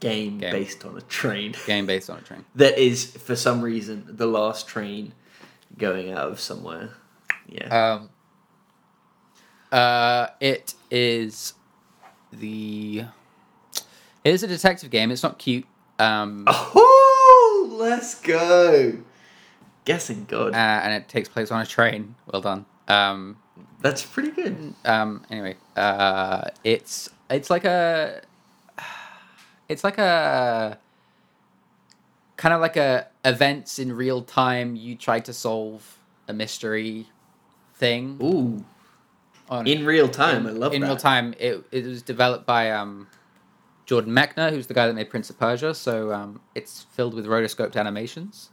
Game, 0.00 0.38
Game. 0.38 0.52
based 0.52 0.84
on 0.84 0.96
a 0.98 1.00
train 1.00 1.54
game 1.66 1.86
based 1.86 2.10
on 2.10 2.18
a 2.18 2.20
train. 2.20 2.44
that 2.54 2.78
is, 2.78 3.06
for 3.16 3.34
some 3.34 3.62
reason, 3.62 4.04
the 4.06 4.26
last 4.26 4.68
train 4.68 5.14
going 5.78 6.12
out 6.12 6.28
of 6.30 6.38
somewhere. 6.38 6.90
Yeah. 7.48 7.94
Um, 7.94 8.10
uh, 9.72 10.28
it 10.40 10.74
is 10.90 11.54
the. 12.32 13.04
It 14.22 14.34
is 14.34 14.42
a 14.42 14.48
detective 14.48 14.90
game. 14.90 15.10
It's 15.10 15.22
not 15.22 15.38
cute. 15.38 15.64
Um, 15.98 16.44
oh, 16.46 17.76
let's 17.78 18.20
go. 18.20 18.98
Guessing 19.86 20.26
God. 20.28 20.52
uh, 20.52 20.56
and 20.56 20.92
it 20.92 21.08
takes 21.08 21.28
place 21.30 21.50
on 21.50 21.62
a 21.62 21.66
train. 21.66 22.14
Well 22.30 22.42
done. 22.42 22.66
Um, 22.88 23.38
That's 23.80 24.04
pretty 24.04 24.30
good. 24.32 24.74
um, 24.84 25.24
anyway, 25.30 25.56
uh, 25.76 26.50
it's 26.62 27.08
it's 27.30 27.48
like 27.48 27.64
a. 27.64 28.20
It's 29.68 29.82
like 29.82 29.96
a. 29.98 30.78
Kind 32.36 32.52
of 32.54 32.60
like 32.60 32.76
a 32.76 33.06
events 33.24 33.78
in 33.78 33.92
real 33.92 34.20
time. 34.22 34.76
You 34.76 34.94
try 34.94 35.20
to 35.20 35.32
solve 35.32 35.96
a 36.28 36.32
mystery 36.34 37.06
thing. 37.76 38.18
Ooh. 38.22 38.64
on- 39.48 39.66
In 39.66 39.86
real 39.86 40.08
time. 40.08 40.46
in, 40.46 40.56
I 40.56 40.58
love 40.58 40.74
in 40.74 40.82
that. 40.82 40.86
real 40.88 40.96
time. 40.96 41.34
It 41.38 41.64
it 41.72 41.84
was 41.86 42.02
developed 42.02 42.44
by 42.46 42.70
um, 42.72 43.06
Jordan 43.86 44.12
Mechner, 44.12 44.50
who's 44.50 44.66
the 44.66 44.74
guy 44.74 44.86
that 44.86 44.94
made 44.94 45.08
Prince 45.10 45.30
of 45.30 45.38
Persia. 45.38 45.74
So 45.74 46.12
um, 46.12 46.40
it's 46.54 46.82
filled 46.92 47.14
with 47.14 47.24
rotoscoped 47.26 47.74
animations, 47.76 48.50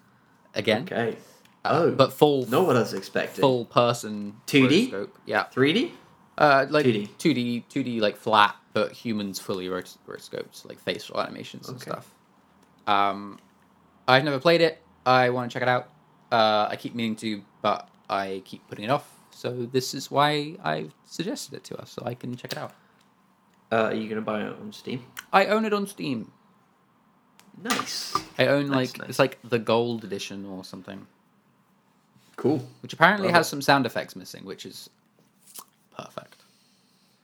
again. 0.56 0.84
Okay. 0.84 1.18
Uh, 1.66 1.70
Oh. 1.86 1.92
but 1.92 2.12
full 2.14 2.46
Not 2.48 2.66
what 2.68 2.76
I 2.76 2.80
was 2.80 2.94
expecting. 2.94 3.42
full 3.42 3.66
person 3.66 4.36
2D? 4.48 4.92
rotoscope. 4.92 5.10
Yeah, 5.26 5.46
3D? 5.54 5.92
uh, 6.38 6.66
like 6.70 6.86
2D. 6.86 7.10
2D 7.18 7.64
2D 7.70 8.02
like 8.02 8.18
flat, 8.18 8.56
but 8.74 8.92
humans 8.92 9.40
fully 9.40 9.68
rotos- 9.68 9.98
rotoscoped, 10.08 10.66
like 10.68 10.80
facial 10.80 11.20
animations 11.22 11.70
and 11.70 11.78
Okay. 11.78 11.92
stuff. 11.92 12.12
Um, 12.88 13.40
I've 14.08 14.24
never 14.26 14.40
played 14.40 14.60
it. 14.62 14.82
I 15.06 15.30
want 15.30 15.50
to 15.50 15.54
check 15.54 15.62
it 15.62 15.70
out. 15.70 15.90
Uh, 16.32 16.68
I 16.70 16.76
keep 16.76 16.96
meaning 16.96 17.16
to, 17.18 17.42
but 17.62 17.88
I 18.10 18.42
keep 18.46 18.68
putting 18.68 18.84
it 18.86 18.90
off. 18.90 19.10
So 19.32 19.66
this 19.72 19.94
is 19.94 20.12
why 20.12 20.56
I've 20.64 20.94
suggested 21.06 21.54
it 21.56 21.64
to 21.66 21.78
us, 21.82 21.92
so 21.92 22.04
I 22.06 22.14
can 22.14 22.36
check 22.36 22.52
it 22.52 22.58
out. 22.58 22.72
Uh, 23.72 23.86
are 23.86 23.94
you 23.94 24.04
going 24.10 24.16
to 24.16 24.22
buy 24.22 24.42
it 24.42 24.48
on 24.62 24.72
Steam? 24.74 25.04
I 25.32 25.46
own 25.48 25.66
it 25.66 25.74
on 25.74 25.88
Steam. 25.88 26.32
Nice. 27.62 28.14
I 28.38 28.48
own 28.48 28.68
Nice, 28.68 28.92
like 28.94 29.00
nice. 29.00 29.10
it's 29.10 29.20
like 29.20 29.38
the 29.44 29.60
gold 29.60 30.04
edition 30.04 30.46
or 30.46 30.64
something, 30.64 31.06
Cool. 32.36 32.68
which 32.82 32.94
apparently 32.94 33.28
Love 33.28 33.36
has 33.36 33.48
it. 33.48 33.50
some 33.52 33.62
sound 33.62 33.86
effects 33.86 34.16
missing, 34.16 34.44
which 34.46 34.66
is 34.66 34.90
perfect. 35.96 36.42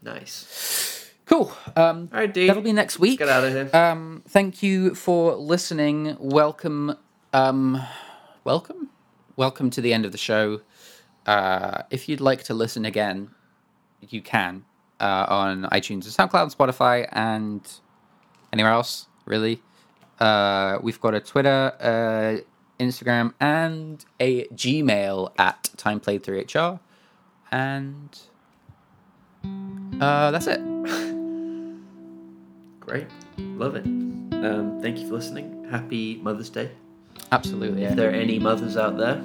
Nice. 0.01 1.09
Cool. 1.25 1.51
Um, 1.75 2.09
All 2.13 2.19
right, 2.19 2.33
dude. 2.33 2.49
that'll 2.49 2.61
be 2.63 2.73
next 2.73 2.99
week. 2.99 3.19
Get 3.19 3.29
out 3.29 3.43
of 3.43 3.51
here. 3.53 3.69
Um, 3.73 4.23
thank 4.27 4.63
you 4.63 4.95
for 4.95 5.35
listening. 5.35 6.15
Welcome, 6.19 6.95
um, 7.33 7.81
welcome, 8.43 8.89
welcome 9.35 9.69
to 9.71 9.81
the 9.81 9.93
end 9.93 10.05
of 10.05 10.11
the 10.11 10.17
show. 10.17 10.61
Uh, 11.25 11.83
if 11.91 12.07
you'd 12.09 12.21
like 12.21 12.43
to 12.43 12.53
listen 12.53 12.85
again, 12.85 13.29
you 14.07 14.21
can 14.21 14.63
uh, 14.99 15.25
on 15.29 15.63
iTunes 15.65 16.05
and 16.05 16.31
SoundCloud, 16.31 16.43
and 16.43 16.51
Spotify, 16.57 17.07
and 17.11 17.61
anywhere 18.53 18.71
else. 18.71 19.07
Really, 19.25 19.61
uh, 20.19 20.79
we've 20.81 20.99
got 20.99 21.13
a 21.15 21.19
Twitter, 21.19 21.73
uh, 21.79 22.83
Instagram, 22.83 23.33
and 23.39 24.03
a 24.19 24.45
Gmail 24.47 25.31
at 25.37 25.69
timeplayed3hr, 25.77 26.79
and 27.51 28.19
uh, 30.01 30.31
that's 30.31 30.47
it. 30.47 30.59
Great. 32.79 33.07
Love 33.37 33.75
it. 33.75 33.85
Um, 33.85 34.79
thank 34.81 34.97
you 34.99 35.07
for 35.07 35.15
listening. 35.15 35.67
Happy 35.69 36.17
Mother's 36.17 36.49
Day. 36.49 36.71
Absolutely. 37.31 37.83
If 37.83 37.95
there 37.95 38.09
are 38.09 38.13
any 38.13 38.39
mothers 38.39 38.77
out 38.77 38.97
there, 38.97 39.21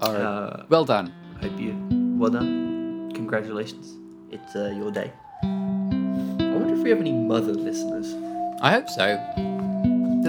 All 0.00 0.12
right. 0.12 0.22
uh, 0.22 0.64
well 0.68 0.84
done. 0.84 1.12
Hope 1.40 1.58
you 1.58 1.74
well 2.18 2.30
done. 2.30 3.10
Congratulations. 3.14 3.94
It's 4.30 4.54
uh, 4.56 4.72
your 4.76 4.90
day. 4.90 5.12
I 5.42 5.46
wonder 5.46 6.74
if 6.74 6.80
we 6.80 6.90
have 6.90 7.00
any 7.00 7.12
mother 7.12 7.52
listeners. 7.52 8.14
I 8.62 8.72
hope 8.72 8.88
so. 8.88 9.47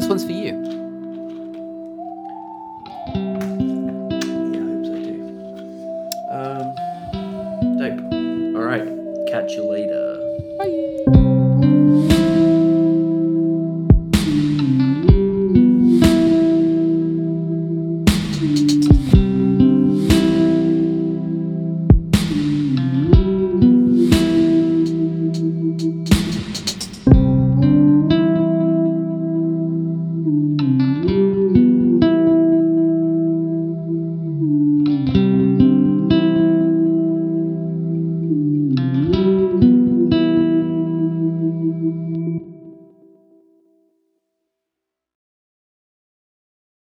One's 0.10 0.26
for 0.26 0.32
you. 0.32 0.78